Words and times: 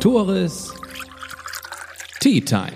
Tores 0.00 0.74
Tea 2.20 2.40
Time. 2.40 2.72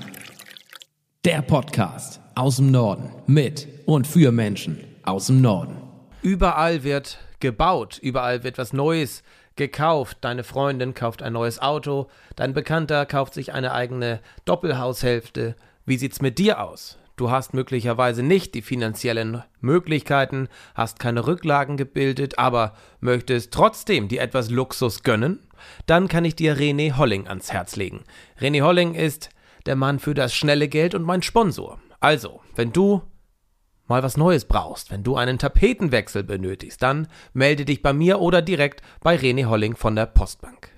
Der 1.25 1.43
Podcast 1.43 2.21
aus 2.35 2.57
dem 2.57 2.71
Norden 2.71 3.11
mit 3.27 3.69
und 3.87 4.07
für 4.07 4.33
Menschen 4.33 4.83
aus 5.03 5.27
dem 5.27 5.41
Norden. 5.41 5.77
Überall 6.23 6.85
wird 6.85 7.19
gebaut, 7.41 7.99
überall 8.01 8.45
wird 8.45 8.59
was 8.59 8.73
Neues 8.73 9.23
gekauft. 9.57 10.19
Deine 10.23 10.45
Freundin 10.45 10.95
kauft 10.95 11.23
ein 11.23 11.35
neues 11.35 11.61
Auto, 11.61 12.09
dein 12.37 12.55
Bekannter 12.55 13.05
kauft 13.05 13.35
sich 13.35 13.53
eine 13.53 13.73
eigene 13.73 14.21
Doppelhaushälfte. 14.45 15.57
Wie 15.85 15.99
sieht's 15.99 16.23
mit 16.23 16.39
dir 16.39 16.63
aus? 16.63 16.99
Du 17.23 17.31
hast 17.31 17.55
möglicherweise 17.55 18.25
nicht 18.25 18.53
die 18.53 18.63
finanziellen 18.63 19.45
Möglichkeiten, 19.61 20.49
hast 20.75 20.99
keine 20.99 21.25
Rücklagen 21.29 21.77
gebildet, 21.77 22.37
aber 22.37 22.75
möchtest 22.99 23.53
trotzdem 23.55 24.09
dir 24.09 24.23
etwas 24.23 24.51
Luxus 24.51 25.05
gönnen? 25.05 25.39
Dann 25.87 26.09
kann 26.09 26.25
ich 26.25 26.35
dir 26.35 26.57
René 26.57 26.97
Holling 26.97 27.29
ans 27.29 27.53
Herz 27.53 27.77
legen. 27.77 28.03
René 28.41 28.63
Holling 28.63 28.97
ist 28.97 29.29
der 29.67 29.77
Mann 29.77 30.01
für 30.01 30.15
das 30.15 30.35
schnelle 30.35 30.67
Geld 30.67 30.97
und 30.97 31.05
mein 31.05 31.23
Sponsor. 31.23 31.79
Also, 32.01 32.41
wenn 32.57 32.73
du 32.73 33.03
mal 33.87 34.03
was 34.03 34.17
Neues 34.17 34.45
brauchst, 34.45 34.91
wenn 34.91 35.05
du 35.05 35.15
einen 35.15 35.39
Tapetenwechsel 35.39 36.25
benötigst, 36.25 36.83
dann 36.83 37.07
melde 37.35 37.65
dich 37.65 37.83
bei 37.83 37.93
mir 37.93 38.19
oder 38.19 38.43
direkt 38.43 38.83
bei 39.01 39.15
René 39.15 39.47
Holling 39.47 39.77
von 39.77 39.95
der 39.95 40.07
Postbank. 40.07 40.71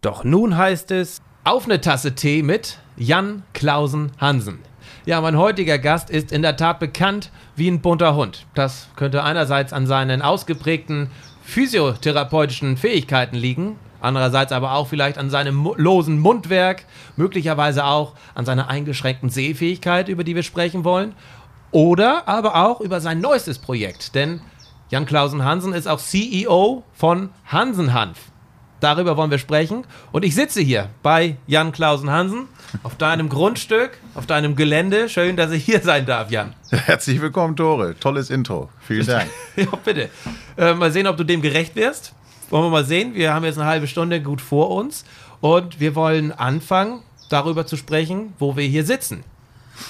Doch 0.00 0.24
nun 0.24 0.56
heißt 0.56 0.90
es 0.90 1.22
auf 1.44 1.66
eine 1.66 1.80
Tasse 1.80 2.16
Tee 2.16 2.42
mit 2.42 2.80
Jan 2.96 3.44
Klausen 3.52 4.10
Hansen. 4.18 4.71
Ja, 5.04 5.20
mein 5.20 5.36
heutiger 5.36 5.78
Gast 5.78 6.10
ist 6.10 6.30
in 6.30 6.42
der 6.42 6.56
Tat 6.56 6.78
bekannt 6.78 7.32
wie 7.56 7.68
ein 7.68 7.80
bunter 7.80 8.14
Hund. 8.14 8.46
Das 8.54 8.86
könnte 8.94 9.24
einerseits 9.24 9.72
an 9.72 9.88
seinen 9.88 10.22
ausgeprägten 10.22 11.10
physiotherapeutischen 11.42 12.76
Fähigkeiten 12.76 13.34
liegen, 13.34 13.80
andererseits 14.00 14.52
aber 14.52 14.74
auch 14.74 14.86
vielleicht 14.86 15.18
an 15.18 15.28
seinem 15.28 15.72
losen 15.76 16.20
Mundwerk, 16.20 16.84
möglicherweise 17.16 17.84
auch 17.84 18.12
an 18.36 18.44
seiner 18.44 18.68
eingeschränkten 18.68 19.28
Sehfähigkeit, 19.28 20.08
über 20.08 20.22
die 20.22 20.36
wir 20.36 20.44
sprechen 20.44 20.84
wollen, 20.84 21.16
oder 21.72 22.28
aber 22.28 22.54
auch 22.64 22.80
über 22.80 23.00
sein 23.00 23.20
neuestes 23.20 23.58
Projekt, 23.58 24.14
denn 24.14 24.40
Jan 24.88 25.06
Klausen 25.06 25.44
Hansen 25.44 25.72
ist 25.72 25.88
auch 25.88 25.98
CEO 25.98 26.84
von 26.92 27.30
Hansen 27.46 27.92
Hanf. 27.92 28.31
Darüber 28.82 29.16
wollen 29.16 29.30
wir 29.30 29.38
sprechen. 29.38 29.84
Und 30.10 30.24
ich 30.24 30.34
sitze 30.34 30.60
hier 30.60 30.88
bei 31.04 31.36
Jan 31.46 31.70
Klausen 31.70 32.10
Hansen 32.10 32.48
auf 32.82 32.96
deinem 32.96 33.28
Grundstück, 33.28 33.92
auf 34.16 34.26
deinem 34.26 34.56
Gelände. 34.56 35.08
Schön, 35.08 35.36
dass 35.36 35.52
ich 35.52 35.64
hier 35.64 35.80
sein 35.80 36.04
darf, 36.04 36.32
Jan. 36.32 36.52
Herzlich 36.68 37.20
willkommen, 37.20 37.54
Tore. 37.54 37.94
Tolles 38.00 38.28
Intro. 38.28 38.70
Vielen 38.80 39.06
Dank. 39.06 39.30
ja, 39.56 39.66
bitte. 39.84 40.10
Äh, 40.56 40.74
mal 40.74 40.90
sehen, 40.90 41.06
ob 41.06 41.16
du 41.16 41.22
dem 41.22 41.40
gerecht 41.42 41.76
wirst. 41.76 42.12
Wollen 42.50 42.64
wir 42.64 42.70
mal 42.70 42.84
sehen. 42.84 43.14
Wir 43.14 43.32
haben 43.32 43.44
jetzt 43.44 43.56
eine 43.56 43.68
halbe 43.68 43.86
Stunde 43.86 44.20
gut 44.20 44.40
vor 44.40 44.70
uns. 44.70 45.04
Und 45.40 45.78
wir 45.78 45.94
wollen 45.94 46.32
anfangen, 46.32 47.02
darüber 47.28 47.64
zu 47.66 47.76
sprechen, 47.76 48.32
wo 48.40 48.56
wir 48.56 48.64
hier 48.64 48.84
sitzen. 48.84 49.22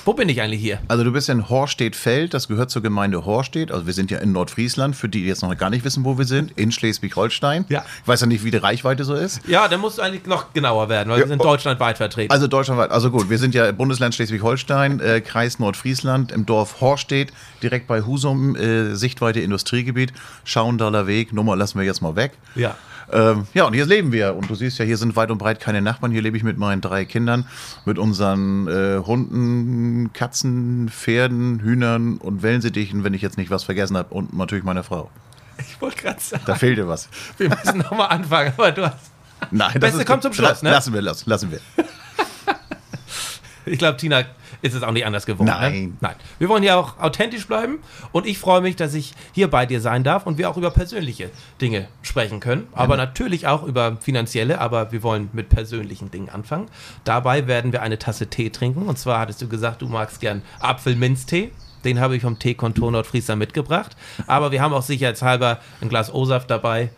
Wo 0.04 0.12
bin 0.12 0.28
ich 0.28 0.40
eigentlich 0.40 0.60
hier? 0.60 0.78
Also 0.88 1.04
du 1.04 1.12
bist 1.12 1.28
in 1.28 1.48
Horstedt-Feld, 1.48 2.34
das 2.34 2.48
gehört 2.48 2.70
zur 2.70 2.82
Gemeinde 2.82 3.24
Horstedt. 3.24 3.70
Also 3.70 3.86
wir 3.86 3.92
sind 3.92 4.10
ja 4.10 4.18
in 4.18 4.32
Nordfriesland, 4.32 4.96
für 4.96 5.08
die, 5.08 5.22
die 5.22 5.28
jetzt 5.28 5.42
noch 5.42 5.56
gar 5.56 5.70
nicht 5.70 5.84
wissen, 5.84 6.04
wo 6.04 6.18
wir 6.18 6.24
sind, 6.24 6.52
in 6.52 6.72
Schleswig-Holstein. 6.72 7.66
Ja. 7.68 7.84
Ich 8.02 8.08
weiß 8.08 8.22
ja 8.22 8.26
nicht, 8.26 8.44
wie 8.44 8.50
die 8.50 8.56
Reichweite 8.56 9.04
so 9.04 9.14
ist. 9.14 9.40
Ja, 9.46 9.68
da 9.68 9.78
musst 9.78 9.98
du 9.98 10.02
eigentlich 10.02 10.26
noch 10.26 10.52
genauer 10.52 10.88
werden, 10.88 11.10
weil 11.10 11.18
ja, 11.18 11.24
wir 11.24 11.28
sind 11.28 11.44
deutschlandweit 11.44 11.98
vertreten. 11.98 12.32
Also 12.32 12.46
deutschlandweit, 12.46 12.90
also 12.90 13.10
gut, 13.10 13.30
wir 13.30 13.38
sind 13.38 13.54
ja 13.54 13.70
Bundesland 13.72 14.14
Schleswig-Holstein, 14.14 15.00
äh, 15.00 15.20
Kreis 15.20 15.58
Nordfriesland, 15.58 16.32
im 16.32 16.46
Dorf 16.46 16.80
Horstedt, 16.80 17.32
direkt 17.62 17.86
bei 17.86 18.02
Husum, 18.02 18.56
äh, 18.56 18.94
Sichtweite 18.94 19.40
Industriegebiet, 19.40 20.12
Schauendaler 20.44 21.06
Weg, 21.06 21.32
Nummer 21.32 21.56
lassen 21.56 21.78
wir 21.78 21.86
jetzt 21.86 22.02
mal 22.02 22.16
weg. 22.16 22.32
Ja. 22.54 22.76
Ähm, 23.10 23.46
ja, 23.54 23.64
und 23.64 23.74
hier 23.74 23.86
leben 23.86 24.12
wir. 24.12 24.34
Und 24.34 24.48
du 24.48 24.54
siehst 24.54 24.78
ja, 24.78 24.84
hier 24.84 24.96
sind 24.96 25.16
weit 25.16 25.30
und 25.30 25.38
breit 25.38 25.60
keine 25.60 25.82
Nachbarn. 25.82 26.12
Hier 26.12 26.22
lebe 26.22 26.36
ich 26.36 26.42
mit 26.42 26.58
meinen 26.58 26.80
drei 26.80 27.04
Kindern, 27.04 27.46
mit 27.84 27.98
unseren 27.98 28.68
äh, 28.68 28.98
Hunden, 29.04 30.12
Katzen, 30.12 30.88
Pferden, 30.88 31.60
Hühnern 31.60 32.18
und 32.18 32.42
Wellensittichen, 32.42 33.04
wenn 33.04 33.14
ich 33.14 33.22
jetzt 33.22 33.38
nicht 33.38 33.50
was 33.50 33.64
vergessen 33.64 33.96
habe. 33.96 34.12
Und 34.14 34.36
natürlich 34.36 34.64
meine 34.64 34.82
Frau. 34.82 35.10
Ich 35.58 35.80
wollte 35.80 36.02
gerade 36.02 36.20
sagen. 36.20 36.42
Da 36.46 36.54
fehlte 36.54 36.88
was. 36.88 37.08
Wir 37.38 37.48
müssen 37.48 37.78
nochmal 37.78 38.08
anfangen, 38.08 38.52
aber 38.56 38.72
du 38.72 38.86
hast. 38.86 39.10
Nein, 39.50 39.70
das 39.74 39.80
Beste 39.80 40.00
ist, 40.00 40.06
kommt 40.06 40.22
zum 40.22 40.32
Schluss, 40.32 40.62
ne? 40.62 40.70
Lassen 40.70 40.94
wir, 40.94 41.02
lassen, 41.02 41.28
lassen 41.28 41.50
wir. 41.50 41.60
ich 43.66 43.78
glaube, 43.78 43.96
Tina 43.96 44.24
ist 44.62 44.74
es 44.74 44.82
auch 44.82 44.92
nicht 44.92 45.04
anders 45.04 45.26
geworden. 45.26 45.50
Ne? 45.50 45.56
Nein. 45.58 45.82
Ne? 45.84 45.92
Nein. 46.00 46.14
Wir 46.38 46.48
wollen 46.48 46.62
ja 46.62 46.76
auch 46.76 46.98
authentisch 46.98 47.46
bleiben 47.46 47.80
und 48.12 48.26
ich 48.26 48.38
freue 48.38 48.60
mich, 48.60 48.76
dass 48.76 48.94
ich 48.94 49.12
hier 49.32 49.50
bei 49.50 49.66
dir 49.66 49.80
sein 49.80 50.04
darf 50.04 50.24
und 50.24 50.38
wir 50.38 50.48
auch 50.48 50.56
über 50.56 50.70
persönliche 50.70 51.30
Dinge 51.60 51.88
sprechen 52.02 52.40
können. 52.40 52.68
Aber 52.72 52.96
ja. 52.96 53.04
natürlich 53.04 53.46
auch 53.48 53.64
über 53.64 53.96
finanzielle, 54.00 54.60
aber 54.60 54.92
wir 54.92 55.02
wollen 55.02 55.28
mit 55.32 55.48
persönlichen 55.48 56.10
Dingen 56.10 56.30
anfangen. 56.30 56.68
Dabei 57.04 57.46
werden 57.46 57.72
wir 57.72 57.82
eine 57.82 57.98
Tasse 57.98 58.28
Tee 58.28 58.50
trinken 58.50 58.88
und 58.88 58.98
zwar 58.98 59.18
hattest 59.18 59.42
du 59.42 59.48
gesagt, 59.48 59.82
du 59.82 59.88
magst 59.88 60.20
gern 60.20 60.42
Apfelminztee. 60.60 61.50
Den 61.84 61.98
habe 61.98 62.14
ich 62.14 62.22
vom 62.22 62.38
Teekontor 62.38 62.92
Nordfriesland 62.92 63.40
mitgebracht. 63.40 63.96
Aber 64.28 64.52
wir 64.52 64.62
haben 64.62 64.72
auch 64.72 64.82
sicherheitshalber 64.82 65.58
ein 65.80 65.88
Glas 65.88 66.14
O-Saft 66.14 66.48
dabei. 66.48 66.90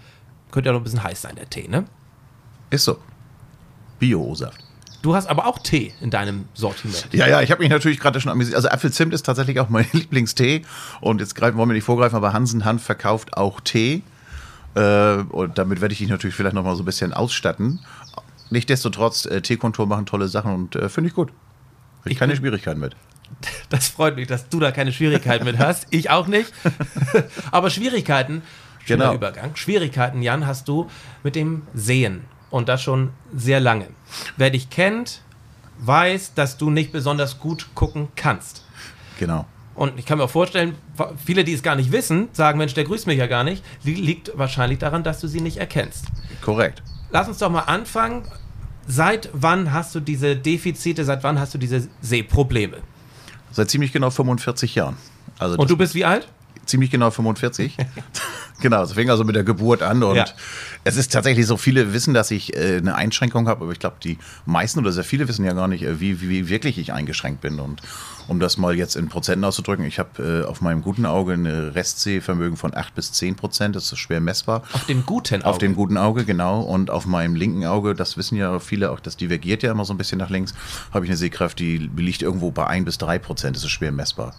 Könnte 0.50 0.68
ja 0.68 0.72
noch 0.74 0.80
ein 0.80 0.84
bisschen 0.84 1.02
heiß 1.02 1.22
sein, 1.22 1.36
der 1.36 1.48
Tee, 1.48 1.68
ne? 1.68 1.86
Ist 2.68 2.84
so. 2.84 2.98
Bio-O-Saft. 3.98 4.62
Du 5.04 5.14
hast 5.14 5.26
aber 5.26 5.46
auch 5.46 5.58
Tee 5.58 5.92
in 6.00 6.08
deinem 6.08 6.46
Sortiment. 6.54 7.08
Ja, 7.12 7.26
ja, 7.26 7.42
ich 7.42 7.50
habe 7.50 7.62
mich 7.62 7.68
natürlich 7.68 8.00
gerade 8.00 8.22
schon 8.22 8.32
amüsiert. 8.32 8.56
Also 8.56 8.70
Apfelzimt 8.70 9.12
ist 9.12 9.24
tatsächlich 9.24 9.60
auch 9.60 9.68
mein 9.68 9.84
Lieblingstee. 9.92 10.62
Und 11.02 11.20
jetzt 11.20 11.34
greifen, 11.34 11.58
wollen 11.58 11.68
wir 11.68 11.74
nicht 11.74 11.84
vorgreifen, 11.84 12.16
aber 12.16 12.32
Hansen 12.32 12.64
Hanf 12.64 12.82
verkauft 12.82 13.36
auch 13.36 13.60
Tee. 13.60 14.02
Äh, 14.74 15.16
und 15.16 15.58
damit 15.58 15.82
werde 15.82 15.92
ich 15.92 15.98
dich 15.98 16.08
natürlich 16.08 16.34
vielleicht 16.34 16.54
noch 16.54 16.64
mal 16.64 16.74
so 16.74 16.84
ein 16.84 16.86
bisschen 16.86 17.12
ausstatten. 17.12 17.80
Nichtsdestotrotz, 18.48 19.26
äh, 19.26 19.42
Teekontur 19.42 19.86
machen 19.86 20.06
tolle 20.06 20.26
Sachen 20.26 20.54
und 20.54 20.74
äh, 20.74 20.88
finde 20.88 21.08
ich 21.08 21.14
gut. 21.14 21.34
Ich, 22.06 22.12
ich 22.12 22.18
keine 22.18 22.34
Schwierigkeiten 22.34 22.80
mit. 22.80 22.96
Das 23.68 23.88
freut 23.88 24.16
mich, 24.16 24.26
dass 24.26 24.48
du 24.48 24.58
da 24.58 24.70
keine 24.70 24.90
Schwierigkeiten 24.90 25.44
mit 25.44 25.58
hast. 25.58 25.86
Ich 25.90 26.08
auch 26.08 26.28
nicht. 26.28 26.50
aber 27.50 27.68
Schwierigkeiten, 27.68 28.40
schöner 28.86 29.04
genau. 29.04 29.16
Übergang. 29.16 29.54
Schwierigkeiten, 29.54 30.22
Jan, 30.22 30.46
hast 30.46 30.66
du 30.66 30.88
mit 31.22 31.36
dem 31.36 31.60
Sehen 31.74 32.24
und 32.54 32.68
das 32.68 32.82
schon 32.82 33.10
sehr 33.34 33.58
lange. 33.58 33.88
Wer 34.36 34.50
dich 34.50 34.70
kennt, 34.70 35.22
weiß, 35.80 36.34
dass 36.34 36.56
du 36.56 36.70
nicht 36.70 36.92
besonders 36.92 37.40
gut 37.40 37.74
gucken 37.74 38.06
kannst. 38.14 38.62
Genau. 39.18 39.44
Und 39.74 39.98
ich 39.98 40.06
kann 40.06 40.18
mir 40.18 40.24
auch 40.24 40.30
vorstellen, 40.30 40.76
viele, 41.24 41.42
die 41.42 41.52
es 41.52 41.64
gar 41.64 41.74
nicht 41.74 41.90
wissen, 41.90 42.28
sagen, 42.30 42.58
Mensch, 42.58 42.72
der 42.74 42.84
grüßt 42.84 43.08
mich 43.08 43.18
ja 43.18 43.26
gar 43.26 43.42
nicht. 43.42 43.64
Liegt 43.82 44.38
wahrscheinlich 44.38 44.78
daran, 44.78 45.02
dass 45.02 45.18
du 45.18 45.26
sie 45.26 45.40
nicht 45.40 45.56
erkennst. 45.56 46.04
Korrekt. 46.42 46.80
Lass 47.10 47.26
uns 47.26 47.38
doch 47.38 47.50
mal 47.50 47.62
anfangen. 47.62 48.22
Seit 48.86 49.30
wann 49.32 49.72
hast 49.72 49.92
du 49.96 49.98
diese 49.98 50.36
Defizite, 50.36 51.04
seit 51.04 51.24
wann 51.24 51.40
hast 51.40 51.54
du 51.54 51.58
diese 51.58 51.88
Sehprobleme? 52.02 52.76
Seit 53.50 53.68
ziemlich 53.68 53.92
genau 53.92 54.10
45 54.10 54.76
Jahren. 54.76 54.96
Also 55.40 55.58
Und 55.58 55.68
du 55.70 55.76
bist 55.76 55.96
wie 55.96 56.04
alt? 56.04 56.28
Ziemlich 56.66 56.90
genau 56.90 57.10
45. 57.10 57.76
genau, 58.60 58.82
es 58.82 58.92
fing 58.92 59.10
also 59.10 59.24
mit 59.24 59.36
der 59.36 59.44
Geburt 59.44 59.82
an 59.82 60.02
und 60.02 60.16
ja. 60.16 60.26
Es 60.86 60.98
ist 60.98 61.12
tatsächlich 61.12 61.46
so, 61.46 61.56
viele 61.56 61.94
wissen, 61.94 62.12
dass 62.12 62.30
ich 62.30 62.54
äh, 62.54 62.76
eine 62.76 62.94
Einschränkung 62.94 63.48
habe, 63.48 63.64
aber 63.64 63.72
ich 63.72 63.78
glaube, 63.78 63.96
die 64.04 64.18
meisten 64.44 64.80
oder 64.80 64.92
sehr 64.92 65.02
viele 65.02 65.26
wissen 65.28 65.44
ja 65.44 65.54
gar 65.54 65.66
nicht, 65.66 65.82
äh, 65.82 65.98
wie, 65.98 66.20
wie, 66.20 66.28
wie, 66.28 66.48
wirklich 66.50 66.78
ich 66.78 66.92
eingeschränkt 66.92 67.40
bin. 67.40 67.58
Und 67.58 67.80
um 68.28 68.38
das 68.38 68.58
mal 68.58 68.76
jetzt 68.76 68.94
in 68.94 69.08
Prozenten 69.08 69.44
auszudrücken, 69.44 69.86
ich 69.86 69.98
habe 69.98 70.42
äh, 70.44 70.46
auf 70.46 70.60
meinem 70.60 70.82
guten 70.82 71.06
Auge 71.06 71.32
ein 71.32 71.46
Restsehvermögen 71.46 72.58
von 72.58 72.74
8 72.74 72.94
bis 72.94 73.12
10 73.12 73.34
Prozent, 73.36 73.76
das 73.76 73.90
ist 73.90 73.98
schwer 73.98 74.20
messbar. 74.20 74.62
Auf 74.74 74.84
dem 74.84 75.06
guten 75.06 75.36
Auge? 75.36 75.46
Auf 75.46 75.58
dem 75.58 75.74
guten 75.74 75.96
Auge, 75.96 76.26
genau. 76.26 76.60
Und 76.60 76.90
auf 76.90 77.06
meinem 77.06 77.34
linken 77.34 77.64
Auge, 77.64 77.94
das 77.94 78.18
wissen 78.18 78.36
ja 78.36 78.58
viele 78.58 78.90
auch, 78.90 79.00
das 79.00 79.16
divergiert 79.16 79.62
ja 79.62 79.70
immer 79.70 79.86
so 79.86 79.94
ein 79.94 79.98
bisschen 79.98 80.18
nach 80.18 80.30
links, 80.30 80.52
habe 80.92 81.06
ich 81.06 81.10
eine 81.10 81.16
Sehkraft, 81.16 81.58
die 81.58 81.78
liegt 81.96 82.20
irgendwo 82.20 82.50
bei 82.50 82.66
1 82.66 82.84
bis 82.84 82.98
3 82.98 83.18
Prozent, 83.20 83.56
das 83.56 83.64
ist 83.64 83.70
schwer 83.70 83.92
messbar. 83.92 84.34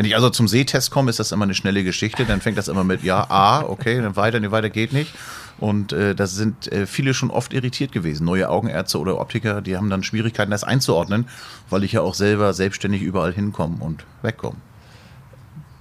Wenn 0.00 0.06
ich 0.06 0.14
also 0.14 0.30
zum 0.30 0.48
Sehtest 0.48 0.90
komme, 0.90 1.10
ist 1.10 1.20
das 1.20 1.30
immer 1.30 1.44
eine 1.44 1.52
schnelle 1.52 1.84
Geschichte. 1.84 2.24
Dann 2.24 2.40
fängt 2.40 2.56
das 2.56 2.68
immer 2.68 2.84
mit 2.84 3.02
ja, 3.02 3.28
A, 3.28 3.60
okay, 3.60 4.00
dann 4.00 4.16
weiter, 4.16 4.40
nee, 4.40 4.50
weiter 4.50 4.70
geht 4.70 4.94
nicht. 4.94 5.12
Und 5.58 5.92
äh, 5.92 6.14
da 6.14 6.26
sind 6.26 6.72
äh, 6.72 6.86
viele 6.86 7.12
schon 7.12 7.30
oft 7.30 7.52
irritiert 7.52 7.92
gewesen. 7.92 8.24
Neue 8.24 8.48
Augenärzte 8.48 8.98
oder 8.98 9.20
Optiker, 9.20 9.60
die 9.60 9.76
haben 9.76 9.90
dann 9.90 10.02
Schwierigkeiten, 10.02 10.50
das 10.50 10.64
einzuordnen, 10.64 11.28
weil 11.68 11.84
ich 11.84 11.92
ja 11.92 12.00
auch 12.00 12.14
selber 12.14 12.54
selbstständig 12.54 13.02
überall 13.02 13.34
hinkomme 13.34 13.76
und 13.80 14.06
wegkomme. 14.22 14.56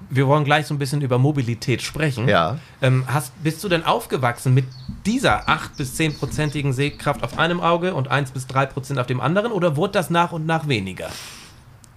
Wir 0.09 0.27
wollen 0.27 0.43
gleich 0.43 0.67
so 0.67 0.73
ein 0.73 0.79
bisschen 0.79 0.99
über 0.99 1.17
Mobilität 1.17 1.81
sprechen. 1.81 2.27
Ja. 2.27 2.59
Ähm, 2.81 3.05
hast, 3.07 3.41
bist 3.41 3.63
du 3.63 3.69
denn 3.69 3.85
aufgewachsen 3.85 4.53
mit 4.53 4.65
dieser 5.05 5.47
8- 5.47 5.77
bis 5.77 5.97
10-prozentigen 5.97 6.73
Sehkraft 6.73 7.23
auf 7.23 7.39
einem 7.39 7.61
Auge 7.61 7.93
und 7.93 8.09
1 8.09 8.31
bis 8.31 8.47
3 8.47 8.65
Prozent 8.65 8.99
auf 8.99 9.07
dem 9.07 9.21
anderen 9.21 9.53
oder 9.53 9.77
wurde 9.77 9.93
das 9.93 10.09
nach 10.09 10.33
und 10.33 10.45
nach 10.45 10.67
weniger? 10.67 11.07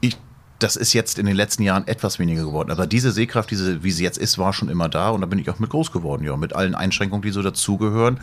Ich 0.01 0.17
das 0.63 0.77
ist 0.77 0.93
jetzt 0.93 1.19
in 1.19 1.27
den 1.27 1.37
letzten 1.37 1.63
Jahren 1.63 1.87
etwas 1.87 2.19
weniger 2.19 2.45
geworden. 2.45 2.71
Aber 2.71 2.87
diese 2.87 3.11
Sehkraft, 3.13 3.51
diese, 3.51 3.83
wie 3.83 3.91
sie 3.91 4.05
jetzt 4.05 4.19
ist, 4.19 4.39
war 4.39 4.53
schon 4.53 4.69
immer 4.69 4.89
da 4.89 5.11
und 5.11 5.21
da 5.21 5.27
bin 5.27 5.39
ich 5.39 5.51
auch 5.51 5.59
mit 5.59 5.71
groß 5.71 5.93
geworden, 5.93 6.25
ja, 6.25 6.37
mit 6.37 6.55
allen 6.55 6.75
Einschränkungen, 6.75 7.23
die 7.23 7.31
so 7.31 7.43
dazugehören 7.43 8.21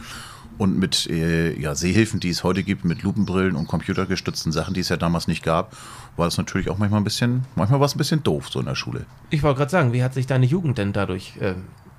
und 0.58 0.78
mit 0.78 1.08
äh, 1.10 1.58
ja, 1.60 1.76
Sehhilfen, 1.76 2.20
die 2.20 2.30
es 2.30 2.44
heute 2.44 2.64
gibt, 2.64 2.86
mit 2.86 3.02
Lupenbrillen 3.04 3.56
und 3.56 3.68
computergestützten 3.68 4.52
Sachen, 4.52 4.74
die 4.74 4.82
es 4.82 4.90
ja 4.90 4.98
damals 4.98 5.28
nicht 5.28 5.44
gab, 5.44 5.76
war 6.18 6.28
es 6.28 6.38
natürlich 6.38 6.70
auch 6.70 6.78
manchmal 6.78 7.00
ein 7.02 7.06
bisschen, 7.06 7.46
manchmal 7.56 7.80
war 7.80 7.86
es 7.86 7.96
ein 7.96 7.98
bisschen 7.98 8.24
doof 8.24 8.50
so 8.50 8.60
in 8.60 8.66
der 8.66 8.76
Schule. 8.76 9.06
Ich 9.30 9.44
wollte 9.44 9.60
gerade 9.60 9.72
sagen, 9.72 9.94
wie 9.94 10.04
hat 10.04 10.14
sich 10.14 10.28
deine 10.28 10.46
Jugend 10.46 10.78
denn 10.78 10.92
dadurch 10.92 11.34
äh, 11.40 11.56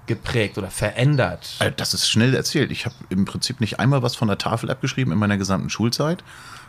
geprägt 0.07 0.59
oder 0.59 0.71
verändert? 0.71 1.57
Äh, 1.61 1.73
Das 1.75 1.95
ist 1.95 2.09
schnell 2.09 2.35
erzählt. 2.35 2.71
Ich 2.71 2.85
habe 2.85 2.95
im 3.09 3.25
Prinzip 3.25 3.61
nicht 3.61 3.81
einmal 3.81 4.03
was 4.03 4.15
von 4.17 4.29
der 4.29 4.39
Tafel 4.39 4.71
abgeschrieben 4.71 5.13
in 5.13 5.19
meiner 5.19 5.39
gesamten 5.39 5.71
Schulzeit. 5.71 6.23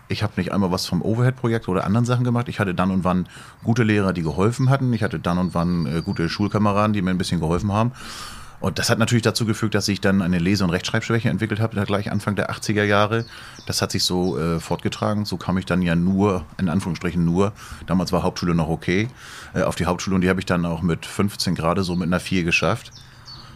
Ich 0.07 0.23
habe 0.23 0.33
nicht 0.35 0.51
einmal 0.51 0.71
was 0.71 0.85
vom 0.85 1.01
Overhead-Projekt 1.01 1.67
oder 1.67 1.85
anderen 1.85 2.05
Sachen 2.05 2.23
gemacht. 2.23 2.49
Ich 2.49 2.59
hatte 2.59 2.75
dann 2.75 2.91
und 2.91 3.03
wann 3.03 3.27
gute 3.63 3.83
Lehrer, 3.83 4.13
die 4.13 4.23
geholfen 4.23 4.69
hatten. 4.69 4.91
Ich 4.93 5.03
hatte 5.03 5.19
dann 5.19 5.37
und 5.37 5.53
wann 5.53 5.85
äh, 5.85 6.01
gute 6.01 6.27
Schulkameraden, 6.27 6.93
die 6.93 7.01
mir 7.01 7.11
ein 7.11 7.17
bisschen 7.17 7.39
geholfen 7.39 7.71
haben. 7.71 7.93
Und 8.61 8.77
das 8.77 8.91
hat 8.91 8.99
natürlich 8.99 9.23
dazu 9.23 9.45
gefügt, 9.45 9.73
dass 9.73 9.87
ich 9.87 10.01
dann 10.01 10.21
eine 10.21 10.37
Lese- 10.37 10.63
und 10.63 10.69
Rechtschreibschwäche 10.69 11.29
entwickelt 11.29 11.59
habe, 11.59 11.83
gleich 11.83 12.11
Anfang 12.11 12.35
der 12.35 12.51
80er 12.51 12.83
Jahre. 12.83 13.25
Das 13.65 13.81
hat 13.81 13.91
sich 13.91 14.03
so 14.03 14.37
äh, 14.37 14.59
fortgetragen. 14.59 15.25
So 15.25 15.37
kam 15.37 15.57
ich 15.57 15.65
dann 15.65 15.81
ja 15.81 15.95
nur, 15.95 16.45
in 16.59 16.69
Anführungsstrichen 16.69 17.25
nur, 17.25 17.53
damals 17.87 18.11
war 18.11 18.21
Hauptschule 18.21 18.53
noch 18.53 18.69
okay, 18.69 19.07
äh, 19.55 19.63
auf 19.63 19.75
die 19.75 19.87
Hauptschule 19.87 20.15
und 20.15 20.21
die 20.21 20.29
habe 20.29 20.39
ich 20.39 20.45
dann 20.45 20.65
auch 20.67 20.83
mit 20.83 21.07
15 21.07 21.55
gerade 21.55 21.83
so 21.83 21.95
mit 21.95 22.07
einer 22.07 22.19
4 22.19 22.43
geschafft. 22.43 22.91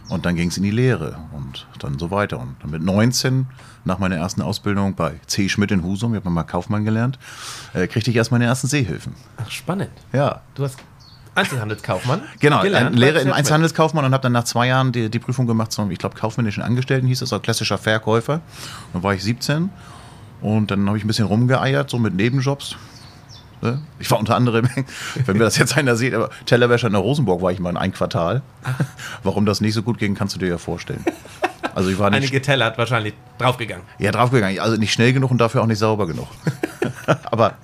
Und 0.07 0.25
dann 0.25 0.36
ging 0.36 0.50
es 0.50 0.57
in 0.57 0.63
die 0.63 0.72
Lehre 0.72 1.18
und 1.31 1.66
dann 1.80 1.98
so 1.98 2.12
weiter. 2.12 2.40
Und 2.40 2.56
dann 2.62 2.72
mit 2.72 2.84
19, 2.84 3.48
nach 3.86 4.00
meiner 4.00 4.18
ersten 4.18 4.42
Ausbildung 4.42 4.96
bei 4.96 5.19
C. 5.25 5.50
Schmidt 5.50 5.72
in 5.72 5.84
Husum, 5.84 6.13
ich 6.13 6.19
habe 6.19 6.30
mal 6.30 6.44
Kaufmann 6.44 6.86
gelernt, 6.86 7.18
äh, 7.74 7.88
kriegte 7.88 8.12
ich 8.12 8.16
erst 8.16 8.31
meine 8.31 8.46
ersten 8.46 8.68
Seehilfen. 8.68 9.13
Ach, 9.38 9.50
spannend. 9.50 9.92
Ja. 10.13 10.42
Du 10.54 10.63
hast 10.63 10.78
Einzelhandelskaufmann. 11.34 12.22
Genau, 12.40 12.62
gelernt 12.62 12.96
äh, 12.96 13.00
Lehre 13.00 13.16
bei 13.16 13.22
im. 13.22 13.34
Einzelhandelskaufmann 13.34 14.06
und 14.06 14.13
habe 14.13 14.22
dann 14.22 14.31
nach 14.31 14.46
zwei 14.46 14.68
Jahren 14.68 14.92
die, 14.92 15.10
die 15.10 15.19
Prüfung 15.19 15.48
gemacht 15.48 15.72
zum, 15.72 15.92
ich 15.92 16.00
glaube, 16.00 16.16
kaufmännischen 16.16 16.63
Angestellten 16.63 17.07
hieß 17.07 17.22
es, 17.22 17.34
also 17.34 17.42
klassischer 17.42 17.78
Verkäufer. 17.78 18.42
Dann 18.94 19.04
war 19.04 19.13
ich 19.13 19.24
17 19.24 19.69
und 20.42 20.72
dann 20.72 20.88
habe 20.88 20.98
ich 20.98 21.04
ein 21.04 21.07
bisschen 21.07 21.25
rumgeeiert, 21.25 21.90
so 21.90 21.98
mit 21.98 22.13
Nebenjobs. 22.13 22.75
Ne? 23.66 23.82
Ich 24.00 24.10
war 24.12 24.20
unter 24.20 24.36
anderem, 24.36 24.68
wenn 25.26 25.38
mir 25.38 25.44
das 25.44 25.58
jetzt 25.58 25.76
einer 25.78 25.96
sieht, 25.96 26.14
aber 26.14 26.30
Tellerwäscher 26.46 26.88
in 26.88 26.94
der 26.94 27.02
Rosenburg 27.02 27.42
war 27.42 27.52
ich 27.52 27.60
mal 27.60 27.70
in 27.72 27.78
ein 27.78 27.92
Quartal. 27.94 28.42
Warum 29.24 29.46
das 29.46 29.62
nicht 29.62 29.74
so 29.74 29.82
gut 29.84 29.98
ging, 29.98 30.16
kannst 30.16 30.36
du 30.36 30.40
dir 30.40 30.48
ja 30.50 30.58
vorstellen. 30.58 31.04
Also 31.74 31.90
ich 31.90 32.00
war 32.00 32.10
nicht 32.10 32.18
Einige 32.24 32.42
Teller 32.42 32.66
hat 32.68 32.78
wahrscheinlich 32.78 33.14
draufgegangen. 33.38 33.84
ja, 34.00 34.12
draufgegangen. 34.12 34.60
Also 34.60 34.78
nicht 34.78 34.94
schnell 34.94 35.12
genug 35.12 35.32
und 35.32 35.40
dafür 35.40 35.62
auch 35.62 35.66
nicht 35.68 35.80
sauber 35.80 36.08
genug. 36.08 36.28
Aber, 37.32 37.56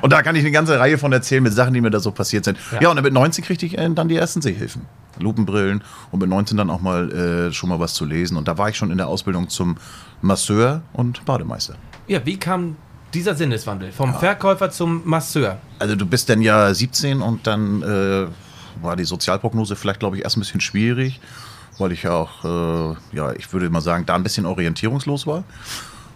und 0.00 0.12
da 0.12 0.22
kann 0.22 0.34
ich 0.34 0.40
eine 0.42 0.50
ganze 0.50 0.78
Reihe 0.80 0.98
von 0.98 1.12
erzählen 1.12 1.42
mit 1.42 1.52
Sachen, 1.52 1.74
die 1.74 1.80
mir 1.80 1.90
da 1.90 2.00
so 2.00 2.10
passiert 2.10 2.44
sind. 2.44 2.58
Ja, 2.72 2.80
Ja. 2.82 2.90
und 2.90 3.00
mit 3.02 3.12
19 3.12 3.44
kriegte 3.44 3.66
ich 3.66 3.78
äh, 3.78 3.88
dann 3.90 4.08
die 4.08 4.16
ersten 4.16 4.40
Sehhilfen. 4.42 4.82
Lupenbrillen 5.18 5.84
und 6.10 6.20
mit 6.20 6.28
19 6.28 6.56
dann 6.56 6.70
auch 6.70 6.80
mal 6.80 7.12
äh, 7.12 7.52
schon 7.52 7.68
mal 7.68 7.78
was 7.78 7.94
zu 7.94 8.04
lesen. 8.04 8.36
Und 8.36 8.48
da 8.48 8.58
war 8.58 8.68
ich 8.70 8.76
schon 8.76 8.90
in 8.90 8.96
der 8.98 9.06
Ausbildung 9.08 9.48
zum 9.48 9.76
Masseur 10.22 10.82
und 10.92 11.24
Bademeister. 11.24 11.74
Ja, 12.08 12.24
wie 12.24 12.36
kam 12.38 12.76
dieser 13.14 13.34
Sinneswandel 13.34 13.92
vom 13.92 14.14
Verkäufer 14.14 14.70
zum 14.70 15.02
Masseur? 15.04 15.58
Also 15.78 15.96
du 15.96 16.06
bist 16.06 16.28
dann 16.28 16.42
ja 16.42 16.72
17 16.72 17.22
und 17.22 17.46
dann 17.46 17.82
äh, 17.82 18.26
war 18.82 18.96
die 18.96 19.04
Sozialprognose 19.04 19.76
vielleicht, 19.76 20.00
glaube 20.00 20.16
ich, 20.16 20.24
erst 20.24 20.36
ein 20.36 20.40
bisschen 20.40 20.60
schwierig, 20.60 21.20
weil 21.78 21.92
ich 21.92 22.04
ja 22.04 22.12
auch, 22.12 22.44
äh, 22.44 22.96
ja, 23.12 23.32
ich 23.32 23.52
würde 23.52 23.70
mal 23.70 23.80
sagen, 23.80 24.06
da 24.06 24.14
ein 24.14 24.22
bisschen 24.22 24.46
orientierungslos 24.46 25.26
war. 25.26 25.44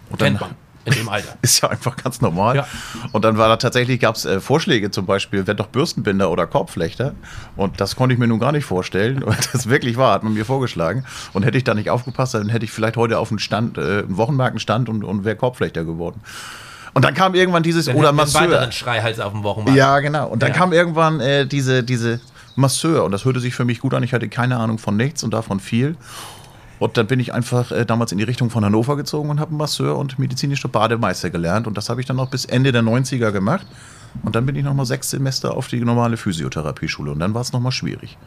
Und 0.09 0.19
Kennt 0.19 0.39
man 0.39 0.51
in 0.85 0.93
dem 0.93 1.09
Alter. 1.09 1.35
Ist 1.41 1.61
ja 1.61 1.69
einfach 1.69 1.95
ganz 1.97 2.21
normal. 2.21 2.55
Ja. 2.55 2.67
Und 3.11 3.25
dann 3.25 3.37
war 3.37 3.49
da 3.49 3.57
tatsächlich, 3.57 3.99
gab 3.99 4.15
es 4.15 4.25
äh, 4.25 4.39
Vorschläge 4.39 4.91
zum 4.91 5.05
Beispiel, 5.05 5.45
werd 5.47 5.59
doch 5.59 5.67
Bürstenbinder 5.67 6.29
oder 6.29 6.47
Korbflechter. 6.47 7.13
Und 7.55 7.81
das 7.81 7.95
konnte 7.95 8.13
ich 8.13 8.19
mir 8.19 8.27
nun 8.27 8.39
gar 8.39 8.51
nicht 8.51 8.65
vorstellen. 8.65 9.23
Und 9.23 9.37
das 9.53 9.67
wirklich 9.67 9.97
war, 9.97 10.13
hat 10.13 10.23
man 10.23 10.33
mir 10.33 10.45
vorgeschlagen. 10.45 11.03
Und 11.33 11.43
hätte 11.43 11.57
ich 11.57 11.63
da 11.63 11.73
nicht 11.73 11.89
aufgepasst, 11.89 12.35
dann 12.35 12.49
hätte 12.49 12.65
ich 12.65 12.71
vielleicht 12.71 12.97
heute 12.97 13.17
auf 13.19 13.31
einen 13.31 13.39
Stand, 13.39 13.77
äh, 13.77 13.99
einen 13.99 14.17
Wochenmarkenstand 14.17 14.87
und, 14.87 15.03
und 15.03 15.25
wäre 15.25 15.35
Korbflechter 15.35 15.83
geworden. 15.83 16.21
Und 16.95 17.05
dann 17.05 17.13
kam 17.13 17.35
irgendwann 17.35 17.61
dieses, 17.61 17.85
Dann 17.85 17.95
oder 17.95 18.05
wir 18.05 18.09
einen 18.09 18.17
Masseur. 18.17 18.41
weiteren 18.49 18.71
Schreihals 18.71 19.19
auf 19.19 19.31
dem 19.33 19.43
Wochenmarkt. 19.43 19.77
Ja, 19.77 19.99
genau. 19.99 20.27
Und 20.29 20.41
dann 20.41 20.49
Ja. 20.49 20.55
kam 20.55 20.73
irgendwann 20.73 21.19
äh, 21.19 21.45
diese, 21.45 21.83
diese 21.83 22.19
Masseur 22.55 23.03
und 23.03 23.11
das 23.11 23.25
hörte 23.25 23.39
sich 23.39 23.53
für 23.53 23.65
mich 23.65 23.79
gut 23.81 23.93
an. 23.93 24.01
Ich 24.01 24.13
hatte 24.13 24.27
keine 24.29 24.57
Ahnung 24.57 24.77
von 24.79 24.95
nichts 24.97 25.21
und 25.23 25.33
davon 25.33 25.59
viel. 25.59 25.95
Und 26.79 26.97
dann 26.97 27.05
bin 27.07 27.19
ich 27.19 27.33
einfach 27.33 27.71
äh, 27.71 27.85
damals 27.85 28.11
in 28.11 28.17
die 28.17 28.23
Richtung 28.23 28.49
von 28.49 28.65
Hannover 28.65 28.95
gezogen 28.97 29.29
und 29.29 29.39
habe 29.39 29.49
einen 29.51 29.57
Masseur 29.57 29.97
und 29.97 30.17
medizinische 30.19 30.67
Bademeister 30.67 31.29
gelernt. 31.29 31.67
Und 31.67 31.77
das 31.77 31.89
habe 31.89 31.99
ich 32.01 32.07
dann 32.07 32.15
noch 32.17 32.29
bis 32.29 32.45
Ende 32.45 32.71
der 32.71 32.81
90er 32.81 33.31
gemacht. 33.31 33.67
Und 34.23 34.35
dann 34.35 34.45
bin 34.45 34.55
ich 34.55 34.63
nochmal 34.63 34.85
sechs 34.85 35.09
Semester 35.09 35.55
auf 35.55 35.67
die 35.67 35.79
normale 35.83 36.15
Physiotherapieschule. 36.17 37.11
Und 37.11 37.19
dann 37.19 37.33
war 37.33 37.41
es 37.41 37.51
nochmal 37.51 37.71
schwierig. 37.73 38.17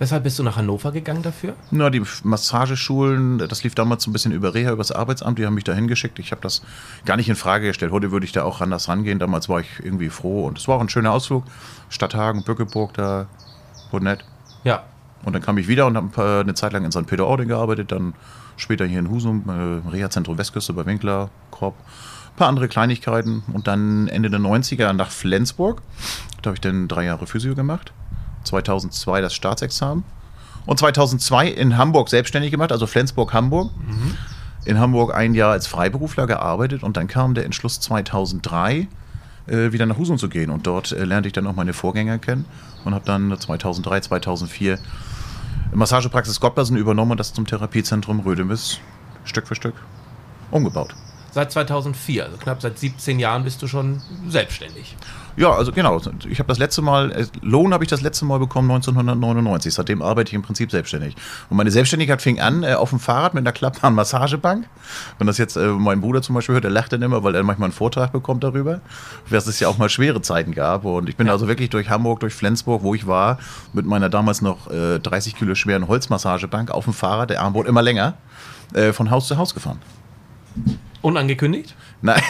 Weshalb 0.00 0.24
bist 0.24 0.38
du 0.38 0.42
nach 0.42 0.56
Hannover 0.56 0.92
gegangen 0.92 1.22
dafür? 1.22 1.54
Na, 1.70 1.90
die 1.90 2.00
Massageschulen, 2.22 3.36
das 3.36 3.62
lief 3.64 3.74
damals 3.74 4.02
so 4.02 4.08
ein 4.08 4.14
bisschen 4.14 4.32
über 4.32 4.54
Reha, 4.54 4.70
über 4.70 4.78
das 4.78 4.92
Arbeitsamt, 4.92 5.38
die 5.38 5.44
haben 5.44 5.52
mich 5.52 5.64
da 5.64 5.74
hingeschickt. 5.74 6.18
Ich 6.18 6.30
habe 6.30 6.40
das 6.40 6.62
gar 7.04 7.18
nicht 7.18 7.28
in 7.28 7.36
Frage 7.36 7.66
gestellt. 7.66 7.92
Heute 7.92 8.10
würde 8.10 8.24
ich 8.24 8.32
da 8.32 8.44
auch 8.44 8.62
anders 8.62 8.88
rangehen. 8.88 9.18
Damals 9.18 9.50
war 9.50 9.60
ich 9.60 9.68
irgendwie 9.82 10.08
froh 10.08 10.46
und 10.46 10.56
es 10.56 10.66
war 10.68 10.78
auch 10.78 10.80
ein 10.80 10.88
schöner 10.88 11.12
Ausflug. 11.12 11.44
Stadthagen, 11.90 12.44
Bückeburg, 12.44 12.94
da 12.94 13.26
wurde 13.90 14.06
nett. 14.06 14.24
Ja. 14.64 14.84
Und 15.26 15.34
dann 15.34 15.42
kam 15.42 15.58
ich 15.58 15.68
wieder 15.68 15.86
und 15.86 15.98
habe 15.98 16.40
eine 16.40 16.54
Zeit 16.54 16.72
lang 16.72 16.86
in 16.86 16.92
St. 16.92 17.06
Peter-Ording 17.06 17.48
gearbeitet, 17.48 17.92
dann 17.92 18.14
später 18.56 18.86
hier 18.86 19.00
in 19.00 19.10
Husum, 19.10 19.44
äh, 19.48 19.86
Reha-Zentrum 19.90 20.38
Westküste 20.38 20.72
bei 20.72 20.86
Winkler, 20.86 21.28
Korb, 21.50 21.74
ein 21.78 22.36
paar 22.36 22.48
andere 22.48 22.68
Kleinigkeiten 22.68 23.42
und 23.52 23.66
dann 23.66 24.08
Ende 24.08 24.30
der 24.30 24.40
90er 24.40 24.94
nach 24.94 25.10
Flensburg. 25.10 25.82
Da 26.40 26.48
habe 26.48 26.54
ich 26.56 26.62
dann 26.62 26.88
drei 26.88 27.04
Jahre 27.04 27.26
Physio 27.26 27.54
gemacht. 27.54 27.92
2002 28.44 29.20
das 29.20 29.34
Staatsexamen. 29.34 30.04
Und 30.66 30.78
2002 30.78 31.48
in 31.48 31.76
Hamburg 31.76 32.08
selbstständig 32.08 32.50
gemacht, 32.50 32.72
also 32.72 32.86
Flensburg-Hamburg. 32.86 33.70
In 34.66 34.78
Hamburg 34.78 35.14
ein 35.14 35.34
Jahr 35.34 35.52
als 35.52 35.66
Freiberufler 35.66 36.26
gearbeitet 36.26 36.82
und 36.82 36.96
dann 36.96 37.06
kam 37.06 37.34
der 37.34 37.46
Entschluss 37.46 37.80
2003 37.80 38.88
äh, 39.46 39.72
wieder 39.72 39.86
nach 39.86 39.96
Husum 39.96 40.18
zu 40.18 40.28
gehen. 40.28 40.50
Und 40.50 40.66
dort 40.66 40.92
äh, 40.92 41.04
lernte 41.04 41.28
ich 41.28 41.32
dann 41.32 41.46
auch 41.46 41.54
meine 41.54 41.72
Vorgänger 41.72 42.18
kennen 42.18 42.44
und 42.84 42.94
habe 42.94 43.04
dann 43.04 43.34
2003, 43.38 44.00
2004 44.00 44.78
Massagepraxis 45.72 46.40
Gottbersen 46.40 46.76
übernommen 46.76 47.12
und 47.12 47.20
das 47.20 47.32
zum 47.32 47.46
Therapiezentrum 47.46 48.20
Rödemis 48.20 48.80
Stück 49.24 49.46
für 49.46 49.54
Stück 49.54 49.74
umgebaut. 50.50 50.94
Seit 51.32 51.52
2004, 51.52 52.24
also 52.24 52.36
knapp 52.36 52.60
seit 52.60 52.78
17 52.78 53.18
Jahren 53.18 53.44
bist 53.44 53.62
du 53.62 53.68
schon 53.68 54.02
selbstständig. 54.28 54.96
Ja, 55.36 55.52
also 55.52 55.72
genau. 55.72 56.00
Ich 56.28 56.38
habe 56.38 56.48
das 56.48 56.58
letzte 56.58 56.82
Mal, 56.82 57.12
äh, 57.12 57.26
Lohn 57.40 57.72
habe 57.72 57.84
ich 57.84 57.90
das 57.90 58.00
letzte 58.00 58.24
Mal 58.24 58.38
bekommen 58.38 58.70
1999. 58.70 59.72
Seitdem 59.72 60.02
arbeite 60.02 60.28
ich 60.28 60.34
im 60.34 60.42
Prinzip 60.42 60.70
selbstständig. 60.70 61.14
Und 61.48 61.56
meine 61.56 61.70
Selbstständigkeit 61.70 62.20
fing 62.20 62.40
an 62.40 62.62
äh, 62.62 62.74
auf 62.74 62.90
dem 62.90 62.98
Fahrrad 62.98 63.34
mit 63.34 63.42
einer 63.42 63.52
klappbaren 63.52 63.94
Massagebank. 63.94 64.66
Wenn 65.18 65.26
das 65.26 65.38
jetzt 65.38 65.56
äh, 65.56 65.68
mein 65.68 66.00
Bruder 66.00 66.20
zum 66.20 66.34
Beispiel 66.34 66.54
hört, 66.54 66.64
der 66.64 66.70
lacht 66.70 66.92
dann 66.92 67.02
immer, 67.02 67.22
weil 67.22 67.34
er 67.34 67.42
manchmal 67.42 67.68
einen 67.68 67.72
Vortrag 67.72 68.12
bekommt 68.12 68.44
darüber, 68.44 68.80
dass 69.30 69.46
es 69.46 69.60
ja 69.60 69.68
auch 69.68 69.78
mal 69.78 69.88
schwere 69.88 70.20
Zeiten 70.20 70.52
gab. 70.52 70.84
Und 70.84 71.08
ich 71.08 71.16
bin 71.16 71.28
also 71.28 71.48
wirklich 71.48 71.70
durch 71.70 71.88
Hamburg, 71.88 72.20
durch 72.20 72.34
Flensburg, 72.34 72.82
wo 72.82 72.94
ich 72.94 73.06
war, 73.06 73.38
mit 73.72 73.86
meiner 73.86 74.08
damals 74.08 74.42
noch 74.42 74.70
äh, 74.70 74.98
30 74.98 75.36
Kilo 75.36 75.54
schweren 75.54 75.86
Holzmassagebank 75.86 76.70
auf 76.70 76.84
dem 76.84 76.92
Fahrrad, 76.92 77.30
der 77.30 77.40
Arm 77.40 77.54
wurde 77.54 77.68
immer 77.68 77.82
länger, 77.82 78.14
äh, 78.74 78.92
von 78.92 79.10
Haus 79.10 79.28
zu 79.28 79.36
Haus 79.36 79.54
gefahren. 79.54 79.78
Unangekündigt? 81.02 81.74
Nein, 82.02 82.20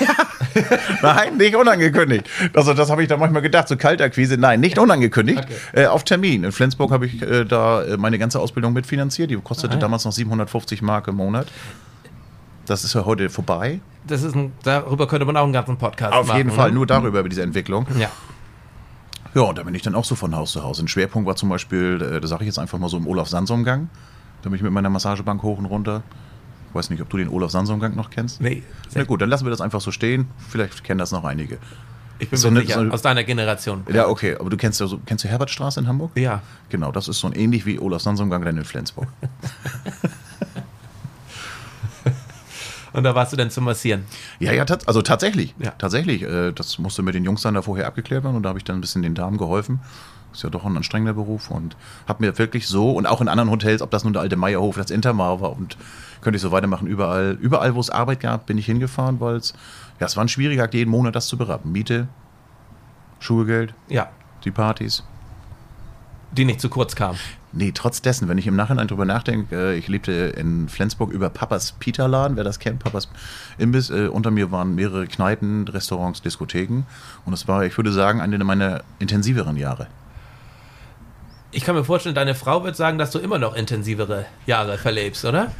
nein, 1.02 1.36
nicht 1.38 1.56
unangekündigt. 1.56 2.28
Also 2.54 2.72
das 2.72 2.88
habe 2.90 3.02
ich 3.02 3.08
da 3.08 3.16
manchmal 3.16 3.42
gedacht, 3.42 3.66
so 3.66 3.76
Kaltakquise. 3.76 4.36
Nein, 4.36 4.60
nicht 4.60 4.78
unangekündigt. 4.78 5.40
Okay. 5.42 5.82
Äh, 5.82 5.86
auf 5.86 6.04
Termin. 6.04 6.44
In 6.44 6.52
Flensburg 6.52 6.92
habe 6.92 7.06
ich 7.06 7.20
äh, 7.22 7.44
da 7.44 7.82
äh, 7.82 7.96
meine 7.96 8.18
ganze 8.18 8.38
Ausbildung 8.38 8.72
mitfinanziert. 8.72 9.30
Die 9.30 9.36
kostete 9.36 9.72
Ah, 9.72 9.74
ja. 9.74 9.80
damals 9.80 10.04
noch 10.04 10.12
750 10.12 10.82
Mark 10.82 11.08
im 11.08 11.16
Monat. 11.16 11.48
Das 12.66 12.84
ist 12.84 12.94
ja 12.94 13.04
heute 13.04 13.28
vorbei. 13.28 13.80
Das 14.06 14.22
ist 14.22 14.36
ein, 14.36 14.52
darüber 14.62 15.08
könnte 15.08 15.26
man 15.26 15.36
auch 15.36 15.44
einen 15.44 15.52
ganzen 15.52 15.76
Podcast 15.76 16.12
Auf 16.12 16.28
machen. 16.28 16.38
jeden 16.38 16.50
Fall, 16.52 16.68
ne? 16.68 16.76
nur 16.76 16.86
darüber, 16.86 17.20
über 17.20 17.28
diese 17.28 17.42
Entwicklung. 17.42 17.86
Ja. 17.98 18.08
Ja, 19.34 19.42
und 19.42 19.58
da 19.58 19.62
bin 19.64 19.74
ich 19.74 19.82
dann 19.82 19.94
auch 19.94 20.04
so 20.04 20.14
von 20.14 20.34
Haus 20.34 20.52
zu 20.52 20.62
Haus. 20.62 20.80
Ein 20.80 20.88
Schwerpunkt 20.88 21.26
war 21.28 21.36
zum 21.36 21.48
Beispiel, 21.48 22.00
äh, 22.16 22.20
da 22.20 22.26
sage 22.28 22.42
ich 22.44 22.46
jetzt 22.46 22.58
einfach 22.58 22.78
mal 22.78 22.88
so 22.88 22.96
im 22.96 23.06
Olaf-Sansum-Gang. 23.06 23.88
Da 24.42 24.48
bin 24.48 24.56
ich 24.56 24.62
mit 24.62 24.72
meiner 24.72 24.90
Massagebank 24.90 25.42
hoch 25.42 25.58
und 25.58 25.66
runter. 25.66 26.02
Ich 26.70 26.74
weiß 26.74 26.88
nicht, 26.90 27.02
ob 27.02 27.10
du 27.10 27.16
den 27.18 27.28
Olaf-Sansum-Gang 27.28 27.94
noch 27.96 28.10
kennst. 28.10 28.40
Nee, 28.40 28.62
Na 28.94 29.02
gut, 29.04 29.20
dann 29.20 29.28
lassen 29.28 29.44
wir 29.44 29.50
das 29.50 29.60
einfach 29.60 29.80
so 29.80 29.90
stehen. 29.90 30.28
Vielleicht 30.48 30.82
kennen 30.84 30.98
das 30.98 31.10
noch 31.12 31.24
einige. 31.24 31.58
ich 32.20 32.30
bin 32.30 32.38
So 32.38 32.48
eine- 32.48 32.60
sicher, 32.60 32.84
so- 32.86 32.90
aus 32.92 33.02
deiner 33.02 33.24
Generation. 33.24 33.82
Ja, 33.92 34.06
okay, 34.06 34.36
aber 34.38 34.50
du 34.50 34.56
kennst 34.56 34.78
ja 34.80 34.86
so, 34.86 35.00
kennst 35.04 35.24
du 35.24 35.28
Herbertstraße 35.28 35.80
in 35.80 35.88
Hamburg? 35.88 36.12
Ja. 36.16 36.42
Genau, 36.68 36.92
das 36.92 37.08
ist 37.08 37.18
so 37.18 37.26
ein 37.26 37.32
ähnlich 37.32 37.66
wie 37.66 37.78
Olaf 37.80 38.02
Sansumgang 38.02 38.44
dann 38.44 38.56
in 38.56 38.64
Flensburg. 38.64 39.08
Und 42.92 43.04
da 43.04 43.14
warst 43.14 43.32
du 43.32 43.36
dann 43.36 43.50
zum 43.50 43.64
Massieren. 43.64 44.04
Ja, 44.40 44.52
ja, 44.52 44.64
also 44.86 45.00
tatsächlich. 45.00 45.54
Ja. 45.60 45.70
Tatsächlich. 45.78 46.22
Äh, 46.22 46.50
das 46.52 46.78
musste 46.80 47.02
mit 47.02 47.14
den 47.14 47.24
Jungs 47.24 47.42
dann 47.42 47.54
da 47.54 47.62
vorher 47.62 47.86
abgeklärt 47.86 48.24
werden 48.24 48.34
und 48.36 48.42
da 48.42 48.48
habe 48.48 48.58
ich 48.58 48.64
dann 48.64 48.78
ein 48.78 48.80
bisschen 48.80 49.02
den 49.02 49.14
Damen 49.14 49.38
geholfen. 49.38 49.78
Ist 50.32 50.42
ja 50.44 50.50
doch 50.50 50.64
ein 50.64 50.76
anstrengender 50.76 51.12
Beruf 51.14 51.50
und 51.50 51.76
habe 52.06 52.24
mir 52.24 52.38
wirklich 52.38 52.68
so 52.68 52.92
und 52.92 53.06
auch 53.06 53.20
in 53.20 53.28
anderen 53.28 53.50
Hotels, 53.50 53.82
ob 53.82 53.90
das 53.90 54.04
nun 54.04 54.12
der 54.12 54.22
alte 54.22 54.36
Meierhof, 54.36 54.76
das 54.76 54.90
Intermar 54.90 55.40
war 55.40 55.56
und 55.56 55.76
könnte 56.20 56.36
ich 56.36 56.42
so 56.42 56.52
weitermachen, 56.52 56.86
überall, 56.86 57.36
überall, 57.40 57.74
wo 57.74 57.80
es 57.80 57.90
Arbeit 57.90 58.20
gab, 58.20 58.46
bin 58.46 58.58
ich 58.58 58.66
hingefahren, 58.66 59.20
weil 59.20 59.36
es, 59.36 59.54
ja, 59.98 60.06
es 60.06 60.16
war 60.16 60.24
ein 60.24 60.28
schwieriger 60.28 60.64
Akt, 60.64 60.74
jeden 60.74 60.90
Monat 60.90 61.16
das 61.16 61.26
zu 61.26 61.36
berappen. 61.36 61.72
Miete, 61.72 62.08
Schulgeld, 63.18 63.74
Ja. 63.88 64.08
die 64.44 64.50
Partys. 64.50 65.02
Die 66.32 66.44
nicht 66.44 66.60
zu 66.60 66.68
kurz 66.68 66.94
kam. 66.94 67.16
Nee, 67.52 67.72
trotz 67.74 68.00
dessen, 68.00 68.28
wenn 68.28 68.38
ich 68.38 68.46
im 68.46 68.54
Nachhinein 68.54 68.86
drüber 68.86 69.04
nachdenke, 69.04 69.72
äh, 69.72 69.76
ich 69.76 69.88
lebte 69.88 70.12
in 70.12 70.68
Flensburg 70.68 71.10
über 71.10 71.28
Papas 71.30 71.72
Pita-Laden, 71.72 72.36
wer 72.36 72.44
das 72.44 72.60
kennt, 72.60 72.78
Papas 72.78 73.08
Imbiss. 73.58 73.90
Äh, 73.90 74.06
unter 74.06 74.30
mir 74.30 74.52
waren 74.52 74.76
mehrere 74.76 75.08
Kneipen, 75.08 75.66
Restaurants, 75.66 76.22
Diskotheken. 76.22 76.84
Und 77.24 77.32
es 77.32 77.48
war, 77.48 77.64
ich 77.64 77.76
würde 77.76 77.90
sagen, 77.90 78.20
eine 78.20 78.38
meiner 78.44 78.82
intensiveren 79.00 79.56
Jahre. 79.56 79.88
Ich 81.52 81.64
kann 81.64 81.74
mir 81.74 81.84
vorstellen, 81.84 82.14
deine 82.14 82.34
Frau 82.34 82.62
wird 82.64 82.76
sagen, 82.76 82.98
dass 82.98 83.10
du 83.10 83.18
immer 83.18 83.38
noch 83.38 83.54
intensivere 83.54 84.26
Jahre 84.46 84.78
verlebst, 84.78 85.24
oder? 85.24 85.50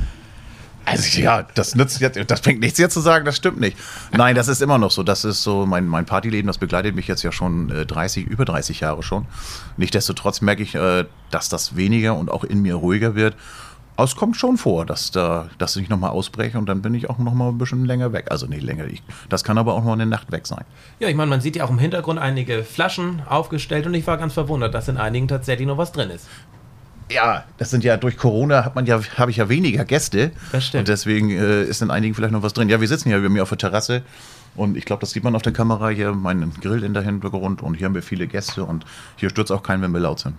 Also 0.85 1.21
ja, 1.21 1.47
das 1.55 1.75
nützt 1.75 2.01
jetzt, 2.01 2.19
das 2.31 2.41
bringt 2.41 2.61
nichts 2.61 2.79
jetzt 2.79 2.95
zu 2.95 3.01
sagen, 3.01 3.25
das 3.25 3.37
stimmt 3.37 3.61
nicht. 3.61 3.77
Nein, 4.13 4.35
das 4.35 4.49
ist 4.49 4.63
immer 4.63 4.79
noch 4.79 4.91
so. 4.91 5.03
Das 5.03 5.25
ist 5.25 5.43
so 5.43 5.67
mein, 5.67 5.87
mein 5.87 6.07
Partyleben, 6.07 6.47
das 6.47 6.59
begleitet 6.59 6.95
mich 6.95 7.07
jetzt 7.07 7.23
ja 7.23 7.33
schon 7.33 7.71
äh, 7.71 7.87
30, 7.87 8.27
über 8.27 8.45
30 8.45 8.81
Jahre 8.81 9.03
schon. 9.03 9.27
Nichtsdestotrotz 9.77 10.41
merke 10.41 10.63
ich, 10.63 10.75
äh, 10.75 11.05
dass 11.31 11.49
das 11.49 11.77
weniger 11.77 12.17
und 12.17 12.31
auch 12.31 12.45
in 12.45 12.63
mir 12.63 12.77
ruhiger 12.77 13.15
wird. 13.15 13.37
Aber 14.01 14.07
es 14.07 14.17
kommt 14.17 14.39
schon 14.39 14.57
vor, 14.57 14.87
dass, 14.87 15.11
da, 15.11 15.51
dass 15.59 15.77
ich 15.77 15.91
nochmal 15.91 16.09
ausbreche 16.09 16.57
und 16.57 16.65
dann 16.71 16.81
bin 16.81 16.95
ich 16.95 17.11
auch 17.11 17.19
nochmal 17.19 17.51
ein 17.51 17.59
bisschen 17.59 17.85
länger 17.85 18.15
weg. 18.15 18.29
Also 18.31 18.47
nicht 18.47 18.63
länger. 18.63 18.87
Ich, 18.87 19.03
das 19.29 19.45
kann 19.45 19.59
aber 19.59 19.75
auch 19.75 19.85
noch 19.85 19.93
eine 19.93 20.07
Nacht 20.07 20.33
weg 20.33 20.47
sein. 20.47 20.65
Ja, 21.01 21.09
ich 21.09 21.15
meine, 21.15 21.29
man 21.29 21.43
sieht 21.43 21.55
ja 21.55 21.65
auch 21.65 21.71
im 21.71 21.79
Hintergrund 21.79 22.19
einige 22.19 22.65
Flaschen 22.65 23.21
aufgestellt 23.29 23.85
und 23.85 23.93
ich 23.93 24.07
war 24.07 24.17
ganz 24.17 24.33
verwundert, 24.33 24.73
dass 24.73 24.89
in 24.89 24.97
einigen 24.97 25.29
tatsächlich 25.29 25.69
noch 25.69 25.77
was 25.77 25.93
drin 25.93 26.09
ist. 26.09 26.27
Ja, 27.11 27.45
das 27.59 27.69
sind 27.69 27.85
ja 27.85 27.99
durch 27.99 28.17
Corona 28.17 28.65
hat 28.65 28.75
man 28.75 28.87
ja, 28.87 29.03
habe 29.19 29.33
ich 29.33 29.37
ja 29.37 29.51
weniger 29.51 29.85
Gäste. 29.85 30.31
Das 30.51 30.65
stimmt. 30.65 30.81
Und 30.81 30.89
deswegen 30.89 31.29
äh, 31.29 31.65
ist 31.65 31.83
in 31.83 31.91
einigen 31.91 32.15
vielleicht 32.15 32.33
noch 32.33 32.43
was 32.43 32.55
drin. 32.55 32.71
Ja, 32.71 32.81
wir 32.81 32.89
sitzen 32.89 33.11
ja 33.11 33.19
bei 33.19 33.29
mir 33.29 33.43
auf 33.43 33.51
der 33.51 33.59
Terrasse 33.59 34.01
und 34.57 34.79
ich 34.79 34.87
glaube, 34.87 35.01
das 35.01 35.11
sieht 35.11 35.25
man 35.25 35.37
auf 35.37 35.43
der 35.43 35.53
Kamera 35.53 35.91
hier, 35.91 36.15
meinen 36.15 36.55
Grill 36.63 36.85
in 36.85 36.95
der 36.95 37.03
Hintergrund 37.03 37.61
und 37.61 37.75
hier 37.75 37.85
haben 37.85 37.95
wir 37.95 38.03
viele 38.03 38.27
Gäste 38.27 38.65
und 38.65 38.87
hier 39.17 39.29
stürzt 39.29 39.53
auch 39.53 39.63
kein, 39.63 39.83
wenn 39.83 39.93
wir 39.93 40.01
laut 40.01 40.21
sind. 40.21 40.37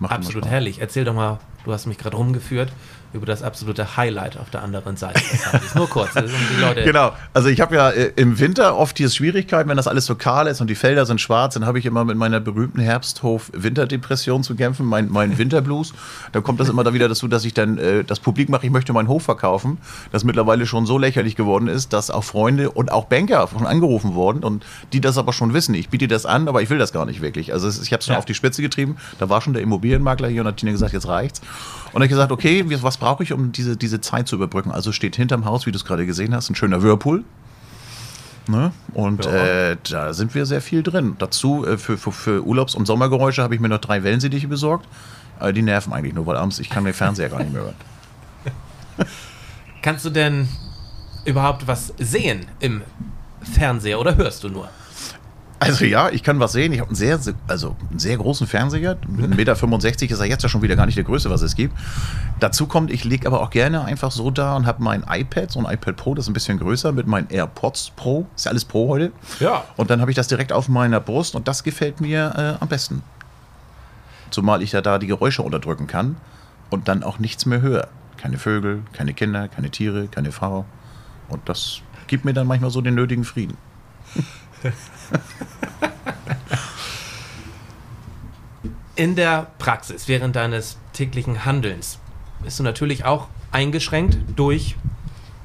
Absolut 0.00 0.46
herrlich. 0.46 0.80
Erzähl 0.80 1.04
doch 1.04 1.14
mal, 1.14 1.38
du 1.64 1.72
hast 1.72 1.86
mich 1.86 1.98
gerade 1.98 2.16
rumgeführt 2.16 2.72
über 3.12 3.26
das 3.26 3.42
absolute 3.42 3.96
Highlight 3.96 4.38
auf 4.38 4.50
der 4.50 4.62
anderen 4.62 4.96
Seite. 4.96 5.20
Nur 5.74 5.88
kurz, 5.88 6.14
das 6.14 6.30
die 6.30 6.60
Leute. 6.60 6.84
Genau, 6.84 7.12
also 7.34 7.48
ich 7.48 7.60
habe 7.60 7.74
ja 7.74 7.90
äh, 7.90 8.12
im 8.16 8.38
Winter 8.38 8.76
oft 8.76 8.96
hier 8.98 9.10
Schwierigkeiten, 9.10 9.68
wenn 9.68 9.76
das 9.76 9.86
alles 9.86 10.06
so 10.06 10.14
kahl 10.14 10.46
ist 10.46 10.60
und 10.60 10.68
die 10.68 10.74
Felder 10.74 11.06
sind 11.06 11.20
schwarz, 11.20 11.54
dann 11.54 11.66
habe 11.66 11.78
ich 11.78 11.86
immer 11.86 12.04
mit 12.04 12.16
meiner 12.16 12.40
berühmten 12.40 12.80
Herbsthof-Winterdepression 12.80 14.42
zu 14.42 14.54
kämpfen, 14.54 14.86
mein, 14.86 15.08
mein 15.10 15.38
Winterblues. 15.38 15.92
Da 16.32 16.40
kommt 16.40 16.60
das 16.60 16.68
immer 16.68 16.84
da 16.84 16.92
wieder 16.94 17.08
dazu, 17.08 17.28
dass 17.28 17.44
ich 17.44 17.54
dann 17.54 17.78
äh, 17.78 18.04
das 18.04 18.20
Publik 18.20 18.48
mache, 18.48 18.66
ich 18.66 18.72
möchte 18.72 18.92
meinen 18.92 19.08
Hof 19.08 19.24
verkaufen, 19.24 19.78
das 20.10 20.24
mittlerweile 20.24 20.66
schon 20.66 20.86
so 20.86 20.98
lächerlich 20.98 21.36
geworden 21.36 21.68
ist, 21.68 21.92
dass 21.92 22.10
auch 22.10 22.24
Freunde 22.24 22.70
und 22.70 22.90
auch 22.90 23.06
Banker 23.06 23.48
schon 23.52 23.66
angerufen 23.66 24.14
wurden 24.14 24.42
und 24.44 24.64
die 24.92 25.00
das 25.00 25.18
aber 25.18 25.32
schon 25.32 25.54
wissen. 25.54 25.74
Ich 25.74 25.88
biete 25.88 26.08
das 26.08 26.26
an, 26.26 26.48
aber 26.48 26.62
ich 26.62 26.70
will 26.70 26.78
das 26.78 26.92
gar 26.92 27.06
nicht 27.06 27.20
wirklich. 27.20 27.52
Also 27.52 27.68
ich 27.68 27.92
habe 27.92 28.00
es 28.00 28.06
schon 28.06 28.14
Ja. 28.14 28.18
auf 28.18 28.24
die 28.24 28.34
Spitze 28.34 28.62
getrieben. 28.62 28.96
Da 29.18 29.28
war 29.28 29.40
schon 29.40 29.52
der 29.52 29.62
Immobilienmakler 29.62 30.28
hier 30.28 30.42
und 30.42 30.46
hat 30.48 30.56
Tina 30.58 30.72
gesagt, 30.72 30.92
jetzt 30.92 31.08
reicht's. 31.08 31.40
Und 31.92 32.00
dann 32.00 32.08
gesagt, 32.08 32.32
okay, 32.32 32.64
was 32.82 32.96
brauche 32.96 33.22
ich, 33.22 33.32
um 33.32 33.52
diese, 33.52 33.76
diese 33.76 34.00
Zeit 34.00 34.26
zu 34.28 34.36
überbrücken? 34.36 34.70
Also 34.70 34.92
steht 34.92 35.16
hinterm 35.16 35.44
Haus, 35.44 35.66
wie 35.66 35.72
du 35.72 35.76
es 35.76 35.84
gerade 35.84 36.06
gesehen 36.06 36.34
hast, 36.34 36.48
ein 36.50 36.54
schöner 36.54 36.82
Whirlpool. 36.82 37.24
Ne? 38.48 38.72
Und 38.94 39.24
Ja. 39.24 39.70
äh, 39.70 39.76
da 39.88 40.12
sind 40.14 40.34
wir 40.34 40.46
sehr 40.46 40.60
viel 40.62 40.82
drin. 40.82 41.16
Dazu 41.18 41.64
äh, 41.66 41.78
für, 41.78 41.96
für, 41.98 42.12
für 42.12 42.44
Urlaubs- 42.44 42.74
und 42.74 42.86
Sommergeräusche 42.86 43.42
habe 43.42 43.54
ich 43.54 43.60
mir 43.60 43.68
noch 43.68 43.78
drei 43.78 44.02
Wellensittiche 44.02 44.48
besorgt. 44.48 44.86
Äh, 45.38 45.52
die 45.52 45.62
nerven 45.62 45.92
eigentlich 45.92 46.14
nur, 46.14 46.26
weil 46.26 46.36
abends 46.36 46.58
ich 46.58 46.68
kann 46.70 46.84
den 46.84 46.94
Fernseher 46.94 47.28
gar 47.28 47.40
nicht 47.40 47.52
mehr 47.52 47.62
hören. 47.62 47.74
Kannst 49.82 50.04
du 50.04 50.10
denn 50.10 50.48
überhaupt 51.24 51.66
was 51.66 51.92
sehen 51.98 52.46
im 52.60 52.82
Fernseher 53.42 54.00
oder 54.00 54.16
hörst 54.16 54.44
du 54.44 54.48
nur? 54.48 54.68
Also 55.62 55.84
ja, 55.84 56.10
ich 56.10 56.24
kann 56.24 56.40
was 56.40 56.52
sehen. 56.52 56.72
Ich 56.72 56.80
habe 56.80 56.88
einen 56.88 56.96
sehr, 56.96 57.20
also 57.46 57.76
einen 57.88 58.00
sehr 58.00 58.16
großen 58.16 58.48
Fernseher. 58.48 58.96
Mit 59.06 59.48
1,65 59.48 60.02
Meter 60.02 60.14
ist 60.14 60.20
er 60.20 60.26
jetzt 60.26 60.42
ja 60.42 60.48
schon 60.48 60.62
wieder 60.62 60.74
gar 60.74 60.86
nicht 60.86 60.96
der 60.96 61.04
größte, 61.04 61.30
was 61.30 61.42
es 61.42 61.54
gibt. 61.54 61.72
Dazu 62.40 62.66
kommt, 62.66 62.90
ich 62.90 63.04
lege 63.04 63.28
aber 63.28 63.40
auch 63.40 63.50
gerne 63.50 63.84
einfach 63.84 64.10
so 64.10 64.32
da 64.32 64.56
und 64.56 64.66
habe 64.66 64.82
mein 64.82 65.04
iPad, 65.08 65.52
so 65.52 65.64
ein 65.64 65.72
iPad 65.72 65.96
Pro, 65.96 66.14
das 66.16 66.24
ist 66.24 66.30
ein 66.30 66.32
bisschen 66.32 66.58
größer, 66.58 66.90
mit 66.90 67.06
meinen 67.06 67.30
AirPods 67.30 67.92
Pro. 67.94 68.26
Ist 68.34 68.46
ja 68.46 68.50
alles 68.50 68.64
Pro 68.64 68.88
heute. 68.88 69.12
Ja. 69.38 69.64
Und 69.76 69.90
dann 69.90 70.00
habe 70.00 70.10
ich 70.10 70.16
das 70.16 70.26
direkt 70.26 70.52
auf 70.52 70.68
meiner 70.68 70.98
Brust 70.98 71.36
und 71.36 71.46
das 71.46 71.62
gefällt 71.62 72.00
mir 72.00 72.56
äh, 72.58 72.62
am 72.62 72.68
besten. 72.68 73.02
Zumal 74.30 74.62
ich 74.62 74.72
ja 74.72 74.80
da 74.80 74.98
die 74.98 75.06
Geräusche 75.06 75.42
unterdrücken 75.42 75.86
kann 75.86 76.16
und 76.70 76.88
dann 76.88 77.04
auch 77.04 77.20
nichts 77.20 77.46
mehr 77.46 77.60
höre. 77.60 77.86
Keine 78.16 78.38
Vögel, 78.38 78.82
keine 78.92 79.14
Kinder, 79.14 79.46
keine 79.46 79.70
Tiere, 79.70 80.08
keine 80.08 80.32
Frau. 80.32 80.64
Und 81.28 81.48
das 81.48 81.82
gibt 82.08 82.24
mir 82.24 82.32
dann 82.32 82.48
manchmal 82.48 82.70
so 82.70 82.80
den 82.80 82.96
nötigen 82.96 83.24
Frieden. 83.24 83.56
In 88.94 89.16
der 89.16 89.46
Praxis, 89.58 90.06
während 90.06 90.36
deines 90.36 90.76
täglichen 90.92 91.44
Handelns, 91.44 91.98
bist 92.42 92.58
du 92.58 92.62
natürlich 92.62 93.04
auch 93.04 93.28
eingeschränkt 93.50 94.18
durch 94.36 94.76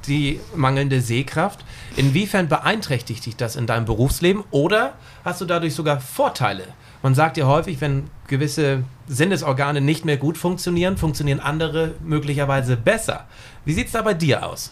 die 0.07 0.39
mangelnde 0.55 1.01
Sehkraft. 1.01 1.63
Inwiefern 1.95 2.47
beeinträchtigt 2.47 3.25
dich 3.25 3.35
das 3.35 3.55
in 3.55 3.67
deinem 3.67 3.85
Berufsleben 3.85 4.43
oder 4.51 4.93
hast 5.23 5.41
du 5.41 5.45
dadurch 5.45 5.75
sogar 5.75 5.99
Vorteile? 5.99 6.63
Man 7.03 7.13
sagt 7.13 7.37
ja 7.37 7.45
häufig, 7.45 7.79
wenn 7.81 8.09
gewisse 8.27 8.83
Sinnesorgane 9.07 9.81
nicht 9.81 10.05
mehr 10.05 10.17
gut 10.17 10.37
funktionieren, 10.37 10.97
funktionieren 10.97 11.39
andere 11.39 11.95
möglicherweise 12.03 12.75
besser. 12.75 13.27
Wie 13.65 13.73
sieht 13.73 13.87
es 13.87 13.93
da 13.93 14.01
bei 14.01 14.13
dir 14.13 14.45
aus? 14.45 14.71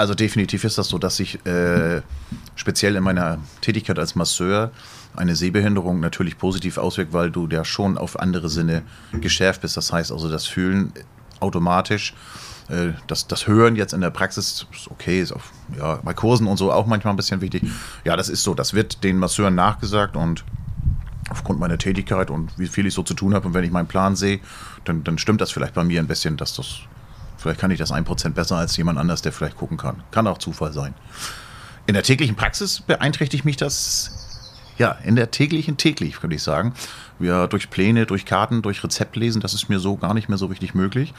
Also 0.00 0.14
definitiv 0.14 0.64
ist 0.64 0.78
das 0.78 0.88
so, 0.88 0.96
dass 0.96 1.16
sich 1.16 1.44
äh, 1.44 2.00
speziell 2.54 2.96
in 2.96 3.02
meiner 3.02 3.36
Tätigkeit 3.60 3.98
als 3.98 4.14
Masseur 4.14 4.70
eine 5.14 5.36
Sehbehinderung 5.36 6.00
natürlich 6.00 6.38
positiv 6.38 6.78
auswirkt, 6.78 7.12
weil 7.12 7.30
du 7.30 7.46
ja 7.48 7.66
schon 7.66 7.98
auf 7.98 8.18
andere 8.18 8.48
Sinne 8.48 8.80
geschärft 9.20 9.60
bist. 9.60 9.76
Das 9.76 9.92
heißt 9.92 10.10
also 10.10 10.30
das 10.30 10.46
Fühlen 10.46 10.94
automatisch, 11.38 12.14
äh, 12.70 12.92
das, 13.08 13.26
das 13.26 13.46
Hören 13.46 13.76
jetzt 13.76 13.92
in 13.92 14.00
der 14.00 14.08
Praxis 14.08 14.66
ist 14.72 14.90
okay, 14.90 15.20
ist 15.20 15.32
auf, 15.32 15.52
ja, 15.76 15.96
bei 16.02 16.14
Kursen 16.14 16.46
und 16.46 16.56
so 16.56 16.72
auch 16.72 16.86
manchmal 16.86 17.12
ein 17.12 17.18
bisschen 17.18 17.42
wichtig. 17.42 17.62
Ja, 18.06 18.16
das 18.16 18.30
ist 18.30 18.42
so, 18.42 18.54
das 18.54 18.72
wird 18.72 19.04
den 19.04 19.18
Masseuren 19.18 19.54
nachgesagt 19.54 20.16
und 20.16 20.46
aufgrund 21.28 21.60
meiner 21.60 21.76
Tätigkeit 21.76 22.30
und 22.30 22.58
wie 22.58 22.68
viel 22.68 22.86
ich 22.86 22.94
so 22.94 23.02
zu 23.02 23.12
tun 23.12 23.34
habe 23.34 23.46
und 23.46 23.52
wenn 23.52 23.64
ich 23.64 23.70
meinen 23.70 23.86
Plan 23.86 24.16
sehe, 24.16 24.40
dann, 24.86 25.04
dann 25.04 25.18
stimmt 25.18 25.42
das 25.42 25.50
vielleicht 25.50 25.74
bei 25.74 25.84
mir 25.84 26.00
ein 26.00 26.06
bisschen, 26.06 26.38
dass 26.38 26.54
das, 26.54 26.78
vielleicht 27.40 27.60
kann 27.60 27.70
ich 27.70 27.78
das 27.78 27.92
1% 27.92 28.30
besser 28.30 28.56
als 28.56 28.76
jemand 28.76 28.98
anders, 28.98 29.22
der 29.22 29.32
vielleicht 29.32 29.56
gucken 29.56 29.76
kann. 29.76 30.02
Kann 30.10 30.26
auch 30.26 30.38
Zufall 30.38 30.72
sein. 30.72 30.94
In 31.86 31.94
der 31.94 32.02
täglichen 32.02 32.36
Praxis 32.36 32.80
beeinträchtigt 32.80 33.44
mich 33.44 33.56
das, 33.56 34.10
ja, 34.78 34.92
in 35.04 35.16
der 35.16 35.30
täglichen 35.30 35.76
täglich, 35.76 36.22
würde 36.22 36.36
ich 36.36 36.42
sagen. 36.42 36.74
Ja, 37.18 37.46
durch 37.46 37.70
Pläne, 37.70 38.06
durch 38.06 38.26
Karten, 38.26 38.62
durch 38.62 38.84
Rezeptlesen, 38.84 39.40
das 39.40 39.54
ist 39.54 39.68
mir 39.68 39.78
so 39.78 39.96
gar 39.96 40.14
nicht 40.14 40.28
mehr 40.28 40.38
so 40.38 40.46
richtig 40.46 40.74
möglich. 40.74 41.14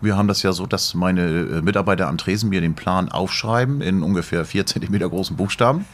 Wir 0.00 0.16
haben 0.16 0.28
das 0.28 0.42
ja 0.42 0.52
so, 0.52 0.66
dass 0.66 0.94
meine 0.94 1.22
äh, 1.22 1.62
Mitarbeiter 1.62 2.08
am 2.08 2.18
Tresen 2.18 2.50
mir 2.50 2.60
den 2.60 2.74
Plan 2.74 3.08
aufschreiben 3.10 3.80
in 3.80 4.02
ungefähr 4.02 4.44
4 4.44 4.66
cm 4.66 4.98
großen 4.98 5.36
Buchstaben 5.36 5.86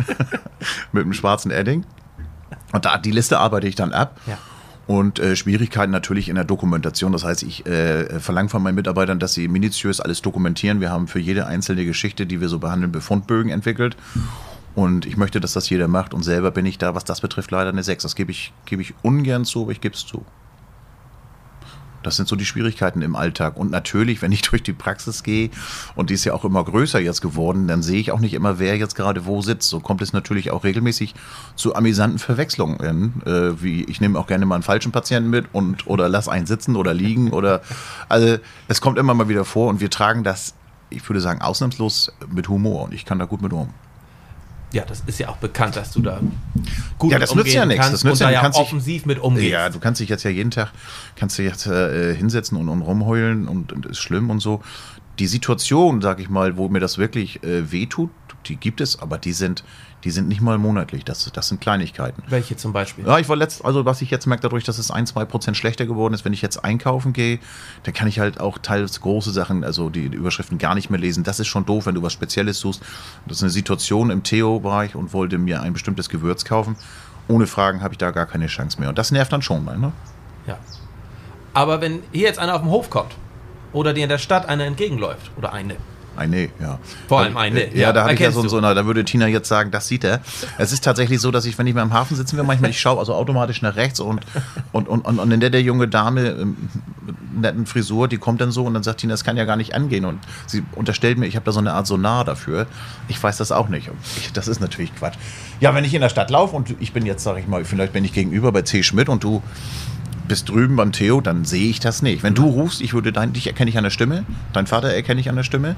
mit 0.92 1.02
einem 1.02 1.12
schwarzen 1.12 1.50
Edding. 1.50 1.84
Und 2.72 2.84
da, 2.84 2.98
die 2.98 3.10
Liste 3.10 3.38
arbeite 3.38 3.66
ich 3.66 3.74
dann 3.74 3.92
ab. 3.92 4.20
Ja. 4.26 4.38
Und 4.86 5.18
äh, 5.18 5.34
Schwierigkeiten 5.34 5.90
natürlich 5.90 6.28
in 6.28 6.36
der 6.36 6.44
Dokumentation. 6.44 7.12
Das 7.12 7.24
heißt, 7.24 7.42
ich 7.42 7.66
äh, 7.66 8.20
verlange 8.20 8.48
von 8.48 8.62
meinen 8.62 8.76
Mitarbeitern, 8.76 9.18
dass 9.18 9.34
sie 9.34 9.48
minutiös 9.48 10.00
alles 10.00 10.22
dokumentieren. 10.22 10.80
Wir 10.80 10.90
haben 10.90 11.08
für 11.08 11.18
jede 11.18 11.46
einzelne 11.46 11.84
Geschichte, 11.84 12.24
die 12.24 12.40
wir 12.40 12.48
so 12.48 12.60
behandeln, 12.60 12.92
Befundbögen 12.92 13.50
entwickelt. 13.50 13.96
Und 14.76 15.04
ich 15.06 15.16
möchte, 15.16 15.40
dass 15.40 15.54
das 15.54 15.68
jeder 15.70 15.88
macht. 15.88 16.14
Und 16.14 16.22
selber 16.22 16.52
bin 16.52 16.66
ich 16.66 16.78
da, 16.78 16.94
was 16.94 17.04
das 17.04 17.20
betrifft, 17.20 17.50
leider 17.50 17.70
eine 17.70 17.82
6. 17.82 18.02
Das 18.02 18.14
gebe 18.14 18.30
ich, 18.30 18.52
gebe 18.64 18.82
ich 18.82 18.94
ungern 19.02 19.44
zu, 19.44 19.62
aber 19.62 19.72
ich 19.72 19.80
gebe 19.80 19.94
es 19.94 20.06
zu. 20.06 20.24
Das 22.06 22.14
sind 22.14 22.28
so 22.28 22.36
die 22.36 22.46
Schwierigkeiten 22.46 23.02
im 23.02 23.16
Alltag. 23.16 23.56
Und 23.56 23.72
natürlich, 23.72 24.22
wenn 24.22 24.30
ich 24.30 24.42
durch 24.50 24.62
die 24.62 24.72
Praxis 24.72 25.24
gehe, 25.24 25.50
und 25.96 26.08
die 26.08 26.14
ist 26.14 26.24
ja 26.24 26.34
auch 26.34 26.44
immer 26.44 26.64
größer 26.64 27.00
jetzt 27.00 27.20
geworden, 27.20 27.66
dann 27.66 27.82
sehe 27.82 27.98
ich 27.98 28.12
auch 28.12 28.20
nicht 28.20 28.32
immer, 28.32 28.60
wer 28.60 28.76
jetzt 28.76 28.94
gerade 28.94 29.26
wo 29.26 29.42
sitzt. 29.42 29.68
So 29.68 29.80
kommt 29.80 30.02
es 30.02 30.12
natürlich 30.12 30.52
auch 30.52 30.62
regelmäßig 30.62 31.14
zu 31.56 31.74
amüsanten 31.74 32.20
Verwechslungen. 32.20 33.22
Äh, 33.26 33.60
wie 33.60 33.84
ich 33.84 34.00
nehme 34.00 34.18
auch 34.20 34.28
gerne 34.28 34.46
mal 34.46 34.54
einen 34.54 34.62
falschen 34.62 34.92
Patienten 34.92 35.30
mit 35.30 35.46
und 35.52 35.88
oder 35.88 36.08
lass 36.08 36.28
einen 36.28 36.46
sitzen 36.46 36.76
oder 36.76 36.94
liegen 36.94 37.32
oder 37.32 37.60
also 38.08 38.36
es 38.68 38.80
kommt 38.80 38.98
immer 38.98 39.14
mal 39.14 39.28
wieder 39.28 39.44
vor 39.44 39.68
und 39.68 39.80
wir 39.80 39.90
tragen 39.90 40.22
das, 40.22 40.54
ich 40.90 41.08
würde 41.08 41.20
sagen, 41.20 41.42
ausnahmslos 41.42 42.12
mit 42.32 42.48
Humor 42.48 42.84
und 42.84 42.94
ich 42.94 43.04
kann 43.04 43.18
da 43.18 43.24
gut 43.24 43.42
mit 43.42 43.52
um. 43.52 43.74
Ja, 44.72 44.84
das 44.84 45.02
ist 45.06 45.18
ja 45.18 45.28
auch 45.28 45.36
bekannt, 45.36 45.76
dass 45.76 45.92
du 45.92 46.02
da 46.02 46.20
gut 46.98 47.12
Ja, 47.12 47.18
das 47.18 47.34
nützt 47.34 47.52
ja 47.52 47.64
nichts. 47.64 47.90
Das 47.90 48.04
nützt 48.04 48.14
und 48.14 48.20
ja 48.20 48.26
da 48.26 48.32
ja 48.32 48.40
Kannst 48.40 48.58
offensiv 48.58 49.06
mit 49.06 49.18
umgehst. 49.18 49.48
Ja, 49.50 49.70
du 49.70 49.78
kannst 49.78 50.00
dich 50.00 50.08
jetzt 50.08 50.24
ja 50.24 50.30
jeden 50.30 50.50
Tag, 50.50 50.72
kannst 51.14 51.38
du 51.38 51.42
jetzt 51.42 51.66
äh, 51.66 52.14
hinsetzen 52.14 52.58
und, 52.58 52.68
und 52.68 52.82
rumheulen 52.82 53.48
und, 53.48 53.72
und 53.72 53.86
ist 53.86 53.98
schlimm 53.98 54.28
und 54.30 54.40
so. 54.40 54.62
Die 55.18 55.26
Situation, 55.28 56.02
sag 56.02 56.20
ich 56.20 56.28
mal, 56.28 56.56
wo 56.56 56.68
mir 56.68 56.80
das 56.80 56.98
wirklich 56.98 57.42
äh, 57.42 57.70
wehtut, 57.70 58.10
die 58.48 58.56
gibt 58.56 58.80
es, 58.80 59.00
aber 59.00 59.18
die 59.18 59.32
sind, 59.32 59.64
die 60.04 60.10
sind 60.10 60.28
nicht 60.28 60.40
mal 60.40 60.58
monatlich. 60.58 61.04
Das, 61.04 61.30
das 61.32 61.48
sind 61.48 61.60
Kleinigkeiten. 61.60 62.22
Welche 62.28 62.56
zum 62.56 62.72
Beispiel? 62.72 63.06
Ja, 63.06 63.18
ich 63.18 63.28
war 63.28 63.36
letzt, 63.36 63.64
also 63.64 63.84
was 63.84 64.02
ich 64.02 64.10
jetzt 64.10 64.26
merke, 64.26 64.42
dadurch, 64.42 64.64
dass 64.64 64.78
es 64.78 64.90
ein, 64.90 65.06
zwei 65.06 65.24
Prozent 65.24 65.56
schlechter 65.56 65.86
geworden 65.86 66.14
ist, 66.14 66.24
wenn 66.24 66.32
ich 66.32 66.42
jetzt 66.42 66.64
einkaufen 66.64 67.12
gehe, 67.12 67.38
dann 67.82 67.94
kann 67.94 68.08
ich 68.08 68.18
halt 68.18 68.40
auch 68.40 68.58
teils 68.58 69.00
große 69.00 69.30
Sachen, 69.30 69.64
also 69.64 69.90
die, 69.90 70.06
Überschriften 70.06 70.58
gar 70.58 70.74
nicht 70.74 70.90
mehr 70.90 71.00
lesen. 71.00 71.24
Das 71.24 71.40
ist 71.40 71.48
schon 71.48 71.66
doof, 71.66 71.86
wenn 71.86 71.94
du 71.94 72.02
was 72.02 72.12
Spezielles 72.12 72.58
suchst. 72.60 72.82
Das 73.26 73.38
ist 73.38 73.42
eine 73.42 73.50
Situation 73.50 74.10
im 74.10 74.22
Theo-Bereich 74.22 74.94
und 74.94 75.12
wollte 75.12 75.38
mir 75.38 75.62
ein 75.62 75.72
bestimmtes 75.72 76.08
Gewürz 76.08 76.44
kaufen. 76.44 76.76
Ohne 77.28 77.46
Fragen 77.46 77.82
habe 77.82 77.94
ich 77.94 77.98
da 77.98 78.12
gar 78.12 78.26
keine 78.26 78.46
Chance 78.46 78.78
mehr. 78.78 78.88
Und 78.88 78.98
das 78.98 79.10
nervt 79.10 79.32
dann 79.32 79.42
schon 79.42 79.64
mal, 79.64 79.76
ne? 79.76 79.92
Ja. 80.46 80.58
Aber 81.52 81.80
wenn 81.80 82.02
hier 82.12 82.28
jetzt 82.28 82.38
einer 82.38 82.54
auf 82.54 82.60
dem 82.60 82.70
Hof 82.70 82.90
kommt 82.90 83.14
oder 83.72 83.92
dir 83.92 84.04
in 84.04 84.08
der 84.08 84.18
Stadt 84.18 84.48
einer 84.48 84.64
entgegenläuft 84.64 85.32
oder 85.36 85.52
eine, 85.52 85.76
Eine, 86.16 86.48
ja. 86.60 86.78
Vor 87.08 87.20
allem 87.20 87.36
eine, 87.36 87.74
Ja, 87.74 87.80
ja, 87.80 87.92
da 87.92 88.02
habe 88.02 88.14
ich 88.14 88.20
ja 88.20 88.30
so, 88.30 88.46
so 88.48 88.58
eine, 88.58 88.74
da 88.74 88.86
würde 88.86 89.04
Tina 89.04 89.26
jetzt 89.26 89.48
sagen, 89.48 89.70
das 89.70 89.88
sieht 89.88 90.04
er. 90.04 90.20
Es 90.58 90.72
ist 90.72 90.84
tatsächlich 90.84 91.20
so, 91.20 91.30
dass 91.30 91.44
ich, 91.44 91.58
wenn 91.58 91.66
ich 91.66 91.74
mal 91.74 91.82
im 91.82 91.92
Hafen 91.92 92.16
sitzen 92.16 92.36
will, 92.36 92.44
manchmal, 92.44 92.70
ich 92.70 92.80
schaue 92.80 92.98
also 92.98 93.14
automatisch 93.14 93.62
nach 93.62 93.76
rechts 93.76 94.00
und, 94.00 94.20
und, 94.72 94.88
und, 94.88 95.02
und, 95.02 95.18
und 95.18 95.30
in 95.30 95.40
der 95.40 95.50
der 95.50 95.62
junge 95.62 95.88
Dame 95.88 96.28
ähm, 96.28 96.56
mit 97.06 97.16
netten 97.40 97.66
Frisur, 97.66 98.08
die 98.08 98.18
kommt 98.18 98.40
dann 98.40 98.50
so 98.50 98.64
und 98.64 98.74
dann 98.74 98.82
sagt 98.82 99.00
Tina, 99.00 99.12
das 99.12 99.24
kann 99.24 99.36
ja 99.36 99.44
gar 99.44 99.56
nicht 99.56 99.74
angehen. 99.74 100.04
Und 100.04 100.18
sie 100.46 100.62
unterstellt 100.74 101.18
mir, 101.18 101.26
ich 101.26 101.36
habe 101.36 101.44
da 101.44 101.52
so 101.52 101.60
eine 101.60 101.72
Art 101.72 101.86
Sonar 101.86 102.24
dafür. 102.24 102.66
Ich 103.08 103.22
weiß 103.22 103.36
das 103.36 103.52
auch 103.52 103.68
nicht. 103.68 103.90
Ich, 104.18 104.32
das 104.32 104.48
ist 104.48 104.60
natürlich 104.60 104.94
Quatsch. 104.94 105.16
Ja, 105.60 105.74
wenn 105.74 105.84
ich 105.84 105.94
in 105.94 106.00
der 106.00 106.08
Stadt 106.08 106.30
laufe 106.30 106.56
und 106.56 106.74
ich 106.80 106.92
bin 106.92 107.06
jetzt, 107.06 107.22
sage 107.22 107.40
ich 107.40 107.46
mal, 107.46 107.64
vielleicht 107.64 107.92
bin 107.92 108.04
ich 108.04 108.12
gegenüber 108.12 108.52
bei 108.52 108.62
C. 108.62 108.82
Schmidt 108.82 109.08
und 109.08 109.22
du 109.22 109.42
bist 110.28 110.48
drüben 110.48 110.76
beim 110.76 110.92
Theo, 110.92 111.20
dann 111.20 111.44
sehe 111.44 111.68
ich 111.68 111.80
das 111.80 112.02
nicht. 112.02 112.22
Wenn 112.22 112.34
du 112.34 112.46
rufst, 112.46 112.80
ich 112.80 112.94
würde 112.94 113.12
dein, 113.12 113.32
dich 113.32 113.46
erkenne 113.46 113.70
ich 113.70 113.78
an 113.78 113.84
der 113.84 113.90
Stimme, 113.90 114.24
dein 114.52 114.66
Vater 114.66 114.88
erkenne 114.88 115.20
ich 115.20 115.28
an 115.28 115.36
der 115.36 115.42
Stimme. 115.42 115.76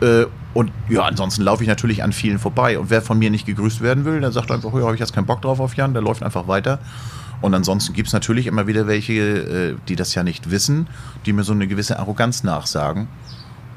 Äh, 0.00 0.26
und 0.52 0.72
ja, 0.88 1.02
ansonsten 1.02 1.42
laufe 1.42 1.62
ich 1.62 1.68
natürlich 1.68 2.02
an 2.02 2.12
vielen 2.12 2.38
vorbei. 2.38 2.78
Und 2.78 2.90
wer 2.90 3.02
von 3.02 3.18
mir 3.18 3.30
nicht 3.30 3.46
gegrüßt 3.46 3.80
werden 3.80 4.04
will, 4.04 4.20
der 4.20 4.32
sagt 4.32 4.50
einfach, 4.50 4.72
ja, 4.74 4.82
habe 4.82 4.94
ich 4.94 5.00
jetzt 5.00 5.12
keinen 5.12 5.26
Bock 5.26 5.42
drauf 5.42 5.60
auf 5.60 5.74
Jan, 5.74 5.92
der 5.92 6.02
läuft 6.02 6.22
einfach 6.22 6.48
weiter. 6.48 6.78
Und 7.40 7.54
ansonsten 7.54 7.94
gibt 7.94 8.08
es 8.08 8.12
natürlich 8.12 8.46
immer 8.46 8.66
wieder 8.66 8.86
welche, 8.86 9.12
äh, 9.12 9.74
die 9.88 9.96
das 9.96 10.14
ja 10.14 10.22
nicht 10.22 10.50
wissen, 10.50 10.88
die 11.24 11.32
mir 11.32 11.44
so 11.44 11.52
eine 11.52 11.66
gewisse 11.66 11.98
Arroganz 11.98 12.44
nachsagen. 12.44 13.08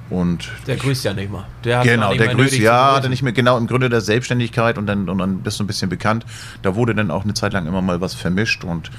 Und 0.10 0.50
Der 0.68 0.76
grüßt 0.76 1.06
ja 1.06 1.14
nicht 1.14 1.32
mal. 1.32 1.46
Der 1.64 1.80
hat 1.80 1.86
Genau, 1.86 2.10
nicht 2.10 2.22
der 2.22 2.36
grüßt, 2.36 2.58
ja, 2.58 3.00
dann 3.00 3.10
nicht 3.10 3.24
mehr 3.24 3.32
genau 3.32 3.58
im 3.58 3.68
Grunde 3.68 3.90
der 3.90 4.02
Selbstständigkeit 4.02 4.78
und 4.78 4.86
dann, 4.86 5.08
und 5.10 5.18
dann 5.18 5.40
bist 5.40 5.60
du 5.60 5.64
ein 5.64 5.68
bisschen 5.68 5.90
bekannt. 5.90 6.26
Da 6.62 6.76
wurde 6.76 6.94
dann 6.94 7.10
auch 7.10 7.24
eine 7.24 7.34
Zeit 7.34 7.54
lang 7.54 7.66
immer 7.68 7.82
mal 7.82 8.02
was 8.02 8.14
vermischt 8.14 8.64
und 8.64 8.92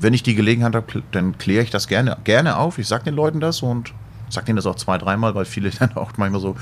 wenn 0.00 0.14
ich 0.14 0.22
die 0.22 0.34
Gelegenheit 0.34 0.74
habe, 0.74 1.02
dann 1.12 1.38
kläre 1.38 1.62
ich 1.62 1.70
das 1.70 1.88
gerne, 1.88 2.16
gerne 2.24 2.56
auf. 2.56 2.78
Ich 2.78 2.88
sage 2.88 3.04
den 3.04 3.14
Leuten 3.14 3.40
das 3.40 3.62
und 3.62 3.92
sage 4.28 4.46
denen 4.46 4.56
das 4.56 4.66
auch 4.66 4.76
zwei, 4.76 4.98
dreimal, 4.98 5.34
weil 5.34 5.44
viele 5.44 5.70
dann 5.78 5.96
auch 5.96 6.12
manchmal 6.16 6.40
so 6.40 6.56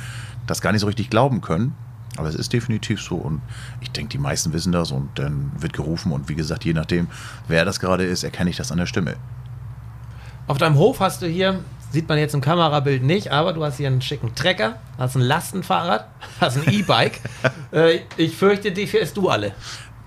das 0.46 0.60
gar 0.60 0.72
nicht 0.72 0.80
so 0.80 0.86
richtig 0.86 1.10
glauben 1.10 1.40
können. 1.40 1.74
Aber 2.16 2.28
es 2.28 2.34
ist 2.34 2.52
definitiv 2.52 3.00
so 3.00 3.14
und 3.14 3.40
ich 3.80 3.90
denke, 3.92 4.10
die 4.10 4.18
meisten 4.18 4.52
wissen 4.52 4.72
das 4.72 4.90
und 4.90 5.10
dann 5.14 5.52
wird 5.58 5.72
gerufen 5.72 6.10
und 6.12 6.28
wie 6.28 6.34
gesagt, 6.34 6.64
je 6.64 6.72
nachdem, 6.72 7.06
wer 7.46 7.64
das 7.64 7.78
gerade 7.78 8.04
ist, 8.04 8.24
erkenne 8.24 8.50
ich 8.50 8.56
das 8.56 8.72
an 8.72 8.78
der 8.78 8.86
Stimme. 8.86 9.14
Auf 10.48 10.58
deinem 10.58 10.76
Hof 10.76 10.98
hast 10.98 11.22
du 11.22 11.26
hier, 11.26 11.60
sieht 11.92 12.08
man 12.08 12.18
jetzt 12.18 12.34
im 12.34 12.40
Kamerabild 12.40 13.04
nicht, 13.04 13.30
aber 13.30 13.52
du 13.52 13.64
hast 13.64 13.76
hier 13.76 13.86
einen 13.86 14.02
schicken 14.02 14.34
Trecker, 14.34 14.80
hast 14.98 15.14
ein 15.14 15.22
Lastenfahrrad, 15.22 16.08
hast 16.40 16.56
ein 16.56 16.72
E-Bike. 16.72 17.20
äh, 17.72 18.00
ich 18.16 18.36
fürchte, 18.36 18.72
die 18.72 18.88
fährst 18.88 19.16
du 19.16 19.28
alle. 19.28 19.52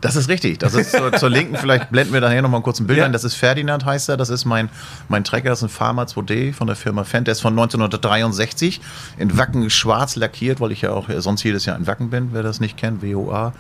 Das 0.03 0.15
ist 0.17 0.27
richtig. 0.29 0.60
Das 0.60 0.74
ist 0.74 0.91
zur, 0.91 1.13
zur 1.13 1.29
Linken, 1.29 1.55
vielleicht 1.57 1.89
blenden 1.89 2.13
wir 2.13 2.19
daher 2.22 2.41
nochmal 2.41 2.62
kurz 2.62 2.79
ein 2.79 2.88
Bild 2.88 3.00
Ja. 3.00 3.05
ein. 3.05 3.13
Das 3.13 3.24
ist 3.24 3.36
Ferdinand, 3.36 3.86
heißt 3.86 4.10
er. 4.10 4.17
Das 4.17 4.29
ist 4.29 4.43
mein, 4.45 4.69
mein 5.07 5.24
Trecker, 5.24 5.50
das 5.50 5.60
ist 5.60 5.63
ein 5.63 5.69
Pharma 5.69 6.03
2D 6.03 6.53
von 6.53 6.67
der 6.67 6.75
Firma 6.75 7.03
Fendt. 7.05 7.27
Der 7.27 7.31
ist 7.31 7.41
von 7.41 7.53
1963 7.53 8.81
in 9.17 9.38
Wacken 9.38 9.69
schwarz 9.69 10.15
lackiert, 10.15 10.60
weil 10.60 10.72
ich 10.72 10.81
ja 10.81 10.91
auch 10.91 11.07
sonst 11.19 11.43
jedes 11.43 11.65
Jahr 11.65 11.77
in 11.77 11.88
Wacken 11.88 12.10
bin, 12.10 12.29
wer 12.33 12.43
das 12.43 12.60
nicht 12.60 12.77
kennt, 12.77 13.01
WOA. 13.01 13.53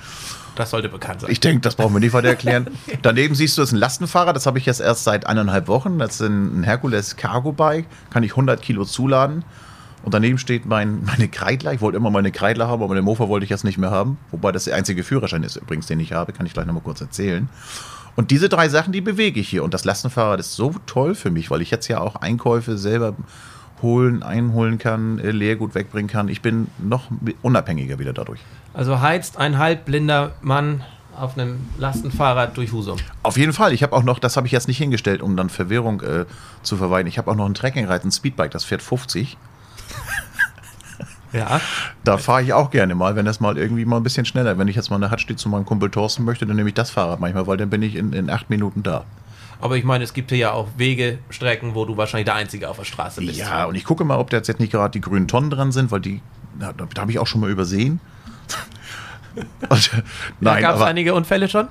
Das 0.55 0.69
sollte 0.69 0.89
bekannt 0.89 1.21
sein. 1.21 1.31
Ich 1.31 1.39
denke, 1.39 1.61
das 1.61 1.75
brauchen 1.75 1.93
wir 1.93 1.99
nicht 1.99 2.13
weiter 2.13 2.27
erklären. 2.27 2.67
Daneben 3.01 3.33
siehst 3.33 3.57
du, 3.57 3.61
das 3.61 3.69
ist 3.69 3.73
ein 3.73 3.79
Lastenfahrrad. 3.79 4.35
Das 4.35 4.45
habe 4.45 4.59
ich 4.59 4.65
jetzt 4.67 4.81
erst 4.81 5.03
seit 5.03 5.25
eineinhalb 5.25 5.67
Wochen. 5.67 5.97
Das 5.97 6.15
ist 6.15 6.27
ein 6.27 6.61
Hercules 6.63 7.15
Cargo 7.15 7.53
Bike. 7.53 7.85
Kann 8.11 8.21
ich 8.21 8.31
100 8.33 8.61
Kilo 8.61 8.85
zuladen. 8.85 9.43
Und 10.03 10.13
daneben 10.13 10.37
steht 10.37 10.65
mein, 10.65 11.03
meine 11.05 11.27
Kreidler. 11.27 11.73
Ich 11.73 11.81
wollte 11.81 11.97
immer 11.97 12.11
meine 12.11 12.31
Kreidler 12.31 12.67
haben, 12.67 12.83
aber 12.83 12.93
den 12.95 13.05
Mofa 13.05 13.27
wollte 13.27 13.45
ich 13.45 13.49
jetzt 13.49 13.63
nicht 13.63 13.77
mehr 13.77 13.91
haben. 13.91 14.17
Wobei 14.31 14.51
das 14.51 14.65
der 14.65 14.75
einzige 14.75 15.03
Führerschein 15.03 15.43
ist 15.43 15.55
übrigens, 15.55 15.87
den 15.87 15.99
ich 15.99 16.13
habe. 16.13 16.33
Kann 16.33 16.45
ich 16.45 16.53
gleich 16.53 16.65
nochmal 16.65 16.83
kurz 16.83 17.01
erzählen. 17.01 17.49
Und 18.15 18.29
diese 18.29 18.47
drei 18.47 18.69
Sachen, 18.69 18.93
die 18.93 19.01
bewege 19.01 19.39
ich 19.39 19.49
hier. 19.49 19.63
Und 19.63 19.73
das 19.73 19.85
Lastenfahrrad 19.85 20.39
ist 20.39 20.53
so 20.53 20.75
toll 20.85 21.15
für 21.15 21.31
mich, 21.31 21.49
weil 21.49 21.61
ich 21.61 21.71
jetzt 21.71 21.87
ja 21.87 21.99
auch 21.99 22.17
Einkäufe 22.17 22.77
selber 22.77 23.15
holen, 23.81 24.23
einholen 24.23 24.77
kann, 24.77 25.19
äh, 25.19 25.31
Leergut 25.31 25.75
wegbringen 25.75 26.09
kann. 26.09 26.27
Ich 26.29 26.41
bin 26.41 26.67
noch 26.79 27.05
unabhängiger 27.41 27.99
wieder 27.99 28.13
dadurch. 28.13 28.39
Also 28.73 29.01
heizt 29.01 29.37
ein 29.37 29.57
halbblinder 29.57 30.31
Mann 30.41 30.83
auf 31.17 31.37
einem 31.37 31.59
Lastenfahrrad 31.77 32.57
durch 32.57 32.71
Husum. 32.71 32.97
Auf 33.23 33.37
jeden 33.37 33.53
Fall. 33.53 33.73
Ich 33.73 33.83
habe 33.83 33.93
auch 33.95 34.03
noch, 34.03 34.19
das 34.19 34.37
habe 34.37 34.47
ich 34.47 34.53
jetzt 34.53 34.67
nicht 34.67 34.77
hingestellt, 34.77 35.21
um 35.21 35.35
dann 35.37 35.49
Verwirrung 35.49 36.01
äh, 36.01 36.25
zu 36.63 36.77
verweiden. 36.77 37.07
Ich 37.07 37.17
habe 37.17 37.29
auch 37.29 37.35
noch 37.35 37.45
ein 37.45 37.53
Trekkingrad, 37.53 38.03
ein 38.03 38.11
Speedbike, 38.11 38.51
das 38.51 38.63
fährt 38.63 38.81
50. 38.81 39.37
Ja. 41.33 41.59
Da 42.03 42.19
fahre 42.19 42.43
ich 42.43 42.53
auch 42.53 42.69
gerne 42.69 42.93
mal, 42.93 43.15
wenn 43.15 43.25
das 43.25 43.39
mal 43.39 43.57
irgendwie 43.57 43.85
mal 43.85 43.97
ein 43.97 44.03
bisschen 44.03 44.23
schneller. 44.23 44.59
Wenn 44.59 44.67
ich 44.67 44.75
jetzt 44.75 44.91
mal 44.91 44.97
eine 44.97 45.09
Hatstedt 45.09 45.39
zu 45.39 45.49
meinem 45.49 45.65
Kumpel 45.65 45.89
Thorsten 45.89 46.23
möchte, 46.25 46.45
dann 46.45 46.55
nehme 46.55 46.69
ich 46.69 46.75
das 46.75 46.91
Fahrrad 46.91 47.19
manchmal, 47.19 47.47
weil 47.47 47.57
dann 47.57 47.71
bin 47.71 47.81
ich 47.81 47.95
in, 47.95 48.13
in 48.13 48.29
acht 48.29 48.51
Minuten 48.51 48.83
da. 48.83 49.03
Aber 49.59 49.75
ich 49.75 49.83
meine, 49.83 50.03
es 50.03 50.13
gibt 50.13 50.29
hier 50.29 50.37
ja 50.37 50.51
auch 50.51 50.67
Wege, 50.77 51.17
Strecken, 51.31 51.73
wo 51.73 51.85
du 51.85 51.97
wahrscheinlich 51.97 52.25
der 52.25 52.35
Einzige 52.35 52.69
auf 52.69 52.77
der 52.77 52.83
Straße 52.83 53.21
bist. 53.21 53.39
Ja, 53.39 53.65
und 53.65 53.73
ich 53.73 53.83
gucke 53.83 54.03
mal, 54.03 54.19
ob 54.19 54.29
da 54.29 54.37
jetzt 54.37 54.59
nicht 54.59 54.71
gerade 54.71 54.91
die 54.91 55.01
grünen 55.01 55.27
Tonnen 55.27 55.49
dran 55.49 55.71
sind, 55.71 55.89
weil 55.89 56.01
die, 56.01 56.21
da, 56.59 56.71
da 56.71 57.01
habe 57.01 57.11
ich 57.11 57.17
auch 57.17 57.25
schon 57.25 57.41
mal 57.41 57.49
übersehen. 57.49 57.99
und, 59.69 59.91
Da 59.93 60.01
nein, 60.39 60.61
gab 60.61 60.75
es 60.75 60.81
einige 60.81 61.13
Unfälle 61.13 61.49
schon? 61.49 61.67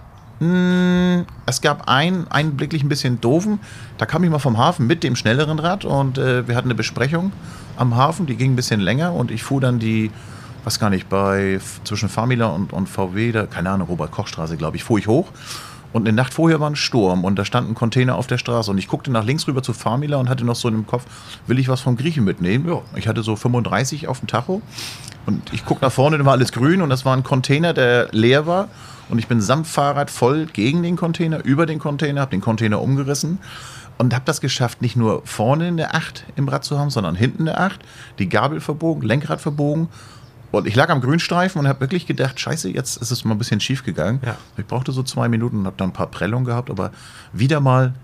Es 1.47 1.61
gab 1.61 1.89
einen 1.89 2.27
einblicklich 2.29 2.83
ein 2.83 2.89
bisschen 2.89 3.21
doofen. 3.21 3.61
Da 3.99 4.07
kam 4.07 4.25
ich 4.25 4.31
mal 4.31 4.39
vom 4.39 4.59
Hafen 4.59 4.87
mit 4.87 5.03
dem 5.03 5.17
schnelleren 5.17 5.59
Rad 5.59 5.85
und 5.85 6.19
äh, 6.19 6.47
wir 6.49 6.57
hatten 6.57 6.69
eine 6.69 6.75
Besprechung 6.75 7.33
am 7.77 7.97
Hafen, 7.97 8.27
die 8.27 8.37
ging 8.37 8.53
ein 8.53 8.57
bisschen 8.57 8.81
länger 8.81 9.13
und 9.13 9.31
ich 9.31 9.43
fuhr 9.43 9.61
dann 9.61 9.79
die, 9.79 10.11
was 10.65 10.79
gar 10.79 10.91
nicht, 10.91 11.09
bei 11.09 11.61
zwischen 11.85 12.09
Famila 12.09 12.47
und, 12.47 12.73
und 12.73 12.89
VW, 12.89 13.33
da, 13.33 13.47
keine 13.47 13.71
Ahnung, 13.71 13.89
Robert-Koch-Straße, 13.89 14.57
glaube 14.57 14.77
ich, 14.77 14.85
fuhr 14.85 14.99
ich 14.99 15.07
hoch. 15.07 15.29
Und 15.93 16.09
eine 16.09 16.17
Nacht 16.17 16.33
vorher 16.33 16.59
war 16.61 16.71
ein 16.71 16.77
Sturm 16.77 17.25
und 17.25 17.39
da 17.39 17.45
stand 17.45 17.71
ein 17.71 17.75
Container 17.75 18.17
auf 18.17 18.27
der 18.27 18.39
Straße 18.39 18.71
und 18.71 18.79
ich 18.79 18.89
guckte 18.89 19.11
nach 19.11 19.25
links 19.25 19.47
rüber 19.47 19.63
zu 19.63 19.73
Famila 19.73 20.17
und 20.17 20.29
hatte 20.29 20.45
noch 20.45 20.57
so 20.57 20.69
im 20.69 20.87
Kopf, 20.87 21.05
will 21.47 21.59
ich 21.59 21.69
was 21.69 21.81
vom 21.81 21.97
Griechen 21.97 22.25
mitnehmen? 22.25 22.67
Ja. 22.69 22.81
Ich 22.97 23.09
hatte 23.09 23.23
so 23.23 23.37
35 23.37 24.09
auf 24.09 24.21
dem 24.21 24.29
Tacho 24.29 24.63
und 25.27 25.53
ich 25.53 25.65
guck 25.65 25.83
nach 25.83 25.93
vorne, 25.93 26.19
da 26.19 26.25
war 26.25 26.33
alles 26.33 26.53
grün 26.53 26.83
und 26.83 26.91
das 26.91 27.05
war 27.05 27.17
ein 27.17 27.23
Container, 27.23 27.75
der 27.75 28.09
leer 28.13 28.47
war. 28.47 28.69
Und 29.09 29.19
ich 29.19 29.29
bin 29.29 29.41
samt 29.43 29.67
Fahrrad 29.67 30.11
voll 30.11 30.47
gegen 30.47 30.83
den 30.83 30.97
Container, 30.97 31.45
über 31.45 31.67
den 31.67 31.79
Container, 31.79 32.23
habe 32.23 32.31
den 32.31 32.41
Container 32.41 32.81
umgerissen 32.81 33.39
und 33.99 34.15
habe 34.15 34.25
das 34.25 34.41
geschafft, 34.41 34.81
nicht 34.81 34.97
nur 34.97 35.23
vorne 35.27 35.67
eine 35.67 35.95
8 35.95 36.25
im 36.37 36.49
Rad 36.49 36.65
zu 36.65 36.79
haben, 36.79 36.91
sondern 36.91 37.15
hinten 37.15 37.49
eine 37.49 37.59
8, 37.59 37.81
die 38.19 38.29
Gabel 38.29 38.61
verbogen, 38.61 39.07
Lenkrad 39.07 39.41
verbogen. 39.41 39.89
Und 40.53 40.67
ich 40.69 40.77
lag 40.77 40.91
am 40.91 41.01
Grünstreifen 41.01 41.59
und 41.61 41.67
habe 41.67 41.81
wirklich 41.81 42.07
gedacht, 42.07 42.39
scheiße, 42.39 42.69
jetzt 42.71 42.99
ist 42.99 43.11
es 43.11 43.25
mal 43.25 43.35
ein 43.35 43.39
bisschen 43.39 43.59
schief 43.59 43.83
gegangen. 43.85 44.21
Ja. 44.25 44.37
Ich 44.59 44.67
brauchte 44.67 44.93
so 44.93 45.03
zwei 45.03 45.29
Minuten 45.29 45.59
und 45.61 45.67
habe 45.67 45.77
dann 45.79 45.89
ein 45.89 45.93
paar 45.93 46.07
Prellungen 46.09 46.45
gehabt, 46.45 46.71
aber 46.71 46.93
wieder 47.33 47.59
mal 47.61 47.95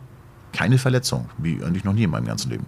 keine 0.52 0.78
Verletzung, 0.78 1.28
wie 1.38 1.62
eigentlich 1.62 1.84
noch 1.84 1.92
nie 1.92 2.04
in 2.04 2.10
meinem 2.10 2.26
ganzen 2.26 2.50
Leben. 2.50 2.66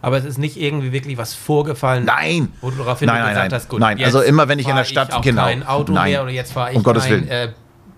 Aber 0.00 0.16
es 0.16 0.24
ist 0.24 0.38
nicht 0.38 0.56
irgendwie 0.56 0.92
wirklich 0.92 1.18
was 1.18 1.34
vorgefallen. 1.34 2.04
Nein! 2.04 2.52
Wo 2.60 2.70
du 2.70 2.76
daraufhin 2.76 3.06
Nein, 3.08 3.18
nein, 3.18 3.28
gesagt 3.30 3.50
nein. 3.50 3.60
hast, 3.60 3.68
gut, 3.68 3.80
Nein, 3.80 4.04
also 4.04 4.20
immer, 4.22 4.46
wenn 4.46 4.60
ich 4.60 4.68
in 4.68 4.76
der 4.76 4.84
Stadt- 4.84 5.12
auch 5.12 5.20
genau. 5.22 5.42
kein 5.42 5.66
Auto 5.66 5.92
Nein. 5.92 6.10
mehr 6.12 6.22
oder 6.22 6.30
jetzt 6.30 6.52
fahre 6.52 6.70
ich 6.70 6.76
Um 6.76 6.84
Gottes 6.84 7.10
Willen. 7.10 7.26
äh, 7.28 7.48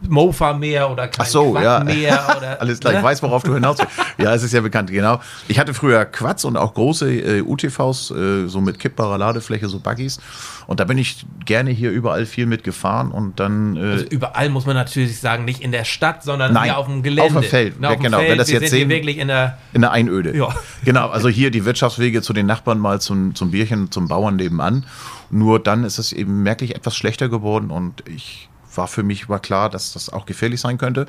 Mofa 0.09 0.53
mehr 0.55 0.91
oder 0.91 1.09
kein 1.09 1.27
Ach 1.27 1.31
so, 1.31 1.53
Quad 1.53 1.63
ja. 1.63 1.85
mehr. 1.85 2.35
Oder, 2.39 2.61
Alles 2.61 2.81
klar, 2.81 2.95
ich 2.95 3.03
weiß, 3.03 3.23
worauf 3.23 3.43
du 3.43 3.55
hinaus 3.55 3.79
willst. 3.79 3.93
Ja, 4.19 4.35
es 4.35 4.43
ist 4.43 4.53
ja 4.53 4.61
bekannt, 4.61 4.91
genau. 4.91 5.21
Ich 5.49 5.59
hatte 5.59 5.75
früher 5.75 6.05
Quads 6.05 6.45
und 6.47 6.57
auch 6.57 6.75
große 6.75 7.13
äh, 7.13 7.43
UTVs, 7.43 8.11
äh, 8.11 8.47
so 8.47 8.61
mit 8.61 8.79
kippbarer 8.79 9.19
Ladefläche, 9.19 9.69
so 9.69 9.79
Buggies. 9.81 10.19
Und 10.67 10.81
da 10.81 10.85
bin 10.85 10.99
ich 10.99 11.27
gerne 11.45 11.71
hier 11.71 11.91
überall 11.91 12.27
viel 12.27 12.47
mitgefahren 12.47 13.11
und 13.11 13.41
dann. 13.41 13.77
Äh, 13.77 13.81
Also 13.93 14.05
überall 14.07 14.49
muss 14.51 14.67
man 14.67 14.77
natürlich 14.77 15.19
sagen, 15.21 15.45
nicht 15.45 15.61
in 15.63 15.73
der 15.73 15.85
Stadt, 15.85 16.23
sondern 16.23 16.53
Nein, 16.53 16.65
hier 16.65 16.79
auf 16.79 16.87
dem 16.87 17.03
Gelände. 17.03 17.23
auf 17.37 17.43
dem 17.43 17.49
Feld. 17.49 17.75
Na, 17.81 17.89
auf 17.89 17.95
dem 17.97 18.05
genau, 18.05 18.19
wenn 18.19 18.27
Feld. 18.27 18.41
das 18.41 18.49
Wir 18.49 18.61
jetzt 18.61 18.71
sehen- 18.71 18.89
wirklich 18.89 19.19
in 19.19 19.29
der 19.29 19.59
in 19.73 19.81
der 19.81 19.91
Einöde. 19.93 20.37
Ja. 20.37 20.49
Genau, 20.85 21.09
also 21.09 21.29
hier 21.29 21.51
die 21.51 21.65
Wirtschaftswege 21.65 22.23
zu 22.23 22.33
den 22.33 22.47
Nachbarn 22.47 22.79
mal 22.79 23.01
zum, 23.01 23.35
zum 23.35 23.51
Bierchen, 23.51 23.91
zum 23.91 24.09
Bauern 24.09 24.37
nebenan. 24.37 24.85
Nur 25.31 25.61
dann 25.61 25.85
ist 25.85 25.99
es 25.99 26.13
eben 26.13 26.43
merklich 26.43 26.75
etwas 26.75 26.97
schlechter 26.97 27.29
geworden 27.29 27.71
und 27.71 28.03
ich 28.09 28.49
war 28.74 28.88
für 28.88 29.02
mich 29.02 29.28
war 29.28 29.40
klar, 29.40 29.70
dass 29.70 29.92
das 29.92 30.11
auch 30.11 30.26
gefährlich 30.26 30.61
sein 30.61 30.78
könnte. 30.78 31.06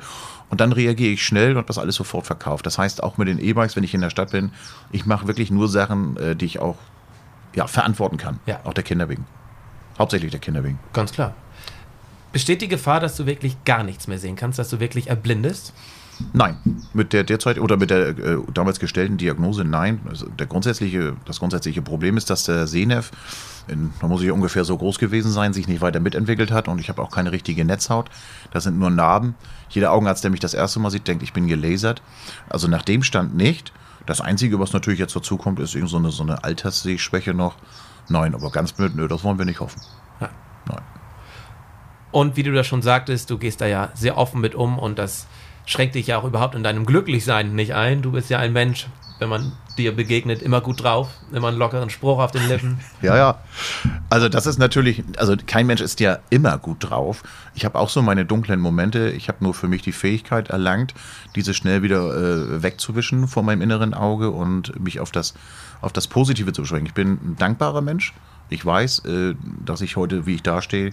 Und 0.50 0.60
dann 0.60 0.72
reagiere 0.72 1.12
ich 1.12 1.24
schnell 1.24 1.52
und 1.52 1.56
habe 1.58 1.66
das 1.66 1.78
alles 1.78 1.96
sofort 1.96 2.26
verkauft. 2.26 2.66
Das 2.66 2.78
heißt, 2.78 3.02
auch 3.02 3.16
mit 3.18 3.28
den 3.28 3.38
E-Bikes, 3.38 3.76
wenn 3.76 3.84
ich 3.84 3.94
in 3.94 4.00
der 4.00 4.10
Stadt 4.10 4.32
bin, 4.32 4.52
ich 4.90 5.06
mache 5.06 5.26
wirklich 5.26 5.50
nur 5.50 5.68
Sachen, 5.68 6.16
äh, 6.16 6.36
die 6.36 6.44
ich 6.44 6.58
auch 6.58 6.76
ja, 7.54 7.66
verantworten 7.66 8.16
kann. 8.16 8.40
Ja. 8.46 8.60
Auch 8.64 8.74
der 8.74 8.84
Kinder 8.84 9.08
wegen. 9.08 9.26
Hauptsächlich 9.98 10.30
der 10.30 10.40
Kinder 10.40 10.64
wegen. 10.64 10.78
Ganz 10.92 11.12
klar. 11.12 11.34
Besteht 12.32 12.62
die 12.62 12.68
Gefahr, 12.68 13.00
dass 13.00 13.16
du 13.16 13.26
wirklich 13.26 13.62
gar 13.64 13.82
nichts 13.82 14.08
mehr 14.08 14.18
sehen 14.18 14.36
kannst, 14.36 14.58
dass 14.58 14.70
du 14.70 14.80
wirklich 14.80 15.08
erblindest? 15.08 15.74
Nein, 16.32 16.56
mit 16.92 17.12
der 17.12 17.24
derzeit 17.24 17.58
oder 17.58 17.76
mit 17.76 17.90
der 17.90 18.08
äh, 18.08 18.38
damals 18.52 18.80
gestellten 18.80 19.16
Diagnose 19.16 19.64
nein. 19.64 20.00
Also 20.08 20.26
der 20.26 20.46
grundsätzliche, 20.46 21.14
das 21.24 21.38
grundsätzliche 21.38 21.82
Problem 21.82 22.16
ist, 22.16 22.30
dass 22.30 22.44
der 22.44 22.66
Sehnerv, 22.66 23.10
in, 23.68 23.92
da 24.00 24.08
muss 24.08 24.22
ich 24.22 24.30
ungefähr 24.30 24.64
so 24.64 24.76
groß 24.76 24.98
gewesen 24.98 25.30
sein, 25.30 25.52
sich 25.52 25.68
nicht 25.68 25.80
weiter 25.80 26.00
mitentwickelt 26.00 26.50
hat 26.50 26.68
und 26.68 26.80
ich 26.80 26.88
habe 26.88 27.02
auch 27.02 27.10
keine 27.10 27.32
richtige 27.32 27.64
Netzhaut. 27.64 28.10
Das 28.50 28.64
sind 28.64 28.78
nur 28.78 28.90
Narben. 28.90 29.34
Jeder 29.68 29.92
Augenarzt, 29.92 30.24
der 30.24 30.30
mich 30.30 30.40
das 30.40 30.54
erste 30.54 30.80
Mal 30.80 30.90
sieht, 30.90 31.06
denkt, 31.08 31.22
ich 31.22 31.32
bin 31.32 31.46
gelasert. 31.46 32.02
Also 32.48 32.68
nach 32.68 32.82
dem 32.82 33.02
Stand 33.02 33.34
nicht. 33.34 33.72
Das 34.06 34.20
Einzige, 34.20 34.58
was 34.58 34.72
natürlich 34.72 34.98
jetzt 34.98 35.14
dazu 35.14 35.36
kommt, 35.36 35.60
ist 35.60 35.74
irgend 35.74 35.90
so 35.90 35.96
eine, 35.96 36.10
so 36.10 36.22
eine 36.22 36.42
Alterssehschwäche 36.42 37.34
noch. 37.34 37.56
Nein, 38.08 38.34
aber 38.34 38.50
ganz 38.50 38.72
blöd, 38.72 38.96
nö, 38.96 39.06
das 39.06 39.22
wollen 39.22 39.38
wir 39.38 39.44
nicht 39.44 39.60
hoffen. 39.60 39.80
Ja. 40.20 40.28
Nein. 40.68 40.82
Und 42.10 42.36
wie 42.36 42.42
du 42.42 42.52
das 42.52 42.66
schon 42.66 42.82
sagtest, 42.82 43.30
du 43.30 43.38
gehst 43.38 43.60
da 43.60 43.66
ja 43.66 43.90
sehr 43.94 44.18
offen 44.18 44.40
mit 44.40 44.54
um 44.54 44.78
und 44.78 44.98
das 44.98 45.26
schränkt 45.66 45.94
dich 45.94 46.08
ja 46.08 46.18
auch 46.18 46.24
überhaupt 46.24 46.54
in 46.54 46.62
deinem 46.62 46.86
Glücklichsein 46.86 47.54
nicht 47.54 47.74
ein. 47.74 48.02
Du 48.02 48.12
bist 48.12 48.30
ja 48.30 48.38
ein 48.38 48.52
Mensch, 48.52 48.88
wenn 49.18 49.28
man 49.28 49.52
dir 49.78 49.94
begegnet, 49.94 50.42
immer 50.42 50.60
gut 50.60 50.82
drauf, 50.82 51.08
immer 51.32 51.48
einen 51.48 51.56
lockeren 51.56 51.90
Spruch 51.90 52.18
auf 52.18 52.30
den 52.30 52.46
Lippen. 52.48 52.80
Ja, 53.02 53.16
ja. 53.16 53.38
Also 54.10 54.28
das 54.28 54.46
ist 54.46 54.58
natürlich, 54.58 55.02
also 55.16 55.34
kein 55.46 55.66
Mensch 55.66 55.80
ist 55.80 55.98
ja 56.00 56.18
immer 56.30 56.58
gut 56.58 56.78
drauf. 56.80 57.22
Ich 57.54 57.64
habe 57.64 57.78
auch 57.78 57.88
so 57.88 58.02
meine 58.02 58.24
dunklen 58.24 58.60
Momente. 58.60 59.10
Ich 59.10 59.28
habe 59.28 59.38
nur 59.42 59.54
für 59.54 59.66
mich 59.66 59.82
die 59.82 59.92
Fähigkeit 59.92 60.50
erlangt, 60.50 60.94
diese 61.34 61.54
schnell 61.54 61.82
wieder 61.82 62.14
äh, 62.14 62.62
wegzuwischen 62.62 63.26
vor 63.28 63.42
meinem 63.42 63.62
inneren 63.62 63.94
Auge 63.94 64.30
und 64.30 64.78
mich 64.78 65.00
auf 65.00 65.10
das, 65.10 65.34
auf 65.80 65.92
das 65.92 66.06
Positive 66.06 66.52
zu 66.52 66.62
beschränken. 66.62 66.86
Ich 66.86 66.94
bin 66.94 67.12
ein 67.12 67.36
dankbarer 67.38 67.80
Mensch. 67.80 68.12
Ich 68.50 68.64
weiß, 68.64 69.00
äh, 69.06 69.34
dass 69.64 69.80
ich 69.80 69.96
heute, 69.96 70.26
wie 70.26 70.34
ich 70.34 70.42
dastehe, 70.42 70.92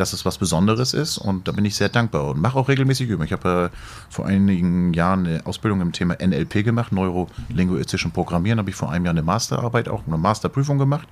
dass 0.00 0.12
es 0.12 0.24
was 0.24 0.38
Besonderes 0.38 0.94
ist 0.94 1.18
und 1.18 1.46
da 1.46 1.52
bin 1.52 1.64
ich 1.64 1.76
sehr 1.76 1.88
dankbar 1.88 2.28
und 2.28 2.40
mache 2.40 2.58
auch 2.58 2.68
regelmäßig 2.68 3.08
Übungen. 3.08 3.26
Ich 3.26 3.32
habe 3.32 3.70
äh, 3.72 3.76
vor 4.08 4.26
einigen 4.26 4.94
Jahren 4.94 5.26
eine 5.26 5.46
Ausbildung 5.46 5.80
im 5.80 5.92
Thema 5.92 6.16
NLP 6.20 6.64
gemacht, 6.64 6.92
Neurolinguistischen 6.92 8.10
Programmieren, 8.10 8.58
habe 8.58 8.70
ich 8.70 8.76
vor 8.76 8.90
einem 8.90 9.04
Jahr 9.04 9.12
eine 9.12 9.22
Masterarbeit, 9.22 9.88
auch 9.88 10.06
eine 10.06 10.16
Masterprüfung 10.16 10.78
gemacht. 10.78 11.06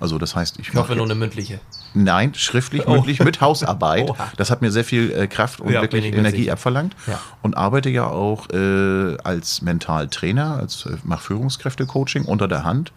Also 0.00 0.18
das 0.18 0.34
heißt, 0.34 0.58
ich, 0.58 0.68
ich 0.68 0.74
hoffe 0.74 0.96
nur 0.96 1.04
eine 1.04 1.14
mündliche. 1.14 1.60
Nein, 1.94 2.34
schriftlich, 2.34 2.86
oh. 2.86 2.94
mündlich 2.94 3.20
mit 3.20 3.40
Hausarbeit. 3.40 4.10
Oha. 4.10 4.32
Das 4.36 4.50
hat 4.50 4.60
mir 4.60 4.72
sehr 4.72 4.84
viel 4.84 5.12
äh, 5.12 5.26
Kraft 5.28 5.60
und 5.60 5.72
ja, 5.72 5.82
wirklich 5.82 6.04
Energie 6.06 6.50
abverlangt. 6.50 6.96
Ja. 7.06 7.20
Und 7.42 7.56
arbeite 7.56 7.90
ja 7.90 8.06
auch 8.06 8.50
äh, 8.50 9.16
als 9.22 9.62
Mentaltrainer, 9.62 10.56
als 10.56 10.86
äh, 10.86 10.96
mache 11.04 11.22
Führungskräfte-Coaching 11.22 12.24
unter 12.24 12.48
der 12.48 12.64
Hand 12.64 12.92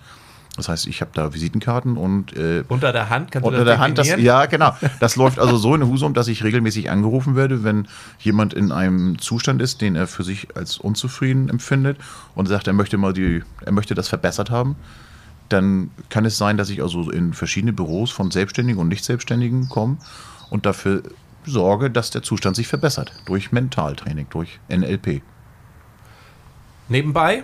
das 0.58 0.70
heißt, 0.70 0.88
ich 0.88 1.02
habe 1.02 1.12
da 1.14 1.34
Visitenkarten 1.34 1.98
und 1.98 2.36
äh, 2.36 2.64
unter 2.68 2.92
der 2.92 3.10
Hand 3.10 3.32
kannst 3.32 3.46
unter 3.48 3.60
du 3.60 3.66
das 3.66 3.76
der 3.76 3.80
Hand, 3.80 3.98
das, 3.98 4.08
ja 4.08 4.48
genau. 4.48 4.76
Das 5.00 5.16
läuft 5.16 5.38
also 5.38 5.56
so 5.56 5.76
in 5.76 5.88
Husum, 5.88 6.16
dass 6.16 6.28
ich 6.28 6.44
regelmäßig 6.44 6.90
angerufen 6.90 7.36
werde, 7.36 7.64
wenn 7.64 7.88
jemand 8.20 8.54
in 8.54 8.72
einem 8.72 9.20
Zustand 9.20 9.62
ist, 9.62 9.82
den 9.82 9.96
er 9.96 10.08
für 10.08 10.24
sich 10.24 10.56
als 10.56 10.78
unzufrieden 10.78 11.50
empfindet 11.50 11.98
und 12.34 12.48
sagt, 12.48 12.68
er 12.68 12.74
möchte 12.74 12.98
mal 12.98 13.14
die, 13.14 13.44
er 13.64 13.72
möchte 13.72 13.94
das 13.94 14.08
verbessert 14.08 14.50
haben. 14.50 14.76
Dann 15.50 15.92
kann 16.10 16.26
es 16.26 16.38
sein, 16.38 16.58
dass 16.58 16.70
ich 16.70 16.82
also 16.82 17.10
in 17.12 17.34
verschiedene 17.34 17.72
Büros 17.72 18.12
von 18.12 18.32
Selbstständigen 18.32 18.82
und 18.82 18.88
Nicht-Selbstständigen 18.88 19.70
komme 19.70 19.98
und 20.50 20.66
dafür 20.66 21.04
sorge, 21.46 21.92
dass 21.92 22.10
der 22.10 22.24
Zustand 22.24 22.56
sich 22.56 22.68
verbessert 22.68 23.14
durch 23.26 23.52
Mentaltraining, 23.52 24.28
durch 24.30 24.60
NLP. 24.70 25.22
Nebenbei 26.90 27.44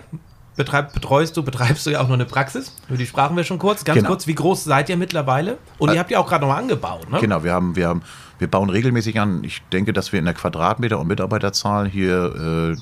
betreib, 0.56 0.92
betreust 0.92 1.36
du, 1.36 1.42
betreibst 1.42 1.86
du 1.86 1.90
ja 1.90 2.00
auch 2.00 2.08
noch 2.08 2.14
eine 2.14 2.24
Praxis. 2.24 2.74
Über 2.88 2.96
die 2.96 3.06
sprachen 3.06 3.36
wir 3.36 3.44
schon 3.44 3.58
kurz. 3.58 3.84
Ganz 3.84 3.98
genau. 3.98 4.08
kurz, 4.08 4.26
wie 4.26 4.34
groß 4.34 4.64
seid 4.64 4.88
ihr 4.88 4.96
mittlerweile? 4.96 5.58
Und 5.78 5.92
ihr 5.92 5.98
habt 5.98 6.10
ja 6.10 6.18
auch 6.18 6.28
gerade 6.28 6.44
nochmal 6.44 6.62
angebaut, 6.62 7.10
ne? 7.10 7.18
Genau, 7.20 7.44
wir 7.44 7.52
haben, 7.52 7.76
wir 7.76 7.88
haben, 7.88 8.02
wir 8.38 8.48
bauen 8.48 8.70
regelmäßig 8.70 9.20
an. 9.20 9.42
Ich 9.44 9.62
denke, 9.72 9.92
dass 9.92 10.12
wir 10.12 10.18
in 10.18 10.24
der 10.24 10.34
Quadratmeter- 10.34 10.98
und 10.98 11.08
Mitarbeiterzahl 11.08 11.88
hier 11.88 12.74
äh, 12.74 12.76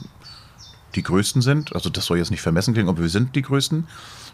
die 0.95 1.03
größten 1.03 1.43
sind. 1.43 1.75
Also 1.75 1.91
das 1.91 2.07
soll 2.07 2.19
jetzt 2.19 2.31
nicht 2.31 2.43
vermessen 2.43 2.75
klingen, 2.75 2.89
aber 2.89 3.01
wir 3.01 3.09
sind 3.09 3.35
die 3.35 3.43
größten. 3.43 3.87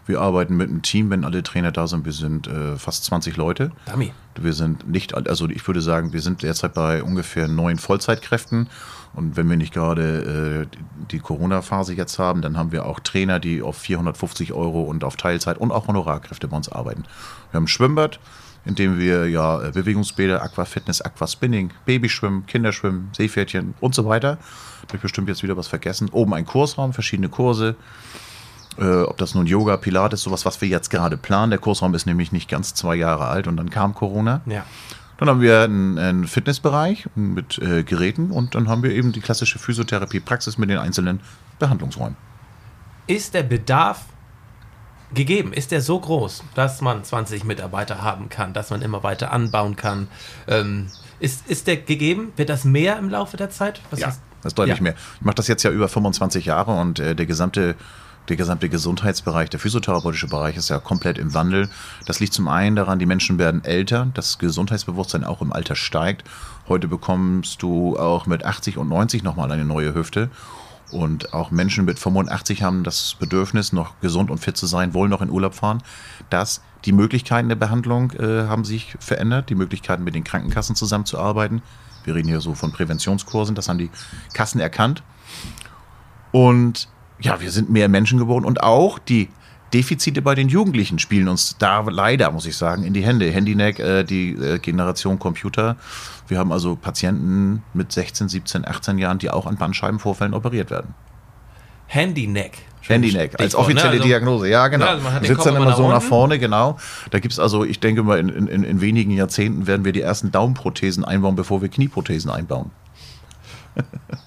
Wir 0.06 0.20
arbeiten 0.20 0.56
mit 0.56 0.70
einem 0.70 0.80
Team, 0.80 1.10
wenn 1.10 1.24
alle 1.24 1.42
Trainer 1.42 1.70
da 1.70 1.86
sind. 1.86 2.06
Wir 2.06 2.12
sind 2.12 2.46
äh, 2.46 2.76
fast 2.76 3.04
20 3.04 3.36
Leute. 3.36 3.72
Dummy. 3.90 4.12
Wir 4.40 4.54
sind 4.54 4.88
nicht, 4.88 5.14
also 5.14 5.48
ich 5.48 5.66
würde 5.66 5.82
sagen, 5.82 6.12
wir 6.12 6.22
sind 6.22 6.42
derzeit 6.42 6.72
bei 6.72 7.02
ungefähr 7.02 7.46
neun 7.46 7.78
Vollzeitkräften 7.78 8.68
und 9.14 9.36
wenn 9.36 9.48
wir 9.48 9.56
nicht 9.56 9.74
gerade 9.74 10.66
äh, 10.70 10.76
die 11.10 11.18
Corona-Phase 11.18 11.94
jetzt 11.94 12.18
haben, 12.18 12.42
dann 12.42 12.56
haben 12.56 12.72
wir 12.72 12.86
auch 12.86 13.00
Trainer, 13.00 13.40
die 13.40 13.62
auf 13.62 13.76
450 13.76 14.52
Euro 14.52 14.82
und 14.82 15.04
auf 15.04 15.16
Teilzeit 15.16 15.58
und 15.58 15.72
auch 15.72 15.88
Honorarkräfte 15.88 16.48
bei 16.48 16.56
uns 16.56 16.68
arbeiten. 16.68 17.04
Wir 17.50 17.58
haben 17.58 17.64
ein 17.64 17.68
Schwimmbad, 17.68 18.20
in 18.64 18.74
dem 18.74 18.98
wir 18.98 19.28
ja 19.28 19.62
äh, 19.62 19.70
Bewegungsbäder, 19.72 20.42
Aquafitness, 20.42 21.00
Aquaspinning, 21.00 21.70
Babyschwimmen, 21.84 22.46
Kinderschwimmen, 22.46 23.10
Seepferdchen 23.16 23.74
und 23.80 23.94
so 23.94 24.04
weiter. 24.04 24.38
Habe 24.82 24.96
ich 24.96 25.00
bestimmt 25.00 25.28
jetzt 25.28 25.42
wieder 25.42 25.56
was 25.56 25.68
vergessen. 25.68 26.08
Oben 26.10 26.34
ein 26.34 26.44
Kursraum, 26.44 26.92
verschiedene 26.92 27.28
Kurse. 27.28 27.76
Äh, 28.78 29.02
ob 29.02 29.16
das 29.16 29.34
nun 29.34 29.46
Yoga, 29.46 29.76
Pilates, 29.76 30.22
sowas, 30.22 30.44
was 30.44 30.60
wir 30.60 30.68
jetzt 30.68 30.90
gerade 30.90 31.16
planen. 31.16 31.50
Der 31.50 31.58
Kursraum 31.58 31.94
ist 31.94 32.06
nämlich 32.06 32.30
nicht 32.30 32.48
ganz 32.48 32.74
zwei 32.74 32.94
Jahre 32.94 33.26
alt 33.26 33.48
und 33.48 33.56
dann 33.56 33.70
kam 33.70 33.94
Corona. 33.94 34.42
Ja. 34.46 34.64
Dann 35.18 35.28
haben 35.28 35.40
wir 35.40 35.62
einen, 35.62 35.98
einen 35.98 36.26
Fitnessbereich 36.26 37.08
mit 37.16 37.58
äh, 37.58 37.82
Geräten 37.82 38.30
und 38.30 38.54
dann 38.54 38.68
haben 38.68 38.82
wir 38.82 38.92
eben 38.92 39.12
die 39.12 39.20
klassische 39.20 39.58
Physiotherapie-Praxis 39.58 40.58
mit 40.58 40.70
den 40.70 40.78
einzelnen 40.78 41.20
Behandlungsräumen. 41.58 42.16
Ist 43.08 43.34
der 43.34 43.42
Bedarf 43.42 44.04
gegeben? 45.12 45.52
Ist 45.52 45.72
der 45.72 45.80
so 45.80 45.98
groß, 45.98 46.44
dass 46.54 46.80
man 46.80 47.02
20 47.02 47.44
Mitarbeiter 47.44 48.02
haben 48.02 48.28
kann, 48.28 48.52
dass 48.52 48.70
man 48.70 48.80
immer 48.80 49.02
weiter 49.02 49.32
anbauen 49.32 49.74
kann? 49.74 50.08
Ähm, 50.46 50.86
ist, 51.18 51.48
ist 51.48 51.66
der 51.66 51.78
gegeben? 51.78 52.32
Wird 52.36 52.48
das 52.48 52.64
mehr 52.64 52.96
im 52.98 53.08
Laufe 53.08 53.36
der 53.36 53.50
Zeit? 53.50 53.80
Was 53.90 54.00
ja, 54.00 54.06
das 54.06 54.52
ist 54.52 54.58
deutlich 54.58 54.76
ja. 54.76 54.82
mehr. 54.82 54.94
Ich 55.16 55.22
mache 55.22 55.36
das 55.36 55.48
jetzt 55.48 55.64
ja 55.64 55.70
über 55.70 55.88
25 55.88 56.44
Jahre 56.44 56.78
und 56.80 57.00
äh, 57.00 57.16
der 57.16 57.26
gesamte 57.26 57.74
der 58.28 58.36
gesamte 58.36 58.68
Gesundheitsbereich, 58.68 59.50
der 59.50 59.60
physiotherapeutische 59.60 60.28
Bereich 60.28 60.56
ist 60.56 60.68
ja 60.68 60.78
komplett 60.78 61.18
im 61.18 61.34
Wandel. 61.34 61.68
Das 62.06 62.20
liegt 62.20 62.34
zum 62.34 62.48
einen 62.48 62.76
daran, 62.76 62.98
die 62.98 63.06
Menschen 63.06 63.38
werden 63.38 63.64
älter, 63.64 64.08
das 64.14 64.38
Gesundheitsbewusstsein 64.38 65.24
auch 65.24 65.42
im 65.42 65.52
Alter 65.52 65.76
steigt. 65.76 66.28
Heute 66.68 66.88
bekommst 66.88 67.62
du 67.62 67.98
auch 67.98 68.26
mit 68.26 68.44
80 68.44 68.78
und 68.78 68.88
90 68.88 69.22
nochmal 69.22 69.50
eine 69.50 69.64
neue 69.64 69.94
Hüfte. 69.94 70.30
Und 70.90 71.34
auch 71.34 71.50
Menschen 71.50 71.84
mit 71.84 71.98
85 71.98 72.62
haben 72.62 72.82
das 72.82 73.16
Bedürfnis, 73.18 73.72
noch 73.72 74.00
gesund 74.00 74.30
und 74.30 74.38
fit 74.38 74.56
zu 74.56 74.66
sein, 74.66 74.94
wollen 74.94 75.10
noch 75.10 75.20
in 75.20 75.30
Urlaub 75.30 75.54
fahren. 75.54 75.82
Das, 76.30 76.62
die 76.84 76.92
Möglichkeiten 76.92 77.48
der 77.48 77.56
Behandlung 77.56 78.12
äh, 78.12 78.46
haben 78.46 78.64
sich 78.64 78.96
verändert, 78.98 79.50
die 79.50 79.54
Möglichkeiten 79.54 80.04
mit 80.04 80.14
den 80.14 80.24
Krankenkassen 80.24 80.76
zusammenzuarbeiten. 80.76 81.62
Wir 82.04 82.14
reden 82.14 82.28
hier 82.28 82.40
so 82.40 82.54
von 82.54 82.72
Präventionskursen, 82.72 83.54
das 83.54 83.68
haben 83.68 83.78
die 83.78 83.90
Kassen 84.32 84.60
erkannt. 84.60 85.02
Und 86.32 86.88
ja, 87.20 87.40
wir 87.40 87.50
sind 87.50 87.70
mehr 87.70 87.88
Menschen 87.88 88.18
geworden 88.18 88.44
und 88.44 88.62
auch 88.62 88.98
die 88.98 89.28
Defizite 89.74 90.22
bei 90.22 90.34
den 90.34 90.48
Jugendlichen 90.48 90.98
spielen 90.98 91.28
uns 91.28 91.56
da 91.58 91.80
leider, 91.80 92.30
muss 92.30 92.46
ich 92.46 92.56
sagen, 92.56 92.84
in 92.84 92.94
die 92.94 93.02
Hände. 93.02 93.30
Handyneck, 93.30 93.78
äh, 93.78 94.02
die 94.02 94.30
äh, 94.30 94.58
Generation 94.58 95.18
Computer. 95.18 95.76
Wir 96.26 96.38
haben 96.38 96.52
also 96.52 96.76
Patienten 96.76 97.62
mit 97.74 97.92
16, 97.92 98.28
17, 98.28 98.66
18 98.66 98.98
Jahren, 98.98 99.18
die 99.18 99.30
auch 99.30 99.46
an 99.46 99.56
Bandscheibenvorfällen 99.56 100.32
operiert 100.32 100.70
werden. 100.70 100.94
Handyneck. 101.86 102.58
Handyneck, 102.82 103.38
als 103.38 103.54
offizielle 103.54 103.96
ne? 103.96 103.96
also, 103.96 104.04
Diagnose, 104.04 104.48
ja, 104.48 104.68
genau. 104.68 104.86
Ja, 104.86 105.22
Sitzt 105.22 105.44
dann 105.44 105.56
immer 105.56 105.76
so 105.76 105.82
nach, 105.82 105.96
nach 105.96 106.02
vorne, 106.02 106.38
genau. 106.38 106.78
Da 107.10 107.18
gibt 107.18 107.32
es 107.32 107.38
also, 107.38 107.64
ich 107.64 107.80
denke 107.80 108.02
mal, 108.02 108.18
in, 108.18 108.28
in, 108.30 108.64
in 108.64 108.80
wenigen 108.80 109.10
Jahrzehnten 109.10 109.66
werden 109.66 109.84
wir 109.84 109.92
die 109.92 110.00
ersten 110.00 110.32
Daumenprothesen 110.32 111.04
einbauen, 111.04 111.36
bevor 111.36 111.60
wir 111.60 111.68
Knieprothesen 111.68 112.30
einbauen. 112.30 112.70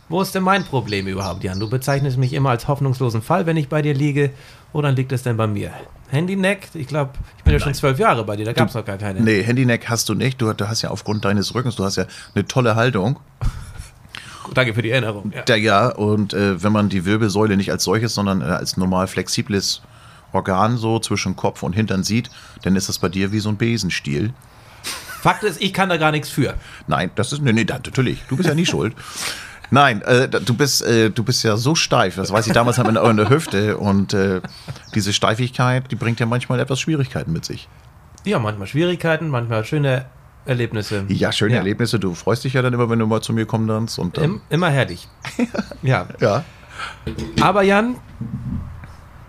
Wo 0.10 0.22
ist 0.22 0.36
denn 0.36 0.44
mein 0.44 0.64
Problem 0.64 1.08
überhaupt, 1.08 1.44
Jan? 1.44 1.60
Du 1.60 1.70
bezeichnest 1.70 2.18
mich 2.18 2.34
immer 2.34 2.50
als 2.50 2.68
hoffnungslosen 2.68 3.22
Fall, 3.22 3.46
wenn 3.46 3.58
ich 3.58 3.70
bei 3.70 3.82
dir 3.82 3.94
liege. 3.94 4.32
Oder 4.74 4.92
liegt 4.92 5.12
es 5.12 5.24
denn 5.24 5.38
bei 5.38 5.48
mir? 5.48 5.72
Handyneck, 6.10 6.68
ich 6.74 6.88
glaube, 6.88 7.12
ich 7.38 7.44
bin 7.44 7.54
ja 7.54 7.60
Nein. 7.60 7.68
schon 7.68 7.74
zwölf 7.74 8.00
Jahre 8.00 8.26
bei 8.26 8.36
dir, 8.36 8.46
da 8.46 8.54
gab 8.54 8.68
es 8.68 8.74
noch 8.74 8.86
gar 8.86 8.98
keine. 8.98 9.22
Nee, 9.22 9.44
Handyneck 9.44 9.90
hast 9.90 10.10
du 10.10 10.14
nicht. 10.14 10.42
Du, 10.42 10.52
du, 10.54 10.68
hast 10.68 10.82
ja 10.82 10.90
aufgrund 10.90 11.24
deines 11.24 11.56
Rückens, 11.56 11.76
du 11.76 11.86
hast 11.86 11.96
ja 11.96 12.06
eine 12.36 12.46
tolle 12.46 12.76
Haltung. 12.76 13.20
Danke 14.54 14.74
für 14.74 14.82
die 14.82 14.92
Erinnerung. 14.92 15.32
Ja, 15.48 15.56
ja 15.56 15.90
und 15.90 16.34
äh, 16.34 16.62
wenn 16.62 16.74
man 16.74 16.90
die 16.90 17.06
Wirbelsäule 17.06 17.56
nicht 17.56 17.72
als 17.72 17.86
solches, 17.86 18.14
sondern 18.14 18.42
äh, 18.42 18.46
als 18.46 18.76
normal 18.76 19.08
flexibles 19.08 19.82
Organ 20.34 20.78
so 20.78 21.00
zwischen 21.00 21.36
Kopf 21.36 21.64
und 21.64 21.74
Hintern 21.74 22.04
sieht, 22.04 22.30
dann 22.64 22.76
ist 22.76 22.90
das 22.90 23.00
bei 23.00 23.10
dir 23.10 23.32
wie 23.32 23.40
so 23.40 23.50
ein 23.50 23.58
Besenstiel. 23.58 24.34
Fakt 25.22 25.44
ist, 25.44 25.62
ich 25.62 25.74
kann 25.74 25.90
da 25.90 25.98
gar 25.98 26.12
nichts 26.12 26.30
für. 26.30 26.56
Nein, 26.88 27.12
das 27.16 27.32
ist, 27.32 27.42
nee, 27.42 27.54
nee, 27.54 27.64
natürlich. 27.64 28.24
Du 28.28 28.38
bist 28.38 28.50
ja 28.50 28.56
nie 28.56 28.66
schuld. 28.66 28.96
Nein, 29.70 30.02
äh, 30.02 30.28
du 30.28 30.54
bist 30.54 30.86
äh, 30.86 31.12
du 31.12 31.24
bist 31.24 31.44
ja 31.44 31.56
so 31.56 31.76
steif. 31.76 32.16
Das 32.16 32.32
weiß 32.32 32.48
ich 32.48 32.54
damals 32.54 32.78
haben 32.78 32.96
in 32.96 33.18
der 33.18 33.30
Hüfte 33.30 33.78
und 33.78 34.14
äh, 34.14 34.42
diese 34.96 35.14
Steifigkeit, 35.14 35.90
die 35.92 35.96
bringt 35.96 36.20
ja 36.20 36.26
manchmal 36.26 36.60
etwas 36.60 36.82
Schwierigkeiten 36.82 37.32
mit 37.32 37.46
sich. 37.46 37.70
Ja, 38.26 38.40
manchmal 38.40 38.68
Schwierigkeiten, 38.68 39.30
manchmal 39.30 39.64
schöne 39.64 40.06
Erlebnisse. 40.46 41.06
Ja, 41.08 41.32
schöne 41.32 41.54
ja. 41.54 41.60
Erlebnisse. 41.60 42.00
Du 42.00 42.16
freust 42.16 42.44
dich 42.44 42.54
ja 42.54 42.62
dann 42.62 42.74
immer, 42.74 42.90
wenn 42.90 43.00
du 43.00 43.08
mal 43.08 43.22
zu 43.22 43.32
mir 43.32 43.46
kommen 43.46 43.68
kannst. 43.68 43.98
Und, 44.00 44.18
ähm 44.18 44.42
immer 44.50 44.70
herrlich. 44.70 45.08
ja. 45.84 46.08
ja. 46.20 46.44
Aber 47.40 47.62
Jan, 47.62 47.96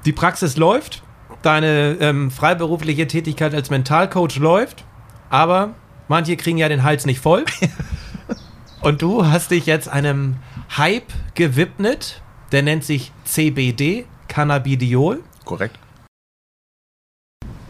die 0.04 0.12
Praxis 0.12 0.56
läuft. 0.56 1.02
Deine 1.42 1.96
ähm, 2.00 2.30
freiberufliche 2.30 3.06
Tätigkeit 3.06 3.54
als 3.54 3.68
Mentalcoach 3.68 4.36
läuft. 4.36 4.84
Aber 5.28 5.74
Manche 6.12 6.36
kriegen 6.36 6.58
ja 6.58 6.68
den 6.68 6.82
Hals 6.82 7.06
nicht 7.06 7.20
voll. 7.20 7.46
Und 8.82 9.00
du 9.00 9.24
hast 9.24 9.50
dich 9.50 9.64
jetzt 9.64 9.88
einem 9.88 10.36
Hype 10.76 11.10
gewidmet, 11.34 12.20
der 12.52 12.62
nennt 12.62 12.84
sich 12.84 13.12
CBD, 13.24 14.04
Cannabidiol. 14.28 15.24
Korrekt. 15.46 15.78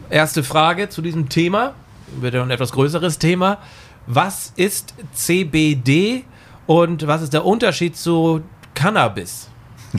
Erste 0.09 0.43
Frage 0.43 0.89
zu 0.89 1.01
diesem 1.01 1.29
Thema, 1.29 1.73
wird 2.19 2.33
ja 2.33 2.43
ein 2.43 2.51
etwas 2.51 2.73
größeres 2.73 3.17
Thema. 3.17 3.59
Was 4.07 4.51
ist 4.57 4.93
CBD 5.13 6.25
und 6.67 7.07
was 7.07 7.21
ist 7.21 7.31
der 7.31 7.45
Unterschied 7.45 7.95
zu 7.95 8.41
Cannabis? 8.73 9.47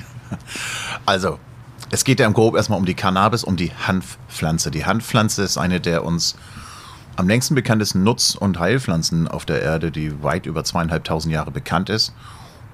Also, 1.06 1.38
es 1.90 2.04
geht 2.04 2.20
ja 2.20 2.26
im 2.26 2.34
Grob 2.34 2.56
erstmal 2.56 2.78
um 2.78 2.84
die 2.84 2.92
Cannabis, 2.92 3.42
um 3.42 3.56
die 3.56 3.72
Hanfpflanze. 3.72 4.70
Die 4.70 4.84
Hanfpflanze 4.84 5.42
ist 5.42 5.56
eine 5.56 5.80
der 5.80 6.04
uns 6.04 6.36
am 7.16 7.28
längsten 7.28 7.54
bekanntesten 7.54 8.02
Nutz- 8.02 8.34
und 8.34 8.58
Heilpflanzen 8.58 9.28
auf 9.28 9.44
der 9.44 9.62
Erde, 9.62 9.90
die 9.90 10.22
weit 10.22 10.46
über 10.46 10.64
zweieinhalbtausend 10.64 11.32
Jahre 11.32 11.50
bekannt 11.50 11.88
ist. 11.88 12.12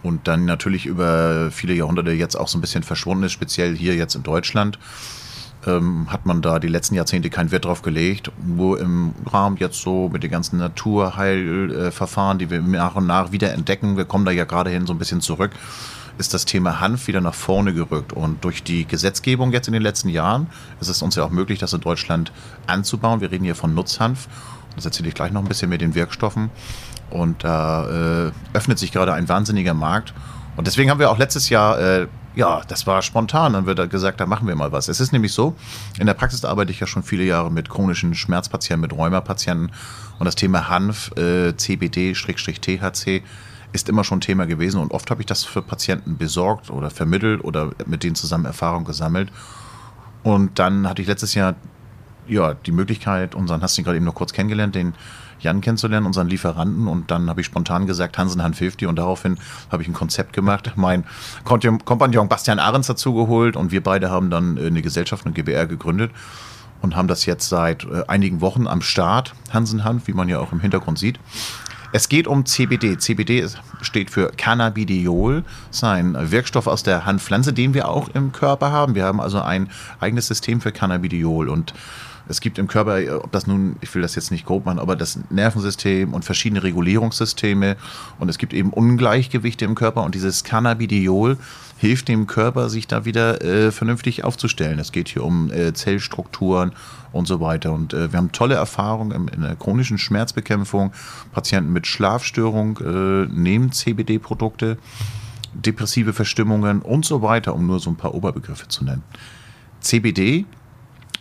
und 0.03 0.29
dann 0.29 0.45
natürlich 0.45 0.87
über 0.87 1.51
viele 1.51 1.75
Jahrhunderte 1.75 2.13
jetzt 2.13 2.35
auch 2.35 2.49
so 2.49 2.59
ein 2.59 2.61
bisschen 2.61 2.83
verschwunden 2.83 3.25
ist, 3.25 3.33
speziell 3.33 3.77
hier 3.77 3.95
jetzt 3.95 4.15
in 4.15 4.23
Deutschland. 4.23 4.79
Ähm, 5.67 6.11
hat 6.11 6.25
man 6.25 6.41
da 6.41 6.59
die 6.59 6.69
letzten 6.69 6.95
Jahrzehnte 6.95 7.29
keinen 7.29 7.51
Wert 7.51 7.67
drauf 7.67 7.83
gelegt. 7.83 8.33
Nur 8.43 8.81
im 8.81 9.13
Rahmen 9.27 9.59
jetzt 9.59 9.83
so 9.83 10.09
mit 10.09 10.23
den 10.23 10.31
ganzen 10.31 10.59
Naturheilverfahren, 10.59 12.39
die 12.39 12.49
wir 12.49 12.63
nach 12.63 12.97
und 12.97 13.07
nach 13.07 13.31
wieder 13.31 13.53
entdecken, 13.53 13.99
wir 13.99 14.07
kommen 14.07 14.25
da 14.25 14.31
ja 14.31 14.45
gerade 14.45 14.71
hin 14.71 14.87
so 14.87 14.95
ein 14.95 14.99
bisschen 14.99 15.21
zurück, 15.21 15.51
ist 16.21 16.35
das 16.35 16.45
Thema 16.45 16.81
Hanf 16.81 17.09
wieder 17.09 17.21
nach 17.23 17.35
vorne 17.35 17.73
gerückt. 17.73 18.13
Und 18.13 18.45
durch 18.45 18.63
die 18.63 18.87
Gesetzgebung 18.87 19.53
jetzt 19.53 19.67
in 19.67 19.73
den 19.73 19.83
letzten 19.83 20.11
Jahren 20.11 20.49
ist 20.81 20.89
es 20.89 21.03
uns 21.03 21.17
ja 21.17 21.25
auch 21.25 21.31
möglich, 21.31 21.59
das 21.59 21.73
in 21.73 21.81
Deutschland 21.81 22.31
anzubauen. 22.67 23.21
Wir 23.23 23.33
reden 23.33 23.45
hier 23.45 23.57
von 23.57 23.75
Nutzhanf. 23.75 24.29
Das 24.77 24.85
erzähle 24.85 25.09
ich 25.09 25.15
gleich 25.15 25.33
noch 25.33 25.41
ein 25.41 25.49
bisschen 25.49 25.71
mit 25.71 25.81
den 25.81 25.95
Wirkstoffen. 25.95 26.51
Und 27.09 27.43
da 27.43 28.29
äh, 28.29 28.33
öffnet 28.53 28.79
sich 28.79 28.93
gerade 28.93 29.15
ein 29.15 29.29
wahnsinniger 29.29 29.75
Markt. 29.75 30.13
Und 30.57 30.67
deswegen 30.67 30.91
haben 30.91 31.01
wir 31.01 31.11
auch 31.11 31.19
letztes 31.19 31.49
Jahr, 31.49 31.81
äh, 31.81 32.07
ja, 32.37 32.61
das 32.69 32.87
war 32.87 33.01
spontan, 33.03 33.55
dann 33.55 33.67
wird 33.67 33.91
gesagt, 33.91 34.21
da 34.21 34.27
machen 34.27 34.47
wir 34.47 34.55
mal 34.55 34.71
was. 34.71 34.89
Es 34.89 35.01
ist 35.01 35.13
nämlich 35.13 35.33
so, 35.33 35.57
in 35.99 36.07
der 36.07 36.15
Praxis 36.15 36.45
arbeite 36.45 36.71
ich 36.71 36.81
ja 36.81 36.87
schon 36.87 37.03
viele 37.03 37.25
Jahre 37.25 37.51
mit 37.51 37.71
chronischen 37.71 38.15
Schmerzpatienten, 38.15 38.83
mit 38.83 38.93
Rheumapatienten. 38.93 39.73
Und 40.19 40.25
das 40.27 40.35
Thema 40.35 40.69
Hanf, 40.69 41.11
äh, 41.17 41.57
CBD-THC 41.57 43.23
ist 43.73 43.89
immer 43.89 44.05
schon 44.05 44.21
Thema 44.21 44.47
gewesen. 44.47 44.81
Und 44.81 44.93
oft 44.93 45.11
habe 45.11 45.23
ich 45.23 45.27
das 45.27 45.45
für 45.45 45.63
Patienten 45.63 46.17
besorgt 46.17 46.71
oder 46.71 46.91
vermittelt 46.91 47.45
oder 47.45 47.71
mit 47.87 48.03
denen 48.03 48.15
zusammen 48.15 48.45
Erfahrung 48.45 48.85
gesammelt. 48.85 49.31
Und 50.23 50.59
dann 50.59 50.89
hatte 50.89 51.03
ich 51.03 51.09
letztes 51.09 51.35
Jahr 51.35 51.55
ja, 52.27 52.55
die 52.55 52.73
Möglichkeit, 52.73 53.35
unseren, 53.35 53.63
hast 53.63 53.77
du 53.77 53.83
ihn 53.83 53.85
gerade 53.85 53.97
eben 53.97 54.07
noch 54.07 54.15
kurz 54.15 54.33
kennengelernt, 54.33 54.75
den 54.75 54.95
Jan 55.41 55.61
kennenzulernen, 55.61 56.07
unseren 56.07 56.29
Lieferanten. 56.29 56.87
Und 56.87 57.11
dann 57.11 57.29
habe 57.29 57.41
ich 57.41 57.47
spontan 57.47 57.87
gesagt, 57.87 58.19
Hansen 58.19 58.43
Hand 58.43 58.57
hilft 58.57 58.81
dir. 58.81 58.89
Und 58.89 58.97
daraufhin 58.97 59.39
habe 59.71 59.83
ich 59.83 59.89
ein 59.89 59.95
Konzept 59.95 60.33
gemacht, 60.33 60.73
mein 60.77 61.05
Kompagnon 61.45 62.29
Bastian 62.29 62.59
Ahrens 62.59 62.87
dazu 62.87 63.15
geholt. 63.15 63.57
Und 63.57 63.73
wir 63.73 63.83
beide 63.83 64.11
haben 64.11 64.31
dann 64.31 64.57
äh, 64.57 64.67
eine 64.67 64.83
Gesellschaft, 64.83 65.27
eine 65.27 65.35
GBR 65.35 65.67
gegründet 65.67 66.13
und 66.83 66.97
haben 66.97 67.09
das 67.09 67.27
jetzt 67.27 67.49
seit 67.49 67.85
äh, 67.85 68.05
einigen 68.07 68.41
Wochen 68.41 68.67
am 68.67 68.83
Start, 68.83 69.35
Hansen 69.53 69.85
Hand, 69.85 70.07
wie 70.07 70.13
man 70.13 70.29
ja 70.29 70.39
auch 70.39 70.53
im 70.53 70.61
Hintergrund 70.61 70.99
sieht. 70.99 71.19
Es 71.93 72.09
geht 72.09 72.29
um 72.29 72.47
CBD. 72.47 72.99
CBD 72.99 73.47
steht 73.83 74.11
für 74.11 74.31
Cannabidiol, 74.37 75.43
ist 75.71 75.83
ein 75.83 76.17
Wirkstoff 76.31 76.69
aus 76.69 76.85
der 76.85 77.05
Hanfpflanze, 77.05 77.53
den 77.53 77.75
wir 77.75 77.89
auch 77.89 78.09
im 78.15 78.31
Körper 78.31 78.71
haben. 78.71 78.95
Wir 78.95 79.05
haben 79.05 79.21
also 79.21 79.41
ein 79.41 79.71
eigenes 79.99 80.29
System 80.29 80.61
für 80.61 80.71
Cannabidiol 80.71 81.49
und 81.49 81.75
es 82.29 82.41
gibt 82.41 82.59
im 82.59 82.69
Körper, 82.69 83.25
ob 83.25 83.33
das 83.33 83.49
nun, 83.49 83.75
ich 83.81 83.93
will 83.93 84.03
das 84.03 84.15
jetzt 84.15 84.31
nicht 84.31 84.47
grob 84.47 84.65
machen, 84.65 84.79
aber 84.79 84.95
das 84.95 85.19
Nervensystem 85.31 86.15
und 86.15 86.25
verschiedene 86.25 86.63
Regulierungssysteme 86.63 87.77
und 88.21 88.29
es 88.29 88.39
gibt 88.39 88.53
eben 88.53 88.71
Ungleichgewichte 88.71 89.65
im 89.65 89.75
Körper 89.75 90.05
und 90.05 90.15
dieses 90.15 90.45
Cannabidiol 90.45 91.39
hilft 91.77 92.07
dem 92.07 92.29
Körper, 92.29 92.69
sich 92.69 92.87
da 92.87 93.05
wieder 93.05 93.43
äh, 93.43 93.73
vernünftig 93.73 94.23
aufzustellen. 94.23 94.79
Es 94.79 94.93
geht 94.93 95.09
hier 95.09 95.25
um 95.25 95.51
äh, 95.51 95.73
Zellstrukturen 95.73 96.71
und 97.13 97.27
so 97.27 97.41
weiter. 97.41 97.73
Und 97.73 97.93
äh, 97.93 98.13
wir 98.13 98.19
haben 98.19 98.33
tolle 98.33 98.55
Erfahrungen 98.55 99.13
in, 99.13 99.29
in, 99.29 99.41
der 99.43 99.57
chronischen 99.57 99.99
Schmerzbekämpfung. 99.99 100.93
Patienten 101.33 101.73
mit 101.73 101.87
Schlafstörung 101.87 102.79
äh, 102.79 103.27
nehmen 103.33 103.73
CBD-Produkte, 103.73 104.79
depressive 105.53 106.13
Verstimmungen 106.13 106.83
und 106.83 107.05
so 107.05 107.23
weiter, 107.23 107.55
um 107.55 107.67
nur 107.67 107.81
so 107.81 107.91
ein 107.91 107.97
paar 107.97 108.15
Oberbegriffe 108.15 108.69
zu 108.69 108.85
nennen. 108.85 109.03
CBD 109.81 110.45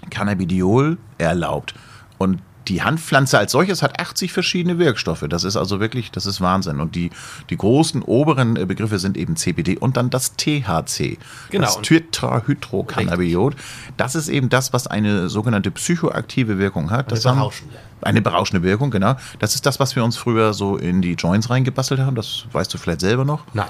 Cannabidiol 0.10 0.98
erlaubt. 1.18 1.74
Und 2.18 2.40
die 2.70 2.84
Hanfpflanze 2.84 3.38
als 3.38 3.52
solches 3.52 3.82
hat 3.82 4.00
80 4.00 4.32
verschiedene 4.32 4.78
Wirkstoffe. 4.78 5.26
Das 5.28 5.44
ist 5.44 5.58
also 5.58 5.80
wirklich, 5.80 6.12
das 6.12 6.26
ist 6.28 6.40
Wahnsinn. 6.40 6.80
Und 6.80 6.96
die, 6.96 7.10
die 7.50 7.58
großen 7.58 8.04
oberen 8.04 8.56
äh, 8.56 8.66
Begriffe 8.66 9.00
sind 9.00 9.18
eben 9.18 9.36
CBD 9.36 9.78
und 9.78 9.98
dann 9.98 10.12
das 10.12 10.36
THC. 10.36 11.18
Genau. 11.50 11.66
Das 11.66 11.82
Tetrahydrocannabidiol. 11.82 13.56
Das 13.98 14.14
ist 14.16 14.30
eben 14.30 14.50
das, 14.50 14.72
was 14.72 14.86
eine 14.86 15.30
sogenannte 15.30 15.72
psychoaktive 15.72 16.60
Wirkung 16.60 16.92
hat. 16.92 17.08
Eine 17.08 17.16
das 17.16 17.26
haben, 17.26 17.40
berauschende. 17.40 17.76
eine 18.02 18.22
berauschende 18.22 18.64
Wirkung, 18.64 18.92
genau. 18.92 19.16
Das 19.40 19.56
ist 19.56 19.66
das, 19.66 19.80
was 19.80 19.96
wir 19.96 20.04
uns 20.04 20.16
früher 20.16 20.54
so 20.54 20.78
in 20.78 21.02
die 21.02 21.14
Joints 21.14 21.50
reingebastelt 21.50 22.00
haben. 22.02 22.16
Das 22.16 22.46
weißt 22.52 22.72
du 22.72 22.78
vielleicht 22.78 23.02
selber 23.02 23.26
noch. 23.26 23.44
Nein. 23.54 23.68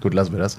Gut, 0.00 0.14
lassen 0.14 0.32
wir 0.32 0.38
das. 0.38 0.58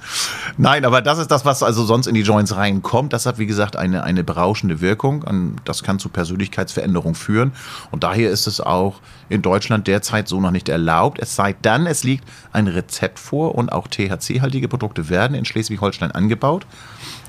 Nein, 0.58 0.84
aber 0.84 1.02
das 1.02 1.18
ist 1.18 1.32
das, 1.32 1.46
was 1.46 1.64
also 1.64 1.86
sonst 1.86 2.08
in 2.08 2.16
die 2.16 2.22
Joints 2.22 2.56
reinkommt. 2.56 3.14
Das 3.14 3.26
hat, 3.26 3.38
wie 3.38 3.46
gesagt, 3.46 3.78
eine, 3.78 4.04
eine 4.04 4.24
berauschende 4.24 4.82
Wirkung. 4.82 5.60
Das 5.64 5.82
kann 5.82 5.98
zu 5.98 6.10
Persönlichkeitsveränderung 6.10 7.16
führen. 7.16 7.54
Und 7.92 8.04
daher 8.04 8.32
ist 8.32 8.48
es 8.48 8.60
auch 8.60 9.00
in 9.30 9.42
Deutschland 9.42 9.88
derzeit 9.88 10.28
so 10.28 10.42
noch 10.42 10.52
nicht 10.52 10.68
erlaubt. 10.68 11.20
Es 11.20 11.36
sei 11.36 11.56
dann, 11.62 11.88
es 11.88 12.04
liegt 12.04 12.26
ein 12.52 12.68
Rezept 12.68 13.18
vor 13.18 13.56
und 13.56 13.72
auch 13.72 13.88
THC-haltige 13.88 14.68
Produkte 14.68 15.10
werden 15.10 15.36
in 15.36 15.46
Schleswig-Holstein 15.46 16.12
angebaut. 16.12 16.66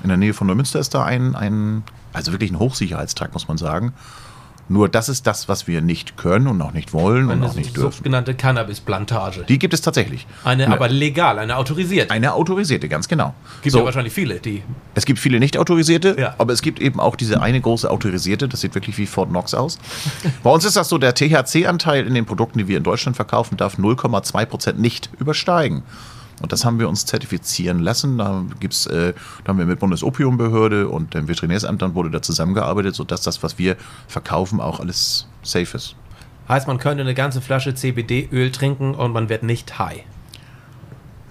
In 0.03 0.09
der 0.09 0.17
Nähe 0.17 0.33
von 0.33 0.47
Neumünster 0.47 0.79
ist 0.79 0.93
da 0.93 1.05
ein, 1.05 1.35
ein 1.35 1.83
also 2.11 2.33
wirklich 2.33 2.51
ein 2.51 2.59
Hochsicherheitstrakt, 2.59 3.33
muss 3.33 3.47
man 3.47 3.57
sagen. 3.57 3.93
Nur 4.71 4.87
das 4.87 5.09
ist 5.09 5.27
das, 5.27 5.49
was 5.49 5.67
wir 5.67 5.81
nicht 5.81 6.15
können 6.15 6.47
und 6.47 6.61
auch 6.61 6.71
nicht 6.71 6.93
wollen 6.93 7.25
und 7.25 7.31
Eine 7.31 7.47
auch 7.49 7.55
nicht 7.55 7.75
dürfen. 7.75 7.91
sogenannte 7.97 8.33
Cannabis-Plantage. 8.33 9.43
Die 9.47 9.59
gibt 9.59 9.73
es 9.73 9.81
tatsächlich. 9.81 10.25
Eine 10.45 10.67
Ne. 10.69 10.73
aber 10.73 10.87
legal, 10.87 11.39
eine 11.39 11.57
autorisierte. 11.57 12.11
Eine 12.13 12.33
autorisierte, 12.33 12.87
ganz 12.87 13.09
genau. 13.09 13.33
Gibt 13.63 13.73
So. 13.73 13.79
ja 13.79 13.85
wahrscheinlich 13.85 14.13
viele, 14.13 14.39
die. 14.39 14.63
Es 14.95 15.05
gibt 15.05 15.19
viele 15.19 15.39
nicht 15.39 15.57
autorisierte, 15.57 16.15
Ja. 16.17 16.35
aber 16.37 16.53
es 16.53 16.61
gibt 16.61 16.79
eben 16.79 17.01
auch 17.01 17.17
diese 17.17 17.41
eine 17.41 17.59
große 17.59 17.89
autorisierte, 17.91 18.47
das 18.47 18.61
sieht 18.61 18.73
wirklich 18.73 18.97
wie 18.97 19.07
Fort 19.07 19.29
Knox 19.29 19.53
aus. 19.53 19.77
Bei 20.41 20.49
uns 20.49 20.63
ist 20.63 20.77
das 20.77 20.87
so, 20.87 20.97
der 20.97 21.13
THC-Anteil 21.15 22.07
in 22.07 22.13
den 22.13 22.25
Produkten, 22.25 22.57
die 22.59 22.67
wir 22.69 22.77
in 22.77 22.83
Deutschland 22.83 23.17
verkaufen, 23.17 23.57
darf 23.57 23.77
0,2 23.77 24.45
Prozent 24.45 24.79
nicht 24.79 25.09
übersteigen. 25.19 25.83
Und 26.41 26.51
das 26.51 26.65
haben 26.65 26.79
wir 26.79 26.89
uns 26.89 27.05
zertifizieren 27.05 27.79
lassen. 27.79 28.17
Da, 28.17 28.43
gibt's, 28.59 28.85
äh, 28.87 29.13
da 29.43 29.49
haben 29.49 29.59
wir 29.59 29.65
mit 29.65 29.79
Bundesopiumbehörde 29.79 30.89
und 30.89 31.13
dem 31.13 31.27
Veterinärsamt 31.27 31.81
dann 31.81 31.95
wurde 31.95 32.09
da 32.09 32.21
zusammengearbeitet, 32.21 32.95
sodass 32.95 33.21
das, 33.21 33.43
was 33.43 33.57
wir 33.57 33.77
verkaufen, 34.07 34.59
auch 34.59 34.79
alles 34.79 35.27
safe 35.43 35.77
ist. 35.77 35.95
Heißt, 36.49 36.67
man 36.67 36.79
könnte 36.79 37.01
eine 37.01 37.13
ganze 37.13 37.41
Flasche 37.41 37.75
CBD-Öl 37.75 38.51
trinken 38.51 38.95
und 38.95 39.13
man 39.13 39.29
wird 39.29 39.43
nicht 39.43 39.79
high. 39.79 40.03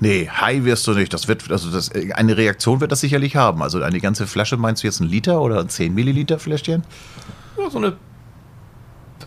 Nee, 0.00 0.28
high 0.28 0.64
wirst 0.64 0.86
du 0.86 0.94
nicht. 0.94 1.12
Das 1.12 1.28
wird, 1.28 1.50
also 1.50 1.70
das, 1.70 1.90
eine 2.14 2.36
Reaktion 2.36 2.80
wird 2.80 2.90
das 2.90 3.00
sicherlich 3.00 3.36
haben. 3.36 3.62
Also 3.62 3.82
eine 3.82 4.00
ganze 4.00 4.26
Flasche, 4.26 4.56
meinst 4.56 4.82
du 4.82 4.86
jetzt 4.86 5.00
ein 5.00 5.08
Liter 5.08 5.42
oder 5.42 5.60
ein 5.60 5.68
10 5.68 5.94
Milliliter 5.94 6.38
Fläschchen? 6.38 6.84
Ja, 7.58 7.68
so 7.68 7.78
eine. 7.78 7.96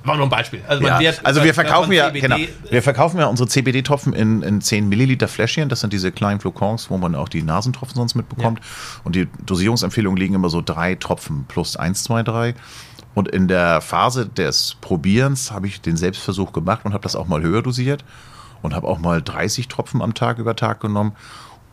War 0.03 0.15
nur 0.15 0.25
ein 0.25 0.29
Beispiel. 0.29 0.61
Also, 0.67 0.83
Ja, 0.83 0.99
wird, 0.99 1.25
also 1.25 1.43
wir 1.43 1.53
verkaufen 1.53 1.91
ja, 1.91 2.09
genau, 2.09 2.37
wir 2.69 2.81
verkaufen 2.81 3.19
ja 3.19 3.27
unsere 3.27 3.47
CBD-Tropfen 3.47 4.13
in, 4.13 4.41
in 4.41 4.61
10 4.61 4.89
Milliliter 4.89 5.27
Fläschchen. 5.27 5.69
Das 5.69 5.81
sind 5.81 5.93
diese 5.93 6.11
kleinen 6.11 6.39
Flocons, 6.39 6.89
wo 6.89 6.97
man 6.97 7.15
auch 7.15 7.29
die 7.29 7.43
Nasentropfen 7.43 7.95
sonst 7.95 8.15
mitbekommt. 8.15 8.59
Und 9.03 9.15
die 9.15 9.27
Dosierungsempfehlungen 9.45 10.17
liegen 10.17 10.35
immer 10.35 10.49
so 10.49 10.61
drei 10.61 10.95
Tropfen 10.95 11.45
plus 11.47 11.75
1, 11.75 12.03
2, 12.03 12.23
3. 12.23 12.55
Und 13.15 13.27
in 13.27 13.47
der 13.47 13.81
Phase 13.81 14.27
des 14.27 14.75
Probierens 14.81 15.51
habe 15.51 15.67
ich 15.67 15.81
den 15.81 15.97
Selbstversuch 15.97 16.51
gemacht 16.51 16.81
und 16.83 16.93
habe 16.93 17.03
das 17.03 17.15
auch 17.15 17.27
mal 17.27 17.41
höher 17.41 17.61
dosiert 17.61 18.03
und 18.61 18.73
habe 18.73 18.87
auch 18.87 18.99
mal 18.99 19.21
30 19.21 19.67
Tropfen 19.67 20.01
am 20.01 20.13
Tag 20.13 20.39
über 20.39 20.55
Tag 20.55 20.79
genommen. 20.79 21.13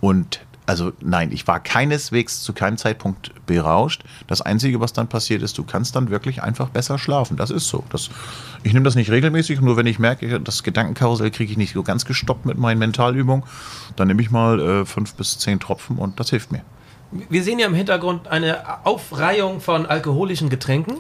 Und 0.01 0.41
also 0.71 0.93
nein, 1.01 1.33
ich 1.33 1.49
war 1.49 1.59
keineswegs 1.59 2.43
zu 2.43 2.53
keinem 2.53 2.77
Zeitpunkt 2.77 3.33
berauscht. 3.45 4.05
Das 4.29 4.41
Einzige, 4.41 4.79
was 4.79 4.93
dann 4.93 5.09
passiert 5.09 5.43
ist, 5.43 5.59
du 5.59 5.65
kannst 5.65 5.97
dann 5.97 6.11
wirklich 6.11 6.45
einfach 6.45 6.69
besser 6.69 6.97
schlafen. 6.97 7.37
Das 7.37 7.51
ist 7.51 7.67
so. 7.67 7.83
Das, 7.91 8.09
ich 8.63 8.73
nehme 8.73 8.85
das 8.85 8.95
nicht 8.95 9.11
regelmäßig, 9.11 9.61
nur 9.63 9.77
wenn 9.77 9.87
ich 9.87 9.99
merke, 9.99 10.39
das 10.39 10.63
Gedankenkarussell 10.63 11.33
kriege 11.33 11.51
ich 11.51 11.59
nicht 11.59 11.73
so 11.73 11.83
ganz 11.83 12.05
gestoppt 12.05 12.47
mit 12.47 12.57
meinen 12.57 12.79
Mentalübungen, 12.79 13.43
dann 13.97 14.07
nehme 14.07 14.23
ich 14.23 14.31
mal 14.31 14.61
äh, 14.61 14.85
fünf 14.85 15.15
bis 15.15 15.39
zehn 15.39 15.59
Tropfen 15.59 15.99
und 15.99 16.21
das 16.21 16.31
hilft 16.31 16.53
mir. 16.53 16.63
Wir 17.29 17.43
sehen 17.43 17.59
ja 17.59 17.67
im 17.67 17.75
Hintergrund 17.75 18.29
eine 18.29 18.87
Aufreihung 18.87 19.61
von 19.61 19.87
alkoholischen 19.87 20.51
Getränken. 20.51 20.99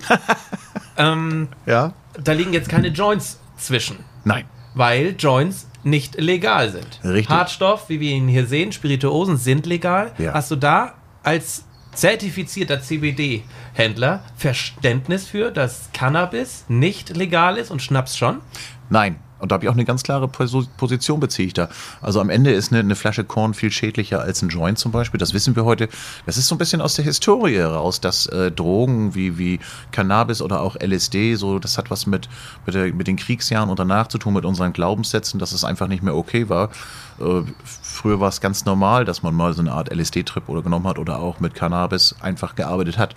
ähm, 0.96 1.46
Ja? 1.64 1.92
da 2.18 2.32
liegen 2.32 2.52
jetzt 2.52 2.68
keine 2.68 2.88
Joints 2.88 3.38
zwischen, 3.56 3.98
Nein. 4.24 4.46
weil 4.74 5.14
Joints 5.16 5.68
nicht 5.82 6.20
legal 6.20 6.70
sind. 6.70 7.00
Richtig. 7.04 7.28
Hartstoff, 7.28 7.88
wie 7.88 8.00
wir 8.00 8.10
ihn 8.10 8.28
hier 8.28 8.46
sehen, 8.46 8.72
Spirituosen 8.72 9.36
sind 9.36 9.66
legal. 9.66 10.12
Ja. 10.18 10.34
Hast 10.34 10.50
du 10.50 10.56
da 10.56 10.94
als 11.22 11.64
zertifizierter 11.92 12.80
CBD-Händler 12.80 14.22
Verständnis 14.36 15.26
für, 15.26 15.50
dass 15.50 15.90
Cannabis 15.92 16.64
nicht 16.68 17.16
legal 17.16 17.56
ist 17.56 17.70
und 17.70 17.82
Schnaps 17.82 18.16
schon? 18.16 18.40
Nein. 18.88 19.16
Und 19.40 19.50
da 19.50 19.54
habe 19.54 19.64
ich 19.64 19.68
auch 19.68 19.74
eine 19.74 19.84
ganz 19.84 20.02
klare 20.02 20.28
Pos- 20.28 20.68
Position 20.76 21.20
beziehe 21.20 21.48
ich 21.48 21.54
da. 21.54 21.68
Also 22.02 22.20
am 22.20 22.30
Ende 22.30 22.52
ist 22.52 22.72
eine, 22.72 22.80
eine 22.80 22.94
Flasche 22.94 23.24
Korn 23.24 23.54
viel 23.54 23.70
schädlicher 23.70 24.20
als 24.20 24.42
ein 24.42 24.48
Joint 24.48 24.78
zum 24.78 24.92
Beispiel. 24.92 25.18
Das 25.18 25.34
wissen 25.34 25.56
wir 25.56 25.64
heute. 25.64 25.88
Das 26.26 26.36
ist 26.36 26.46
so 26.48 26.54
ein 26.54 26.58
bisschen 26.58 26.80
aus 26.80 26.94
der 26.94 27.04
Historie 27.04 27.56
heraus, 27.56 28.00
dass 28.00 28.26
äh, 28.26 28.50
Drogen 28.52 29.14
wie, 29.14 29.38
wie 29.38 29.60
Cannabis 29.92 30.42
oder 30.42 30.60
auch 30.60 30.76
LSD, 30.76 31.34
so, 31.34 31.58
das 31.58 31.78
hat 31.78 31.90
was 31.90 32.06
mit, 32.06 32.28
mit, 32.66 32.74
der, 32.74 32.92
mit 32.94 33.06
den 33.06 33.16
Kriegsjahren 33.16 33.70
und 33.70 33.78
danach 33.78 34.08
zu 34.08 34.18
tun, 34.18 34.34
mit 34.34 34.44
unseren 34.44 34.72
Glaubenssätzen, 34.72 35.40
dass 35.40 35.52
es 35.52 35.64
einfach 35.64 35.88
nicht 35.88 36.02
mehr 36.02 36.14
okay 36.14 36.48
war. 36.48 36.70
Äh, 37.18 37.42
früher 37.64 38.20
war 38.20 38.28
es 38.28 38.40
ganz 38.40 38.64
normal, 38.64 39.04
dass 39.04 39.22
man 39.22 39.34
mal 39.34 39.52
so 39.54 39.60
eine 39.60 39.72
Art 39.72 39.92
LSD-Trip 39.92 40.48
oder 40.48 40.62
genommen 40.62 40.86
hat 40.86 40.98
oder 40.98 41.18
auch 41.18 41.40
mit 41.40 41.54
Cannabis 41.54 42.14
einfach 42.20 42.54
gearbeitet 42.54 42.98
hat. 42.98 43.14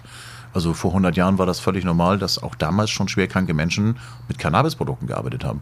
Also 0.53 0.73
vor 0.73 0.91
100 0.91 1.17
Jahren 1.17 1.37
war 1.39 1.45
das 1.47 1.59
völlig 1.59 1.83
normal, 1.83 2.19
dass 2.19 2.41
auch 2.41 2.53
damals 2.55 2.91
schon 2.91 3.07
schwerkranke 3.07 3.53
Menschen 3.53 3.97
mit 4.27 4.37
Cannabisprodukten 4.37 5.07
gearbeitet 5.07 5.43
haben. 5.43 5.61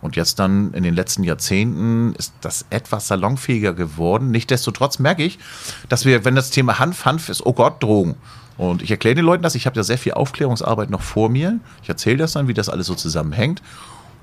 Und 0.00 0.14
jetzt 0.16 0.38
dann 0.38 0.72
in 0.74 0.84
den 0.84 0.94
letzten 0.94 1.24
Jahrzehnten 1.24 2.14
ist 2.14 2.32
das 2.40 2.66
etwas 2.70 3.08
salonfähiger 3.08 3.72
geworden. 3.72 4.30
Nichtsdestotrotz 4.30 4.98
merke 4.98 5.24
ich, 5.24 5.38
dass 5.88 6.04
wir, 6.04 6.24
wenn 6.24 6.36
das 6.36 6.50
Thema 6.50 6.78
Hanf, 6.78 7.04
Hanf 7.04 7.28
ist, 7.28 7.44
oh 7.44 7.52
Gott, 7.52 7.82
Drogen. 7.82 8.14
Und 8.56 8.82
ich 8.82 8.90
erkläre 8.90 9.16
den 9.16 9.24
Leuten 9.24 9.42
das, 9.42 9.54
ich 9.54 9.66
habe 9.66 9.76
ja 9.76 9.82
sehr 9.82 9.98
viel 9.98 10.12
Aufklärungsarbeit 10.12 10.90
noch 10.90 11.02
vor 11.02 11.28
mir. 11.28 11.58
Ich 11.82 11.88
erzähle 11.88 12.18
das 12.18 12.32
dann, 12.32 12.48
wie 12.48 12.54
das 12.54 12.68
alles 12.68 12.86
so 12.86 12.94
zusammenhängt. 12.94 13.62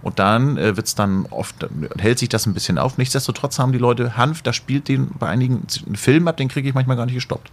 Und 0.01 0.19
dann 0.19 0.57
äh, 0.57 0.77
wird 0.77 0.87
es 0.87 0.95
dann 0.95 1.25
oft, 1.31 1.63
dann 1.63 1.89
hält 1.97 2.19
sich 2.19 2.29
das 2.29 2.45
ein 2.45 2.53
bisschen 2.53 2.77
auf. 2.77 2.97
Nichtsdestotrotz 2.97 3.57
haben 3.59 3.71
die 3.71 3.77
Leute 3.77 4.15
Hanf, 4.17 4.41
da 4.43 4.53
spielt 4.53 4.87
den 4.87 5.09
bei 5.17 5.27
einigen 5.27 5.65
einen 5.85 5.95
Film 5.95 6.27
ab, 6.27 6.37
den 6.37 6.47
kriege 6.47 6.69
ich 6.69 6.75
manchmal 6.75 6.95
gar 6.95 7.05
nicht 7.05 7.15
gestoppt. 7.15 7.49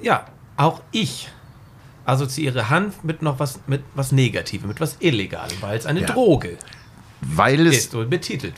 Ja, 0.00 0.24
auch 0.56 0.80
ich 0.92 1.28
assoziiere 2.06 2.70
Hanf 2.70 3.02
mit 3.02 3.22
noch 3.22 3.38
was, 3.38 3.60
mit 3.66 3.82
was 3.94 4.12
Negativem, 4.12 4.68
mit 4.68 4.80
was 4.80 4.96
Illegalem, 5.00 5.56
weil 5.60 5.78
es 5.78 5.86
eine 5.86 6.00
Ja. 6.00 6.06
Droge 6.06 6.56
Weil 7.26 7.66
es 7.66 7.90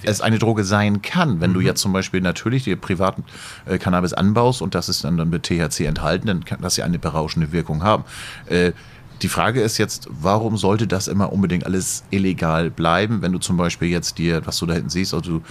es 0.02 0.20
eine 0.20 0.38
Droge 0.38 0.64
sein 0.64 1.02
kann. 1.02 1.40
Wenn 1.40 1.54
du 1.54 1.60
jetzt 1.60 1.80
zum 1.80 1.92
Beispiel 1.92 2.20
natürlich 2.20 2.64
dir 2.64 2.76
privaten 2.76 3.24
äh, 3.64 3.78
Cannabis 3.78 4.12
anbaust 4.12 4.62
und 4.62 4.74
das 4.74 4.88
ist 4.88 5.04
dann, 5.04 5.16
dann 5.16 5.30
mit 5.30 5.44
THC 5.44 5.86
enthalten, 5.86 6.26
dann 6.26 6.44
kann 6.44 6.60
das 6.60 6.76
ja 6.76 6.84
eine 6.84 6.98
berauschende 6.98 7.52
Wirkung 7.52 7.82
haben. 7.82 8.04
Äh, 8.46 8.72
die 9.22 9.28
Frage 9.28 9.62
ist 9.62 9.78
jetzt, 9.78 10.08
warum 10.10 10.56
sollte 10.56 10.86
das 10.86 11.08
immer 11.08 11.32
unbedingt 11.32 11.64
alles 11.64 12.04
illegal 12.10 12.70
bleiben, 12.70 13.22
wenn 13.22 13.32
du 13.32 13.38
zum 13.38 13.56
Beispiel 13.56 13.88
jetzt 13.88 14.18
dir, 14.18 14.46
was 14.46 14.58
du 14.58 14.66
da 14.66 14.74
hinten 14.74 14.90
siehst, 14.90 15.14
also 15.14 15.38
du 15.38 15.42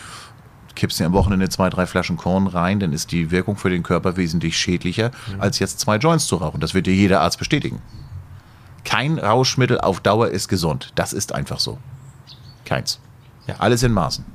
kippst 0.75 0.99
dir 0.99 1.05
am 1.05 1.13
Wochenende 1.13 1.49
zwei, 1.49 1.69
drei 1.69 1.87
Flaschen 1.87 2.17
Korn 2.17 2.47
rein, 2.47 2.79
dann 2.79 2.93
ist 2.93 3.11
die 3.11 3.31
Wirkung 3.31 3.55
für 3.55 3.69
den 3.69 3.81
Körper 3.81 4.17
wesentlich 4.17 4.57
schädlicher, 4.57 5.11
als 5.39 5.59
jetzt 5.59 5.79
zwei 5.79 5.95
Joints 5.95 6.27
zu 6.27 6.35
rauchen. 6.35 6.59
Das 6.59 6.73
wird 6.73 6.85
dir 6.85 6.93
jeder 6.93 7.21
Arzt 7.21 7.39
bestätigen. 7.39 7.81
Kein 8.83 9.17
Rauschmittel 9.17 9.79
auf 9.79 9.99
Dauer 9.99 10.29
ist 10.29 10.47
gesund. 10.47 10.91
Das 10.95 11.11
ist 11.13 11.33
einfach 11.33 11.59
so. 11.59 11.79
Keins. 12.65 12.99
Ja. 13.47 13.55
Alles 13.59 13.83
in 13.83 13.91
Maßen. 13.91 14.25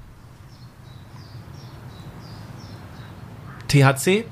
THC 3.68 4.24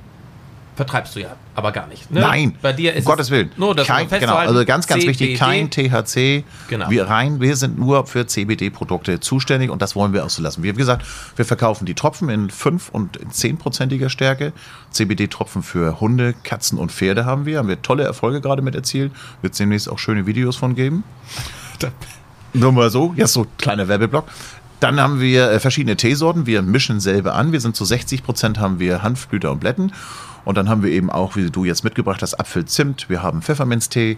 vertreibst 0.78 1.16
du 1.16 1.20
ja, 1.20 1.34
aber 1.56 1.72
gar 1.72 1.88
nicht. 1.88 2.08
Ne? 2.08 2.20
Nein, 2.20 2.56
bei 2.62 2.72
dir 2.72 2.94
ist 2.94 3.04
um 3.04 3.10
Gottes 3.10 3.26
es 3.26 3.30
Willen. 3.32 3.50
Nur 3.56 3.74
das 3.74 3.88
kein, 3.88 4.08
genau, 4.08 4.36
also 4.36 4.64
ganz, 4.64 4.86
ganz 4.86 5.04
wichtig, 5.04 5.36
CBD, 5.36 5.36
kein 5.36 5.70
THC. 5.70 6.44
Genau. 6.68 6.88
Wir 6.88 7.08
rein, 7.08 7.40
wir 7.40 7.56
sind 7.56 7.80
nur 7.80 8.06
für 8.06 8.28
CBD-Produkte 8.28 9.18
zuständig 9.18 9.70
und 9.70 9.82
das 9.82 9.96
wollen 9.96 10.12
wir 10.12 10.24
auch 10.24 10.30
so 10.30 10.40
lassen. 10.40 10.62
Wie 10.62 10.72
gesagt, 10.72 11.04
wir 11.34 11.44
verkaufen 11.44 11.84
die 11.84 11.94
Tropfen 11.94 12.28
in 12.28 12.48
5 12.48 12.90
und 12.90 13.16
in 13.16 13.30
10-prozentiger 13.30 14.08
Stärke. 14.08 14.52
CBD-Tropfen 14.92 15.64
für 15.64 16.00
Hunde, 16.00 16.32
Katzen 16.44 16.78
und 16.78 16.92
Pferde 16.92 17.24
haben 17.24 17.44
wir. 17.44 17.58
Haben 17.58 17.68
wir 17.68 17.82
tolle 17.82 18.04
Erfolge 18.04 18.40
gerade 18.40 18.62
mit 18.62 18.76
erzielt. 18.76 19.10
Wird 19.42 19.54
es 19.54 19.58
demnächst 19.58 19.88
auch 19.88 19.98
schöne 19.98 20.26
Videos 20.26 20.54
von 20.54 20.76
geben. 20.76 21.02
Nur 22.54 22.72
mal 22.72 22.88
so, 22.88 23.12
jetzt 23.16 23.32
so 23.32 23.46
kleiner 23.58 23.88
Werbeblock. 23.88 24.26
Dann 24.80 25.00
haben 25.00 25.20
wir 25.20 25.50
äh, 25.50 25.60
verschiedene 25.60 25.96
Teesorten. 25.96 26.46
Wir 26.46 26.62
mischen 26.62 27.00
selber 27.00 27.34
an. 27.34 27.52
Wir 27.52 27.60
sind 27.60 27.74
zu 27.76 27.84
60 27.84 28.22
Prozent 28.22 28.58
haben 28.58 28.78
wir 28.78 29.02
Hanfblüter 29.02 29.50
und 29.50 29.60
Blätten. 29.60 29.92
Und 30.44 30.56
dann 30.56 30.68
haben 30.68 30.82
wir 30.82 30.90
eben 30.90 31.10
auch, 31.10 31.36
wie 31.36 31.50
du 31.50 31.64
jetzt 31.64 31.84
mitgebracht 31.84 32.22
hast, 32.22 32.34
Apfelzimt. 32.34 33.08
Wir 33.08 33.22
haben 33.22 33.42
Pfefferminztee. 33.42 34.16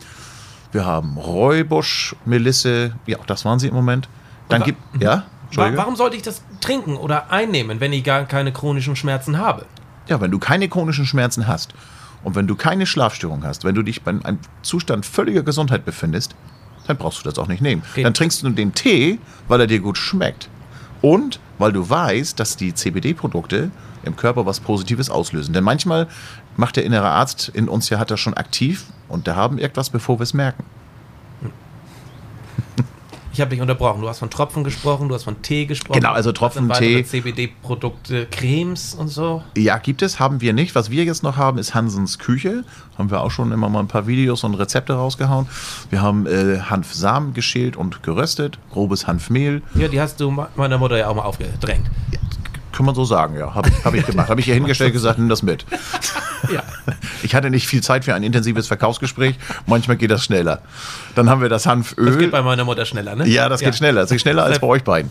Wir 0.72 0.84
haben 0.84 1.16
Räubusch, 1.16 2.14
Melisse. 2.24 2.92
Ja, 3.06 3.18
auch 3.18 3.26
das 3.26 3.44
waren 3.44 3.58
sie 3.58 3.68
im 3.68 3.74
Moment. 3.74 4.08
Dann 4.48 4.62
gibt, 4.62 4.78
ja, 5.00 5.10
Wa 5.10 5.24
Entschuldige. 5.46 5.78
warum 5.78 5.96
sollte 5.96 6.16
ich 6.16 6.22
das 6.22 6.42
trinken 6.60 6.96
oder 6.96 7.32
einnehmen, 7.32 7.80
wenn 7.80 7.92
ich 7.92 8.04
gar 8.04 8.24
keine 8.24 8.52
chronischen 8.52 8.94
Schmerzen 8.94 9.38
habe? 9.38 9.66
Ja, 10.06 10.20
wenn 10.20 10.30
du 10.30 10.38
keine 10.38 10.68
chronischen 10.68 11.06
Schmerzen 11.06 11.46
hast 11.48 11.74
und 12.22 12.36
wenn 12.36 12.46
du 12.46 12.54
keine 12.54 12.86
Schlafstörung 12.86 13.44
hast, 13.44 13.64
wenn 13.64 13.74
du 13.74 13.82
dich 13.82 14.02
bei 14.02 14.10
einem 14.10 14.38
Zustand 14.62 15.06
völliger 15.06 15.42
Gesundheit 15.42 15.84
befindest, 15.84 16.36
dann 16.90 16.98
brauchst 16.98 17.20
du 17.20 17.24
das 17.24 17.38
auch 17.38 17.48
nicht 17.48 17.62
nehmen. 17.62 17.82
Okay. 17.90 18.02
Dann 18.02 18.14
trinkst 18.14 18.42
du 18.42 18.50
den 18.50 18.74
Tee, 18.74 19.18
weil 19.48 19.60
er 19.60 19.66
dir 19.66 19.80
gut 19.80 19.96
schmeckt. 19.96 20.48
Und 21.02 21.40
weil 21.58 21.72
du 21.72 21.88
weißt, 21.88 22.38
dass 22.38 22.56
die 22.56 22.74
CBD-Produkte 22.74 23.70
im 24.02 24.16
Körper 24.16 24.46
was 24.46 24.60
Positives 24.60 25.10
auslösen. 25.10 25.52
Denn 25.52 25.64
manchmal 25.64 26.08
macht 26.56 26.76
der 26.76 26.84
innere 26.84 27.08
Arzt 27.08 27.50
in 27.50 27.68
uns 27.68 27.88
ja, 27.90 27.98
hat 27.98 28.10
das 28.10 28.20
schon 28.20 28.34
aktiv 28.34 28.84
und 29.08 29.26
da 29.26 29.36
haben 29.36 29.58
irgendwas, 29.58 29.90
bevor 29.90 30.18
wir 30.18 30.24
es 30.24 30.34
merken. 30.34 30.64
Ich 33.40 33.42
habe 33.42 33.54
dich 33.54 33.62
unterbrochen. 33.62 34.02
Du 34.02 34.08
hast 34.10 34.18
von 34.18 34.28
Tropfen 34.28 34.64
gesprochen, 34.64 35.08
du 35.08 35.14
hast 35.14 35.24
von 35.24 35.40
Tee 35.40 35.64
gesprochen. 35.64 35.98
Genau, 35.98 36.12
also 36.12 36.30
Tropfen, 36.30 36.68
Tee. 36.74 37.02
CBD-Produkte, 37.02 38.26
Cremes 38.26 38.92
und 38.92 39.08
so. 39.08 39.42
Ja, 39.56 39.78
gibt 39.78 40.02
es, 40.02 40.20
haben 40.20 40.42
wir 40.42 40.52
nicht. 40.52 40.74
Was 40.74 40.90
wir 40.90 41.04
jetzt 41.04 41.22
noch 41.22 41.38
haben, 41.38 41.56
ist 41.56 41.74
Hansens 41.74 42.18
Küche. 42.18 42.64
Haben 42.98 43.10
wir 43.10 43.22
auch 43.22 43.30
schon 43.30 43.50
immer 43.50 43.70
mal 43.70 43.78
ein 43.80 43.88
paar 43.88 44.06
Videos 44.06 44.44
und 44.44 44.52
Rezepte 44.56 44.92
rausgehauen. 44.92 45.46
Wir 45.88 46.02
haben 46.02 46.26
äh, 46.26 46.58
Hanfsamen 46.60 47.32
geschält 47.32 47.78
und 47.78 48.02
geröstet, 48.02 48.58
grobes 48.72 49.06
Hanfmehl. 49.06 49.62
Ja, 49.74 49.88
die 49.88 50.02
hast 50.02 50.20
du 50.20 50.30
me- 50.30 50.48
meiner 50.56 50.76
Mutter 50.76 50.98
ja 50.98 51.08
auch 51.08 51.14
mal 51.14 51.22
aufgedrängt. 51.22 51.86
Kann 52.72 52.86
man 52.86 52.94
so 52.94 53.04
sagen, 53.04 53.36
ja. 53.36 53.54
Habe 53.54 53.68
ich, 53.68 53.84
hab 53.84 53.94
ich 53.94 54.06
gemacht. 54.06 54.28
Habe 54.28 54.40
ich 54.40 54.48
ihr 54.48 54.54
hingestellt 54.54 54.92
gesagt, 54.92 55.18
nimm 55.18 55.28
das 55.28 55.42
mit. 55.42 55.64
Ja. 56.52 56.62
Ich 57.22 57.34
hatte 57.34 57.50
nicht 57.50 57.66
viel 57.66 57.82
Zeit 57.82 58.06
für 58.06 58.14
ein 58.14 58.22
intensives 58.22 58.66
Verkaufsgespräch. 58.66 59.38
Manchmal 59.66 59.98
geht 59.98 60.10
das 60.10 60.24
schneller. 60.24 60.62
Dann 61.14 61.28
haben 61.28 61.42
wir 61.42 61.50
das 61.50 61.66
Hanföl. 61.66 62.06
Das 62.06 62.18
geht 62.18 62.30
bei 62.30 62.40
meiner 62.40 62.64
Mutter 62.64 62.86
schneller, 62.86 63.14
ne? 63.14 63.28
Ja, 63.28 63.50
das 63.50 63.60
geht 63.60 63.76
schneller. 63.76 64.00
Das 64.00 64.10
geht 64.10 64.22
schneller 64.22 64.44
als 64.44 64.58
bei 64.58 64.66
euch 64.66 64.82
beiden. 64.82 65.10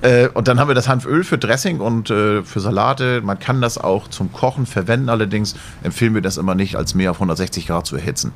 äh, 0.00 0.28
und 0.28 0.48
dann 0.48 0.58
haben 0.58 0.68
wir 0.68 0.74
das 0.74 0.88
Hanföl 0.88 1.24
für 1.24 1.36
Dressing 1.36 1.80
und 1.80 2.08
äh, 2.08 2.42
für 2.42 2.60
Salate. 2.60 3.20
Man 3.20 3.38
kann 3.38 3.60
das 3.60 3.76
auch 3.76 4.08
zum 4.08 4.32
Kochen 4.32 4.64
verwenden. 4.64 5.10
Allerdings 5.10 5.54
empfehlen 5.82 6.14
wir 6.14 6.22
das 6.22 6.38
immer 6.38 6.54
nicht, 6.54 6.76
als 6.76 6.94
mehr 6.94 7.10
auf 7.10 7.18
160 7.18 7.66
Grad 7.66 7.86
zu 7.86 7.96
erhitzen. 7.96 8.32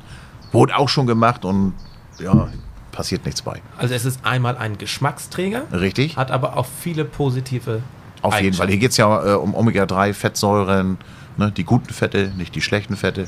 Wurde 0.51 0.77
auch 0.77 0.87
schon 0.89 1.07
gemacht 1.07 1.43
und 1.43 1.73
ja, 2.19 2.49
passiert 2.91 3.25
nichts 3.25 3.41
bei. 3.41 3.61
Also 3.77 3.93
es 3.95 4.05
ist 4.05 4.19
einmal 4.25 4.57
ein 4.57 4.77
Geschmacksträger, 4.77 5.63
Richtig? 5.71 6.17
hat 6.17 6.29
aber 6.31 6.55
auch 6.55 6.67
viele 6.81 7.03
positive 7.03 7.81
Auf 8.27 8.41
jeden 8.41 8.55
Fall. 8.55 8.67
Hier 8.67 8.77
geht 8.77 8.91
es 8.91 8.97
ja 8.97 9.33
äh, 9.33 9.35
um 9.35 9.55
Omega-3-Fettsäuren, 9.55 10.97
ne? 11.37 11.51
die 11.51 11.63
guten 11.63 11.93
Fette, 11.93 12.31
nicht 12.37 12.55
die 12.55 12.61
schlechten 12.61 12.95
Fette. 12.95 13.27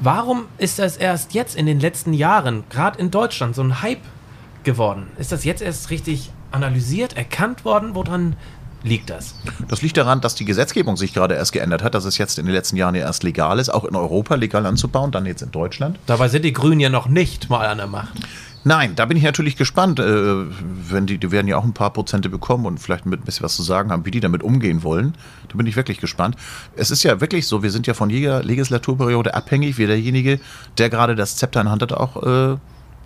Warum 0.00 0.46
ist 0.58 0.78
das 0.78 0.96
erst 0.96 1.34
jetzt 1.34 1.56
in 1.56 1.66
den 1.66 1.80
letzten 1.80 2.12
Jahren, 2.12 2.64
gerade 2.70 2.98
in 2.98 3.10
Deutschland, 3.10 3.56
so 3.56 3.62
ein 3.62 3.82
Hype 3.82 4.02
geworden? 4.62 5.08
Ist 5.18 5.32
das 5.32 5.44
jetzt 5.44 5.60
erst 5.60 5.90
richtig 5.90 6.30
analysiert, 6.52 7.16
erkannt 7.16 7.64
worden? 7.64 7.94
Woran 7.94 8.36
liegt 8.84 9.10
das? 9.10 9.34
Das 9.66 9.82
liegt 9.82 9.96
daran, 9.96 10.20
dass 10.20 10.34
die 10.34 10.44
Gesetzgebung 10.44 10.96
sich 10.96 11.12
gerade 11.12 11.34
erst 11.34 11.52
geändert 11.52 11.82
hat, 11.82 11.94
dass 11.94 12.04
es 12.04 12.16
jetzt 12.18 12.38
in 12.38 12.46
den 12.46 12.54
letzten 12.54 12.76
Jahren 12.76 12.94
ja 12.94 13.02
erst 13.02 13.22
legal 13.22 13.58
ist, 13.58 13.70
auch 13.70 13.84
in 13.84 13.96
Europa 13.96 14.36
legal 14.36 14.66
anzubauen, 14.66 15.10
dann 15.10 15.26
jetzt 15.26 15.42
in 15.42 15.50
Deutschland. 15.50 15.98
Dabei 16.06 16.28
sind 16.28 16.44
die 16.44 16.52
Grünen 16.52 16.80
ja 16.80 16.90
noch 16.90 17.08
nicht 17.08 17.50
mal 17.50 17.66
an 17.66 17.78
der 17.78 17.88
Macht. 17.88 18.14
Nein, 18.64 18.96
da 18.96 19.04
bin 19.06 19.16
ich 19.16 19.22
natürlich 19.22 19.56
gespannt. 19.56 19.98
Äh, 20.00 20.44
wenn 20.90 21.06
die, 21.06 21.18
die 21.18 21.30
werden 21.30 21.48
ja 21.48 21.56
auch 21.56 21.64
ein 21.64 21.74
paar 21.74 21.92
Prozente 21.92 22.28
bekommen 22.28 22.66
und 22.66 22.78
vielleicht 22.78 23.06
mit 23.06 23.20
ein 23.20 23.24
bisschen 23.24 23.44
was 23.44 23.56
zu 23.56 23.62
sagen 23.62 23.90
haben, 23.90 24.04
wie 24.04 24.10
die 24.10 24.20
damit 24.20 24.42
umgehen 24.42 24.82
wollen. 24.82 25.14
Da 25.48 25.56
bin 25.56 25.66
ich 25.66 25.76
wirklich 25.76 26.00
gespannt. 26.00 26.36
Es 26.76 26.90
ist 26.90 27.02
ja 27.02 27.20
wirklich 27.20 27.46
so, 27.46 27.62
wir 27.62 27.70
sind 27.70 27.86
ja 27.86 27.94
von 27.94 28.10
jeder 28.10 28.42
Legislaturperiode 28.42 29.34
abhängig, 29.34 29.78
wie 29.78 29.86
derjenige, 29.86 30.40
der 30.76 30.90
gerade 30.90 31.14
das 31.14 31.36
Zepter 31.36 31.60
in 31.60 31.66
der 31.66 31.72
Hand 31.72 31.82
hat, 31.82 31.92
auch 31.92 32.22
äh, 32.22 32.56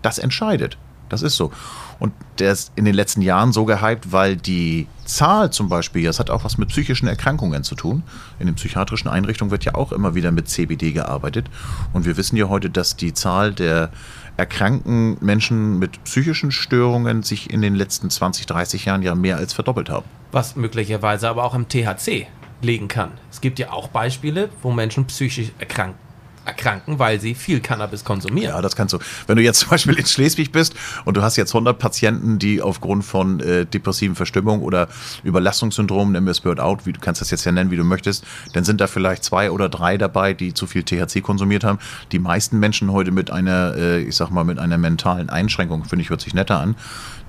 das 0.00 0.18
entscheidet. 0.18 0.78
Das 1.12 1.20
ist 1.20 1.36
so. 1.36 1.52
Und 1.98 2.14
der 2.38 2.52
ist 2.52 2.72
in 2.74 2.86
den 2.86 2.94
letzten 2.94 3.20
Jahren 3.20 3.52
so 3.52 3.66
gehypt, 3.66 4.10
weil 4.10 4.34
die 4.34 4.88
Zahl 5.04 5.52
zum 5.52 5.68
Beispiel, 5.68 6.04
das 6.04 6.18
hat 6.18 6.30
auch 6.30 6.42
was 6.42 6.56
mit 6.56 6.70
psychischen 6.70 7.06
Erkrankungen 7.06 7.64
zu 7.64 7.74
tun. 7.74 8.02
In 8.38 8.46
den 8.46 8.54
psychiatrischen 8.54 9.10
Einrichtungen 9.10 9.50
wird 9.50 9.64
ja 9.64 9.74
auch 9.74 9.92
immer 9.92 10.14
wieder 10.14 10.32
mit 10.32 10.48
CBD 10.48 10.92
gearbeitet. 10.92 11.50
Und 11.92 12.06
wir 12.06 12.16
wissen 12.16 12.36
ja 12.36 12.48
heute, 12.48 12.70
dass 12.70 12.96
die 12.96 13.12
Zahl 13.12 13.52
der 13.52 13.90
erkrankten 14.36 15.16
Menschen 15.20 15.78
mit 15.78 16.04
psychischen 16.04 16.50
Störungen 16.50 17.22
sich 17.22 17.50
in 17.50 17.62
den 17.62 17.74
letzten 17.74 18.10
20, 18.10 18.46
30 18.46 18.84
Jahren 18.86 19.02
ja 19.02 19.14
mehr 19.14 19.36
als 19.36 19.52
verdoppelt 19.52 19.90
haben. 19.90 20.06
Was 20.32 20.56
möglicherweise 20.56 21.28
aber 21.28 21.44
auch 21.44 21.54
am 21.54 21.68
THC 21.68 22.26
liegen 22.62 22.88
kann. 22.88 23.12
Es 23.30 23.40
gibt 23.40 23.58
ja 23.58 23.72
auch 23.72 23.88
Beispiele, 23.88 24.48
wo 24.62 24.70
Menschen 24.70 25.06
psychisch 25.06 25.52
erkrank 25.58 25.96
erkranken, 26.44 26.98
weil 26.98 27.20
sie 27.20 27.34
viel 27.34 27.60
Cannabis 27.60 28.04
konsumieren. 28.04 28.50
Ja, 28.54 28.62
das 28.62 28.76
kannst 28.76 28.94
du. 28.94 28.98
Wenn 29.26 29.36
du 29.36 29.42
jetzt 29.42 29.60
zum 29.60 29.70
Beispiel 29.70 29.94
in 29.94 30.06
Schleswig 30.06 30.52
bist 30.52 30.74
und 31.04 31.16
du 31.16 31.22
hast 31.22 31.36
jetzt 31.36 31.54
100 31.54 31.78
Patienten, 31.78 32.38
die 32.38 32.60
aufgrund 32.60 33.04
von 33.04 33.40
äh, 33.40 33.66
depressiven 33.66 34.16
Verstimmung 34.16 34.62
oder 34.62 34.88
Überlastungssyndrom, 35.24 36.12
nennen 36.12 36.26
wir 36.26 36.32
es 36.32 36.40
Burnout, 36.40 36.78
wie 36.84 36.92
du 36.92 37.00
kannst 37.00 37.20
das 37.20 37.30
jetzt 37.30 37.44
ja 37.44 37.52
nennen, 37.52 37.70
wie 37.70 37.76
du 37.76 37.84
möchtest, 37.84 38.24
dann 38.52 38.64
sind 38.64 38.80
da 38.80 38.86
vielleicht 38.86 39.24
zwei 39.24 39.50
oder 39.50 39.68
drei 39.68 39.98
dabei, 39.98 40.34
die 40.34 40.54
zu 40.54 40.66
viel 40.66 40.82
THC 40.82 41.22
konsumiert 41.22 41.64
haben. 41.64 41.78
Die 42.12 42.18
meisten 42.18 42.58
Menschen 42.58 42.92
heute 42.92 43.10
mit 43.10 43.30
einer, 43.30 43.74
äh, 43.76 44.02
ich 44.02 44.16
sag 44.16 44.30
mal, 44.30 44.44
mit 44.44 44.58
einer 44.58 44.78
mentalen 44.78 45.30
Einschränkung, 45.30 45.84
finde 45.84 46.02
ich, 46.02 46.10
hört 46.10 46.20
sich 46.20 46.34
netter 46.34 46.58
an, 46.58 46.76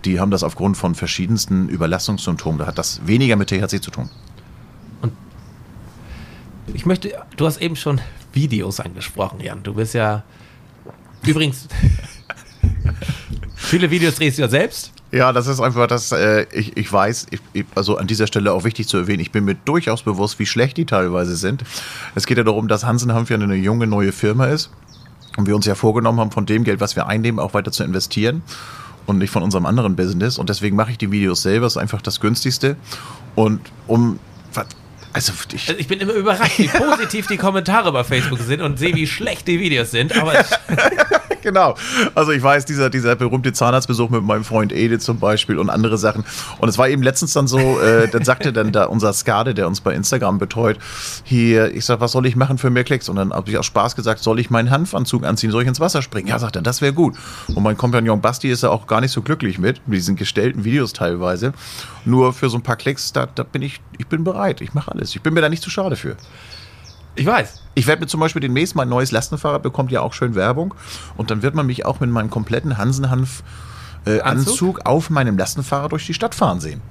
die 0.05 0.19
haben 0.19 0.31
das 0.31 0.43
aufgrund 0.43 0.77
von 0.77 0.95
verschiedensten 0.95 1.69
Überlastungssymptomen. 1.69 2.59
Da 2.59 2.65
hat 2.65 2.77
das 2.77 3.05
weniger 3.05 3.35
mit 3.35 3.49
THC 3.49 3.81
zu 3.81 3.91
tun. 3.91 4.09
Ich 6.73 6.85
möchte, 6.85 7.13
du 7.35 7.45
hast 7.45 7.61
eben 7.61 7.75
schon 7.75 7.99
Videos 8.31 8.79
angesprochen, 8.79 9.39
Jan. 9.41 9.63
Du 9.63 9.73
bist 9.73 9.93
ja 9.93 10.23
übrigens 11.25 11.67
viele 13.55 13.89
Videos 13.91 14.15
drehst 14.15 14.37
du 14.37 14.43
ja 14.43 14.47
selbst. 14.47 14.91
Ja, 15.11 15.31
das 15.31 15.45
ist 15.45 15.59
einfach 15.59 15.87
das, 15.87 16.11
äh, 16.11 16.47
ich, 16.51 16.75
ich 16.75 16.91
weiß, 16.91 17.27
ich, 17.29 17.65
also 17.75 17.97
an 17.97 18.07
dieser 18.07 18.25
Stelle 18.25 18.51
auch 18.51 18.63
wichtig 18.63 18.87
zu 18.87 18.97
erwähnen, 18.97 19.19
ich 19.19 19.31
bin 19.31 19.45
mir 19.45 19.53
durchaus 19.53 20.01
bewusst, 20.01 20.39
wie 20.39 20.47
schlecht 20.47 20.77
die 20.77 20.85
teilweise 20.85 21.35
sind. 21.35 21.63
Es 22.15 22.25
geht 22.25 22.37
ja 22.39 22.43
darum, 22.43 22.67
dass 22.67 22.83
Hansen 22.83 23.13
Hanf 23.13 23.29
ja 23.29 23.37
eine 23.37 23.53
junge 23.53 23.85
neue 23.85 24.11
Firma 24.11 24.47
ist. 24.47 24.71
Und 25.37 25.47
wir 25.47 25.55
uns 25.55 25.65
ja 25.65 25.75
vorgenommen 25.75 26.19
haben, 26.19 26.31
von 26.31 26.45
dem 26.45 26.63
Geld, 26.63 26.79
was 26.79 26.95
wir 26.95 27.07
einnehmen, 27.07 27.39
auch 27.39 27.53
weiter 27.53 27.71
zu 27.71 27.83
investieren 27.83 28.43
und 29.05 29.17
nicht 29.17 29.31
von 29.31 29.43
unserem 29.43 29.65
anderen 29.65 29.95
Business. 29.95 30.37
Und 30.37 30.49
deswegen 30.49 30.75
mache 30.75 30.91
ich 30.91 30.97
die 30.97 31.11
Videos 31.11 31.41
selber, 31.41 31.67
ist 31.67 31.77
einfach 31.77 32.01
das 32.01 32.19
günstigste. 32.19 32.75
Und 33.35 33.59
um, 33.87 34.19
also 35.13 35.31
ich, 35.53 35.69
Also 35.69 35.79
ich 35.79 35.87
bin 35.87 35.99
immer 35.99 36.13
überrascht, 36.13 36.57
wie 36.57 36.67
positiv 36.67 37.27
die 37.27 37.37
Kommentare 37.37 37.91
bei 37.91 38.03
Facebook 38.03 38.39
sind 38.39 38.61
und 38.61 38.79
sehe, 38.79 38.95
wie 38.95 39.07
schlecht 39.07 39.47
die 39.47 39.59
Videos 39.59 39.91
sind. 39.91 40.17
Aber 40.17 40.33
genau. 41.43 41.75
Also 42.15 42.31
ich 42.31 42.41
weiß, 42.41 42.65
dieser, 42.65 42.89
dieser 42.89 43.15
berühmte 43.15 43.53
Zahnarztbesuch 43.53 44.09
mit 44.09 44.23
meinem 44.23 44.43
Freund 44.43 44.73
Ede 44.73 44.97
zum 44.97 45.19
Beispiel 45.19 45.59
und 45.59 45.69
andere 45.69 45.97
Sachen. 45.99 46.25
Und 46.57 46.69
es 46.69 46.77
war 46.77 46.89
eben 46.89 47.03
letztens 47.03 47.33
dann 47.33 47.47
so, 47.47 47.79
äh, 47.79 48.07
dann 48.09 48.23
sagte 48.23 48.51
dann 48.51 48.71
da 48.71 48.85
unser 48.85 49.13
Skade, 49.13 49.53
der 49.53 49.67
uns 49.67 49.81
bei 49.81 49.93
Instagram 49.93 50.39
betreut, 50.39 50.79
hier, 51.23 51.73
ich 51.75 51.85
sag, 51.85 51.99
was 51.99 52.11
soll 52.11 52.25
ich 52.25 52.35
machen 52.35 52.57
für 52.57 52.71
mehr 52.71 52.83
Klicks? 52.83 53.07
Und 53.07 53.17
dann 53.17 53.31
habe 53.33 53.51
ich 53.51 53.57
aus 53.57 53.67
Spaß 53.67 53.95
gesagt, 53.95 54.23
soll 54.23 54.39
ich 54.39 54.49
meinen 54.49 54.71
Hanfanzug 54.71 55.25
anziehen, 55.25 55.51
soll 55.51 55.61
ich 55.61 55.67
ins 55.67 55.79
Wasser 55.79 56.01
springen? 56.01 56.27
Ja, 56.27 56.39
sagt 56.39 56.55
er, 56.55 56.63
das 56.63 56.81
wäre 56.81 56.93
gut. 56.93 57.15
Und 57.53 57.61
mein 57.61 57.77
Kompagnon 57.77 58.21
Basti 58.21 58.49
ist 58.49 58.63
ja 58.63 58.69
auch 58.69 58.87
gar 58.87 59.01
nicht 59.01 59.11
so 59.11 59.21
glücklich 59.21 59.59
mit, 59.59 59.87
mit 59.87 59.97
diesen 59.97 60.15
gestellten 60.15 60.63
Videos 60.63 60.93
teilweise. 60.93 61.53
Nur 62.05 62.33
für 62.33 62.49
so 62.49 62.57
ein 62.57 62.63
paar 62.63 62.75
Klicks, 62.75 63.13
da, 63.13 63.27
da 63.27 63.43
bin 63.43 63.61
ich, 63.61 63.79
ich 63.97 64.07
bin 64.07 64.23
bereit, 64.23 64.61
ich 64.61 64.73
mache 64.73 64.91
alles. 64.91 65.02
Ich 65.03 65.21
bin 65.21 65.33
mir 65.33 65.41
da 65.41 65.49
nicht 65.49 65.63
zu 65.63 65.69
schade 65.69 65.95
für. 65.95 66.15
ich 67.15 67.25
weiß. 67.25 67.61
Ich 67.75 67.87
werde 67.87 68.01
mir 68.01 68.07
zum 68.07 68.19
Beispiel 68.19 68.41
demnächst 68.41 68.75
mein 68.75 68.89
neues 68.89 69.11
Lastenfahrrad 69.11 69.63
bekommt 69.63 69.91
ja 69.91 70.01
auch 70.01 70.13
schön 70.13 70.35
Werbung 70.35 70.73
und 71.17 71.31
dann 71.31 71.41
wird 71.41 71.55
man 71.55 71.65
mich 71.65 71.85
auch 71.85 71.99
mit 71.99 72.09
meinem 72.09 72.29
kompletten 72.29 72.77
Hansenhanf 72.77 73.43
äh, 74.05 74.19
Anzug? 74.21 74.47
Anzug 74.51 74.85
auf 74.85 75.09
meinem 75.09 75.37
Lastenfahrrad 75.37 75.91
durch 75.91 76.05
die 76.05 76.13
Stadt 76.13 76.35
fahren 76.35 76.59
sehen. 76.59 76.81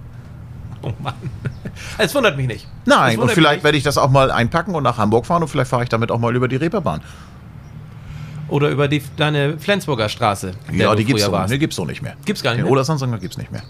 Oh 0.83 0.93
Mann. 1.01 1.15
Es 1.99 2.15
wundert 2.15 2.37
mich 2.37 2.47
nicht. 2.47 2.65
Es 2.65 2.87
Nein, 2.87 3.19
und 3.19 3.31
vielleicht 3.31 3.63
werde 3.65 3.79
ich 3.79 3.85
das 3.85 3.99
auch 3.99 4.11
mal 4.11 4.31
einpacken 4.31 4.75
und 4.75 4.83
nach 4.83 4.99
Hamburg 4.99 5.27
fahren 5.27 5.43
und 5.43 5.49
vielleicht 5.49 5.71
fahre 5.71 5.85
ich 5.85 5.89
damit 5.89 6.11
auch 6.11 6.19
mal 6.19 6.35
über 6.35 6.49
die 6.49 6.57
Reeperbahn. 6.57 7.01
Oder 8.49 8.69
über 8.69 8.89
die, 8.89 9.03
deine 9.17 9.59
Flensburger 9.59 10.09
Straße. 10.09 10.53
Ja, 10.73 10.95
die 10.95 11.05
gibt's 11.05 11.27
nee, 11.49 11.59
gibt's 11.59 11.77
doch 11.77 11.87
nicht 11.87 12.03
mehr. 12.03 12.17
Gibt's 12.25 12.43
gar 12.43 12.51
nicht 12.51 12.59
Den 12.59 12.65
mehr? 12.65 12.73
Odersansanger 12.73 13.19
gibt's 13.19 13.39
nicht 13.39 13.51
mehr. 13.51 13.63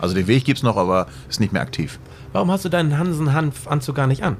Also 0.00 0.14
den 0.14 0.26
Weg 0.26 0.44
gibt's 0.44 0.62
noch, 0.62 0.76
aber 0.76 1.06
ist 1.28 1.38
nicht 1.38 1.52
mehr 1.52 1.62
aktiv. 1.62 1.98
Warum 2.34 2.50
hast 2.50 2.64
du 2.64 2.68
deinen 2.68 2.98
Hansen-Hanf-Anzug 2.98 3.94
gar 3.94 4.08
nicht 4.08 4.24
an? 4.24 4.36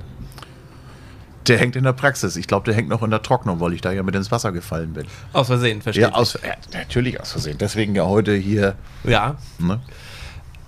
Der 1.46 1.58
hängt 1.58 1.76
in 1.76 1.84
der 1.84 1.92
Praxis. 1.92 2.34
Ich 2.34 2.48
glaube, 2.48 2.64
der 2.64 2.74
hängt 2.74 2.88
noch 2.88 3.04
in 3.04 3.10
der 3.10 3.22
Trocknung, 3.22 3.60
weil 3.60 3.72
ich 3.72 3.82
da 3.82 3.92
ja 3.92 4.02
mit 4.02 4.16
ins 4.16 4.32
Wasser 4.32 4.50
gefallen 4.50 4.94
bin. 4.94 5.06
Aus 5.32 5.46
Versehen, 5.46 5.80
verstehe 5.80 6.02
Ja, 6.02 6.12
aus, 6.12 6.36
ja, 6.42 6.56
natürlich 6.72 7.20
aus 7.20 7.30
Versehen. 7.30 7.56
Deswegen 7.56 7.94
ja 7.94 8.04
heute 8.04 8.34
hier. 8.34 8.74
Ja. 9.04 9.36
Ne? 9.60 9.80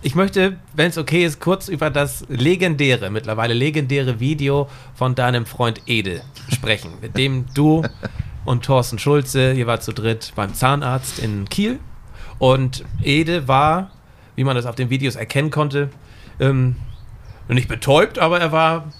Ich 0.03 0.15
möchte, 0.15 0.57
wenn 0.75 0.91
es 0.91 0.99
okay 0.99 1.25
ist, 1.25 1.41
kurz 1.41 1.67
über 1.67 1.91
das 1.91 2.25
legendäre, 2.29 3.11
mittlerweile 3.11 3.55
legendäre 3.55 4.21
Video 4.21 4.69
von 4.95 5.17
deinem 5.17 5.47
Freund 5.47 5.83
Ede 5.87 6.23
sprechen, 6.55 6.93
mit 7.01 7.17
dem 7.17 7.47
du 7.55 7.83
und 8.45 8.65
Thorsten 8.65 9.01
Schulze, 9.01 9.53
ihr 9.53 9.67
wart 9.67 9.83
zu 9.83 9.93
dritt 9.93 10.33
beim 10.37 10.55
Zahnarzt 10.55 11.19
in 11.19 11.49
Kiel. 11.49 11.81
Und 12.39 12.85
Ede 13.03 13.49
war, 13.49 13.91
wie 14.37 14.45
man 14.45 14.55
das 14.55 14.65
auf 14.65 14.77
den 14.77 14.91
Videos 14.91 15.17
erkennen 15.17 15.51
konnte, 15.51 15.91
ähm, 16.39 16.77
nicht 17.55 17.69
betäubt, 17.69 18.19
aber 18.19 18.41
er 18.41 18.53
war 18.53 18.93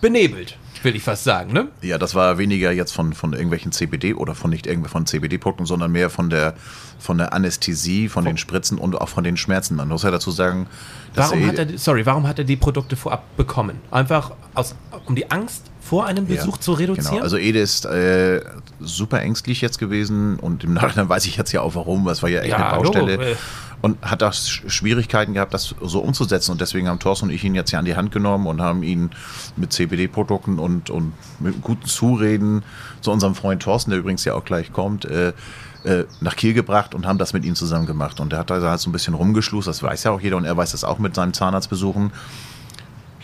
benebelt, 0.00 0.58
will 0.82 0.94
ich 0.96 1.02
fast 1.02 1.24
sagen, 1.24 1.52
ne? 1.52 1.68
Ja, 1.80 1.96
das 1.96 2.14
war 2.14 2.36
weniger 2.36 2.70
jetzt 2.70 2.92
von, 2.92 3.14
von 3.14 3.32
irgendwelchen 3.32 3.72
CBD 3.72 4.12
oder 4.14 4.34
von 4.34 4.50
nicht 4.50 4.66
irgendwie 4.66 4.90
von 4.90 5.06
CBD-Produkten, 5.06 5.64
sondern 5.64 5.90
mehr 5.92 6.10
von 6.10 6.28
der, 6.28 6.54
von 6.98 7.16
der 7.16 7.32
Anästhesie, 7.32 8.08
von 8.10 8.24
den 8.26 8.36
Spritzen 8.36 8.76
und 8.76 8.94
auch 9.00 9.08
von 9.08 9.24
den 9.24 9.36
Schmerzen. 9.38 9.76
Man 9.76 9.88
muss 9.88 10.02
ja 10.02 10.10
dazu 10.10 10.30
sagen, 10.30 10.66
dass 11.14 11.30
Warum 11.30 11.42
er- 11.42 11.48
hat 11.48 11.58
er, 11.58 11.78
sorry, 11.78 12.04
warum 12.04 12.28
hat 12.28 12.38
er 12.38 12.44
die 12.44 12.56
Produkte 12.56 12.96
vorab 12.96 13.24
bekommen? 13.38 13.80
Einfach 13.90 14.32
aus, 14.52 14.74
um 15.06 15.14
die 15.14 15.30
Angst 15.30 15.70
vor 15.80 16.04
einem 16.06 16.26
Besuch 16.26 16.56
Ja, 16.56 16.60
zu 16.60 16.72
reduzieren? 16.74 17.10
Genau. 17.12 17.22
Also 17.22 17.38
Ede 17.38 17.60
ist 17.60 17.86
äh, 17.86 18.42
super 18.80 19.20
ängstlich 19.22 19.62
jetzt 19.62 19.78
gewesen 19.78 20.38
und 20.38 20.64
im 20.64 20.74
Nachhinein 20.74 21.08
weiß 21.08 21.24
ich 21.26 21.36
jetzt 21.38 21.52
ja 21.52 21.62
auch 21.62 21.74
warum, 21.74 22.04
das 22.04 22.22
war 22.22 22.28
ja 22.28 22.40
echt 22.40 22.50
Ja, 22.50 22.72
eine 22.72 22.82
Baustelle. 22.82 23.16
Logo. 23.16 23.36
Und 23.84 24.00
hat 24.00 24.22
da 24.22 24.30
Sch- 24.30 24.66
Schwierigkeiten 24.70 25.34
gehabt, 25.34 25.52
das 25.52 25.74
so 25.82 26.00
umzusetzen. 26.00 26.52
Und 26.52 26.60
deswegen 26.62 26.88
haben 26.88 26.98
Thorsten 27.00 27.26
und 27.26 27.34
ich 27.34 27.44
ihn 27.44 27.54
jetzt 27.54 27.70
ja 27.70 27.78
an 27.78 27.84
die 27.84 27.96
Hand 27.96 28.12
genommen 28.12 28.46
und 28.46 28.62
haben 28.62 28.82
ihn 28.82 29.10
mit 29.56 29.74
CBD-Produkten 29.74 30.58
und, 30.58 30.88
und 30.88 31.12
mit 31.38 31.60
guten 31.60 31.84
Zureden 31.84 32.62
zu 33.02 33.10
unserem 33.10 33.34
Freund 33.34 33.62
Thorsten, 33.62 33.90
der 33.90 34.00
übrigens 34.00 34.24
ja 34.24 34.32
auch 34.32 34.44
gleich 34.46 34.72
kommt, 34.72 35.04
äh, 35.04 35.34
äh, 35.84 36.06
nach 36.22 36.34
Kiel 36.34 36.54
gebracht 36.54 36.94
und 36.94 37.04
haben 37.06 37.18
das 37.18 37.34
mit 37.34 37.44
ihm 37.44 37.54
zusammen 37.54 37.84
gemacht. 37.84 38.20
Und 38.20 38.32
der 38.32 38.38
hat 38.38 38.48
da 38.48 38.58
halt 38.58 38.80
so 38.80 38.88
ein 38.88 38.92
bisschen 38.92 39.12
rumgeschlust, 39.12 39.68
das 39.68 39.82
weiß 39.82 40.04
ja 40.04 40.12
auch 40.12 40.20
jeder 40.22 40.38
und 40.38 40.46
er 40.46 40.56
weiß 40.56 40.72
das 40.72 40.82
auch 40.82 40.98
mit 40.98 41.14
seinen 41.14 41.34
Zahnarztbesuchen. 41.34 42.10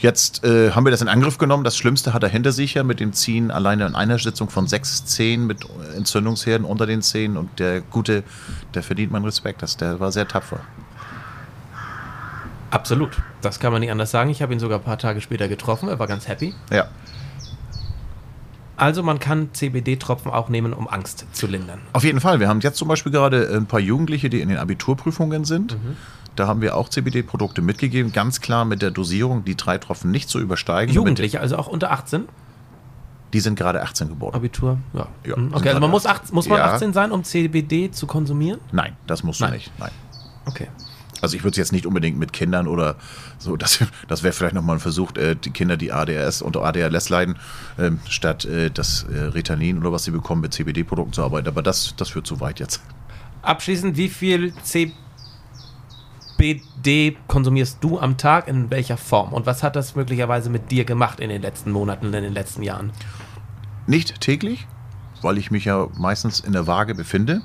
Jetzt 0.00 0.44
äh, 0.44 0.70
haben 0.70 0.84
wir 0.84 0.90
das 0.90 1.02
in 1.02 1.08
Angriff 1.08 1.36
genommen. 1.36 1.62
Das 1.62 1.76
Schlimmste 1.76 2.14
hat 2.14 2.22
er 2.22 2.30
hinter 2.30 2.52
sich 2.52 2.72
ja 2.74 2.82
mit 2.82 3.00
dem 3.00 3.12
Ziehen 3.12 3.50
alleine 3.50 3.86
in 3.86 3.94
einer 3.94 4.18
Sitzung 4.18 4.48
von 4.48 4.66
sechs 4.66 5.04
Zähnen 5.04 5.46
mit 5.46 5.66
Entzündungsherden 5.94 6.66
unter 6.66 6.86
den 6.86 7.02
Zähnen. 7.02 7.36
Und 7.36 7.58
der 7.58 7.82
Gute, 7.82 8.24
der 8.72 8.82
verdient 8.82 9.12
meinen 9.12 9.26
Respekt. 9.26 9.62
Das, 9.62 9.76
der 9.76 10.00
war 10.00 10.10
sehr 10.10 10.26
tapfer. 10.26 10.60
Absolut. 12.70 13.10
Das 13.42 13.60
kann 13.60 13.72
man 13.72 13.80
nicht 13.80 13.90
anders 13.90 14.10
sagen. 14.10 14.30
Ich 14.30 14.40
habe 14.40 14.54
ihn 14.54 14.60
sogar 14.60 14.78
ein 14.78 14.84
paar 14.84 14.98
Tage 14.98 15.20
später 15.20 15.48
getroffen. 15.48 15.90
Er 15.90 15.98
war 15.98 16.06
ganz 16.06 16.28
happy. 16.28 16.54
Ja. 16.70 16.88
Also 18.76 19.02
man 19.02 19.18
kann 19.18 19.52
CBD-Tropfen 19.52 20.30
auch 20.30 20.48
nehmen, 20.48 20.72
um 20.72 20.88
Angst 20.88 21.26
zu 21.32 21.46
lindern. 21.46 21.80
Auf 21.92 22.04
jeden 22.04 22.20
Fall. 22.20 22.40
Wir 22.40 22.48
haben 22.48 22.60
jetzt 22.60 22.78
zum 22.78 22.88
Beispiel 22.88 23.12
gerade 23.12 23.54
ein 23.54 23.66
paar 23.66 23.80
Jugendliche, 23.80 24.30
die 24.30 24.40
in 24.40 24.48
den 24.48 24.56
Abiturprüfungen 24.56 25.44
sind. 25.44 25.74
Mhm. 25.74 25.96
Da 26.40 26.46
haben 26.46 26.62
wir 26.62 26.74
auch 26.74 26.88
CBD-Produkte 26.88 27.60
mitgegeben. 27.60 28.12
Ganz 28.12 28.40
klar 28.40 28.64
mit 28.64 28.80
der 28.80 28.90
Dosierung, 28.90 29.44
die 29.44 29.56
drei 29.56 29.76
Tropfen 29.76 30.10
nicht 30.10 30.30
zu 30.30 30.40
übersteigen. 30.40 30.94
Jugendliche, 30.94 31.38
also 31.38 31.58
auch 31.58 31.66
unter 31.66 31.90
18, 31.92 32.20
Damit, 32.22 32.34
die 33.34 33.40
sind 33.40 33.56
gerade 33.58 33.82
18 33.82 34.08
geworden. 34.08 34.34
Abitur. 34.34 34.78
Ja. 34.94 35.06
Ja, 35.26 35.36
Mhm. 35.36 35.52
Okay, 35.52 35.68
also 35.68 35.80
man 35.80 35.90
muss, 35.90 36.06
18, 36.06 36.34
muss 36.34 36.48
man 36.48 36.56
Ja. 36.56 36.72
18 36.72 36.94
sein, 36.94 37.12
um 37.12 37.24
CBD 37.24 37.90
zu 37.90 38.06
konsumieren? 38.06 38.58
Nein, 38.72 38.96
das 39.06 39.22
musst 39.22 39.40
du 39.40 39.44
Nein. 39.44 39.52
nicht. 39.52 39.70
Nein. 39.78 39.90
Okay. 40.46 40.68
Also 41.20 41.36
ich 41.36 41.42
würde 41.42 41.50
es 41.50 41.56
jetzt 41.58 41.72
nicht 41.72 41.84
unbedingt 41.84 42.18
mit 42.18 42.32
Kindern 42.32 42.66
oder 42.66 42.96
so, 43.36 43.58
das, 43.58 43.84
das 44.08 44.22
wäre 44.22 44.32
vielleicht 44.32 44.54
nochmal 44.54 44.76
ein 44.76 44.80
Versuch, 44.80 45.14
äh, 45.16 45.34
die 45.34 45.50
Kinder, 45.50 45.76
die 45.76 45.92
ADHS 45.92 46.40
und 46.40 46.56
ADHS 46.56 47.10
leiden, 47.10 47.36
ähm, 47.78 48.00
statt 48.08 48.46
äh, 48.46 48.70
das 48.70 49.02
äh, 49.12 49.24
Ritalin 49.24 49.76
oder 49.76 49.92
was 49.92 50.04
sie 50.04 50.10
bekommen, 50.10 50.40
mit 50.40 50.54
CBD-Produkten 50.54 51.12
zu 51.12 51.22
arbeiten. 51.22 51.48
Aber 51.48 51.62
das, 51.62 51.94
das 51.98 52.08
führt 52.08 52.26
zu 52.26 52.40
weit 52.40 52.60
jetzt. 52.60 52.80
Abschließend, 53.42 53.98
wie 53.98 54.08
viel 54.08 54.54
CBD 54.62 54.94
konsumierst 57.28 57.78
du 57.80 57.98
am 57.98 58.16
Tag, 58.16 58.48
in 58.48 58.70
welcher 58.70 58.96
Form? 58.96 59.32
Und 59.32 59.46
was 59.46 59.62
hat 59.62 59.76
das 59.76 59.94
möglicherweise 59.94 60.50
mit 60.50 60.70
dir 60.70 60.84
gemacht 60.84 61.20
in 61.20 61.28
den 61.28 61.42
letzten 61.42 61.70
Monaten, 61.70 62.06
in 62.06 62.22
den 62.22 62.32
letzten 62.32 62.62
Jahren? 62.62 62.92
Nicht 63.86 64.20
täglich, 64.20 64.66
weil 65.22 65.38
ich 65.38 65.50
mich 65.50 65.64
ja 65.64 65.88
meistens 65.96 66.40
in 66.40 66.52
der 66.52 66.66
Waage 66.66 66.94
befinde. 66.94 67.42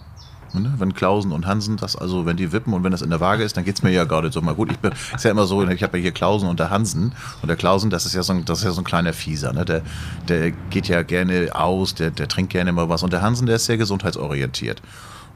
Ne? 0.54 0.74
Wenn 0.78 0.93
Klausen 0.93 1.32
und 1.32 1.46
Hansen 1.46 1.76
das, 1.76 1.96
also 1.96 2.26
wenn 2.26 2.38
die 2.38 2.52
wippen 2.52 2.74
und 2.74 2.84
wenn 2.84 2.91
das 2.91 3.02
in 3.02 3.10
der 3.10 3.20
Waage 3.20 3.43
ist, 3.43 3.58
dann 3.58 3.66
geht 3.66 3.76
es 3.76 3.84
mir 3.84 3.91
ja 3.91 4.06
gerade 4.06 4.32
so 4.32 4.41
mal 4.41 4.56
gut. 4.56 4.72
Ich 4.72 4.80
bin, 4.80 4.93
ist 5.14 5.26
ja 5.26 5.32
immer 5.32 5.46
so, 5.46 5.68
ich 5.68 5.84
habe 5.84 5.98
ja 5.98 6.04
hier 6.04 6.12
Klausen 6.12 6.48
und 6.48 6.60
der 6.60 6.70
Hansen. 6.70 7.14
Und 7.41 7.48
der 7.48 7.58
Klausen, 7.58 7.89
das 7.89 8.06
ist 8.06 8.14
ja 8.14 8.24
so 8.24 8.34
ein, 8.34 8.46
das 8.46 8.60
ist 8.60 8.66
ja 8.66 8.72
so 8.72 8.82
ein 8.82 8.86
kleiner 8.86 9.12
Fieser. 9.12 9.52
Ne? 9.52 9.66
Der, 9.66 9.82
der 10.28 10.52
geht 10.70 10.88
ja 10.88 11.04
gerne 11.04 11.50
aus, 11.54 11.96
der, 11.96 12.12
der 12.12 12.28
trinkt 12.28 12.54
gerne 12.54 12.72
mal 12.72 12.88
was. 12.88 13.04
Und 13.04 13.12
der 13.12 13.22
Hansen, 13.22 13.48
der 13.48 13.58
ist 13.58 13.66
sehr 13.66 13.78
gesundheitsorientiert. 13.78 14.82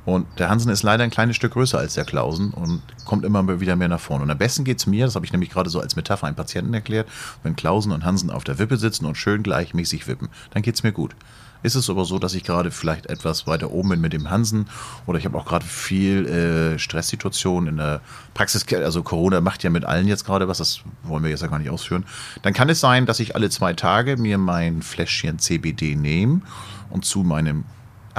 Und 0.05 0.25
der 0.39 0.49
Hansen 0.49 0.71
ist 0.71 0.83
leider 0.83 1.03
ein 1.03 1.09
kleines 1.09 1.35
Stück 1.35 1.53
größer 1.53 1.77
als 1.77 1.93
der 1.93 2.05
Klausen 2.05 2.51
und 2.51 2.81
kommt 3.05 3.25
immer 3.25 3.59
wieder 3.59 3.75
mehr 3.75 3.89
nach 3.89 3.99
vorne. 3.99 4.23
Und 4.23 4.31
am 4.31 4.37
besten 4.37 4.63
geht 4.63 4.79
es 4.79 4.87
mir, 4.87 5.05
das 5.05 5.15
habe 5.15 5.25
ich 5.25 5.31
nämlich 5.31 5.49
gerade 5.49 5.69
so 5.69 5.79
als 5.79 5.95
Metapher 5.95 6.27
einem 6.27 6.35
Patienten 6.35 6.73
erklärt, 6.73 7.07
wenn 7.43 7.55
Klausen 7.55 7.91
und 7.91 8.05
Hansen 8.05 8.31
auf 8.31 8.43
der 8.43 8.59
Wippe 8.59 8.77
sitzen 8.77 9.05
und 9.05 9.15
schön 9.15 9.43
gleichmäßig 9.43 10.07
wippen, 10.07 10.29
dann 10.51 10.61
geht 10.61 10.75
es 10.75 10.83
mir 10.83 10.91
gut. 10.91 11.15
Ist 11.61 11.75
es 11.75 11.89
aber 11.89 12.05
so, 12.05 12.19
dass 12.19 12.33
ich 12.35 12.45
gerade 12.45 12.71
vielleicht 12.71 13.07
etwas 13.07 13.45
weiter 13.45 13.71
oben 13.71 13.89
bin 13.89 14.01
mit 14.01 14.13
dem 14.13 14.29
Hansen 14.29 14.67
oder 15.05 15.19
ich 15.19 15.25
habe 15.25 15.37
auch 15.37 15.45
gerade 15.45 15.65
viel 15.65 16.25
äh, 16.25 16.79
Stresssituationen 16.79 17.71
in 17.71 17.77
der 17.77 17.99
Praxis, 18.33 18.65
also 18.73 19.03
Corona 19.03 19.41
macht 19.41 19.63
ja 19.63 19.69
mit 19.69 19.83
allen 19.83 20.07
jetzt 20.07 20.25
gerade 20.25 20.47
was, 20.47 20.59
das 20.59 20.79
wollen 21.03 21.21
wir 21.21 21.29
jetzt 21.29 21.41
ja 21.41 21.47
gar 21.47 21.59
nicht 21.59 21.69
ausführen, 21.69 22.05
dann 22.43 22.53
kann 22.53 22.69
es 22.69 22.79
sein, 22.79 23.05
dass 23.05 23.19
ich 23.19 23.35
alle 23.35 23.49
zwei 23.49 23.73
Tage 23.73 24.15
mir 24.15 24.37
mein 24.37 24.81
Fläschchen 24.81 25.37
CBD 25.37 25.95
nehme 25.95 26.41
und 26.89 27.03
zu 27.03 27.23
meinem 27.23 27.65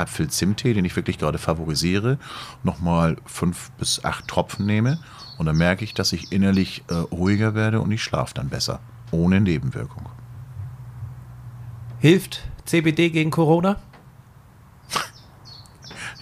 Apfel-Zimttee, 0.01 0.75
den 0.75 0.85
ich 0.85 0.97
wirklich 0.97 1.19
gerade 1.19 1.39
favorisiere, 1.39 2.19
nochmal 2.63 3.17
fünf 3.27 3.71
bis 3.73 4.05
acht 4.05 4.27
Tropfen 4.29 4.67
nehme. 4.67 4.99
Und 5.39 5.47
dann 5.47 5.57
merke 5.57 5.85
ich, 5.85 5.95
dass 5.95 6.13
ich 6.13 6.33
innerlich 6.33 6.83
äh, 6.89 6.95
ruhiger 6.95 7.55
werde 7.55 7.81
und 7.81 7.91
ich 7.93 8.03
schlafe 8.03 8.35
dann 8.35 8.49
besser. 8.49 8.81
Ohne 9.11 9.41
Nebenwirkung. 9.41 10.09
Hilft 11.99 12.41
CBD 12.67 13.11
gegen 13.11 13.31
Corona? 13.31 13.77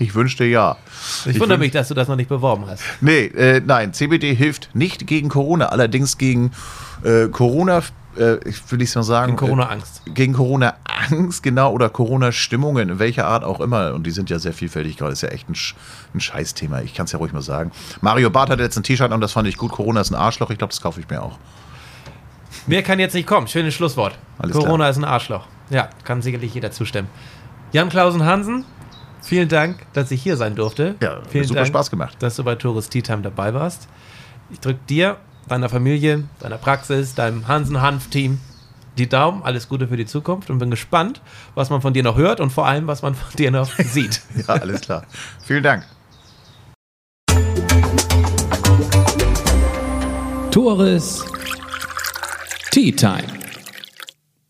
Ich 0.01 0.14
wünschte 0.14 0.45
ja. 0.45 0.76
Ich, 1.26 1.41
wundere 1.41 1.59
wün- 1.59 1.62
mich, 1.62 1.72
dass 1.72 1.89
du 1.89 1.95
das 1.95 2.07
noch 2.07 2.14
nicht 2.14 2.29
beworben 2.29 2.66
hast. 2.68 2.85
Nee, 3.01 3.24
äh, 3.26 3.61
nein, 3.64 3.93
CBD 3.93 4.33
hilft 4.33 4.70
nicht 4.72 5.09
gegen 5.09 5.29
Corona, 5.29 5.66
allerdings 5.66 6.18
gegen 6.18 6.53
äh, 7.03 7.26
Corona, 7.26 7.83
äh, 8.16 8.36
ich 8.48 8.70
will 8.70 8.80
ich 8.82 8.94
mal 8.94 9.02
sagen. 9.02 9.32
Gegen 9.32 9.36
Corona-Angst. 9.36 10.02
Äh, 10.06 10.11
gegen 10.11 10.32
Corona-Angst, 10.32 11.42
genau, 11.42 11.72
oder 11.72 11.88
Corona-Stimmungen, 11.88 12.88
in 12.88 12.98
welcher 12.98 13.26
Art 13.26 13.44
auch 13.44 13.61
immer. 13.61 13.94
Und 13.94 14.06
die 14.06 14.11
sind 14.11 14.30
ja 14.30 14.38
sehr 14.38 14.52
vielfältig 14.52 14.96
gerade. 14.96 15.12
Ist 15.12 15.22
ja 15.22 15.28
echt 15.28 15.48
ein, 15.48 15.56
ein 16.14 16.20
Scheißthema. 16.20 16.80
Ich 16.82 16.94
kann 16.94 17.06
es 17.06 17.12
ja 17.12 17.18
ruhig 17.18 17.32
mal 17.32 17.42
sagen. 17.42 17.72
Mario 18.00 18.30
Barth 18.30 18.50
hatte 18.50 18.62
jetzt 18.62 18.76
ein 18.76 18.82
T-Shirt 18.82 19.12
und 19.12 19.20
das 19.20 19.32
fand 19.32 19.48
ich 19.48 19.56
gut. 19.56 19.72
Corona 19.72 20.00
ist 20.00 20.11
ein 20.11 20.16
Arschloch. 20.16 20.50
Ich 20.50 20.59
glaube, 20.59 20.70
das 20.70 20.80
kaufe 20.80 21.00
ich 21.00 21.09
mir 21.09 21.22
auch. 21.22 21.38
Mehr 22.66 22.82
kann 22.82 22.98
jetzt 22.98 23.14
nicht 23.14 23.26
kommen. 23.26 23.46
Schönes 23.48 23.74
Schlusswort. 23.74 24.18
Alles 24.38 24.54
Corona 24.56 24.76
klar. 24.76 24.90
ist 24.90 24.96
ein 24.96 25.04
Arschloch. 25.04 25.46
Ja, 25.70 25.90
kann 26.04 26.22
sicherlich 26.22 26.54
jeder 26.54 26.70
zustimmen. 26.70 27.09
Jan 27.72 27.90
Klausen 27.90 28.24
Hansen, 28.24 28.64
Vielen 29.22 29.48
Dank, 29.48 29.84
dass 29.92 30.11
ich 30.11 30.22
hier 30.22 30.36
sein 30.36 30.54
durfte. 30.54 30.94
Ja, 31.02 31.18
Vielen 31.28 31.44
super 31.44 31.61
Dank, 31.61 31.68
Spaß 31.68 31.90
gemacht. 31.90 32.16
dass 32.20 32.36
du 32.36 32.44
bei 32.44 32.54
Tourist 32.54 32.92
Tea 32.92 33.02
Time 33.02 33.22
dabei 33.22 33.52
warst. 33.52 33.88
Ich 34.50 34.61
drücke 34.61 34.80
dir, 34.88 35.16
deiner 35.49 35.68
Familie, 35.68 36.24
deiner 36.40 36.59
Praxis, 36.59 37.14
deinem 37.14 37.49
Hansen-Hanf-Team 37.49 38.40
die 38.99 39.09
Daumen. 39.09 39.42
Alles 39.42 39.68
Gute 39.68 39.88
für 39.88 39.96
die 39.96 40.07
Zukunft 40.07 40.51
und 40.51 40.59
bin 40.59 40.70
gespannt, 40.70 41.20
was 41.55 41.70
man 41.70 41.80
von 41.80 41.94
dir 41.94 42.03
noch 42.03 42.16
hört 42.16 42.40
und 42.40 42.51
vor 42.51 42.66
allem, 42.66 42.86
was 42.86 43.03
man 43.03 43.14
von 43.14 43.34
dir 43.36 43.51
noch 43.51 43.70
sieht. 43.78 44.20
Ja, 44.36 44.55
alles 44.55 44.80
klar. 44.80 45.05
Vielen 45.44 45.62
Dank. 45.62 45.84
Tores 50.51 51.24
Tea 52.70 52.92
Time. 52.92 53.24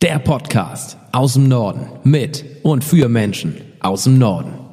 Der 0.01 0.19
Podcast 0.19 0.97
aus 1.13 1.35
dem 1.35 1.49
Norden 1.49 1.89
mit 2.05 2.45
und 2.63 2.85
für 2.85 3.09
Menschen 3.09 3.61
aus 3.81 4.05
dem 4.05 4.19
Norden. 4.19 4.68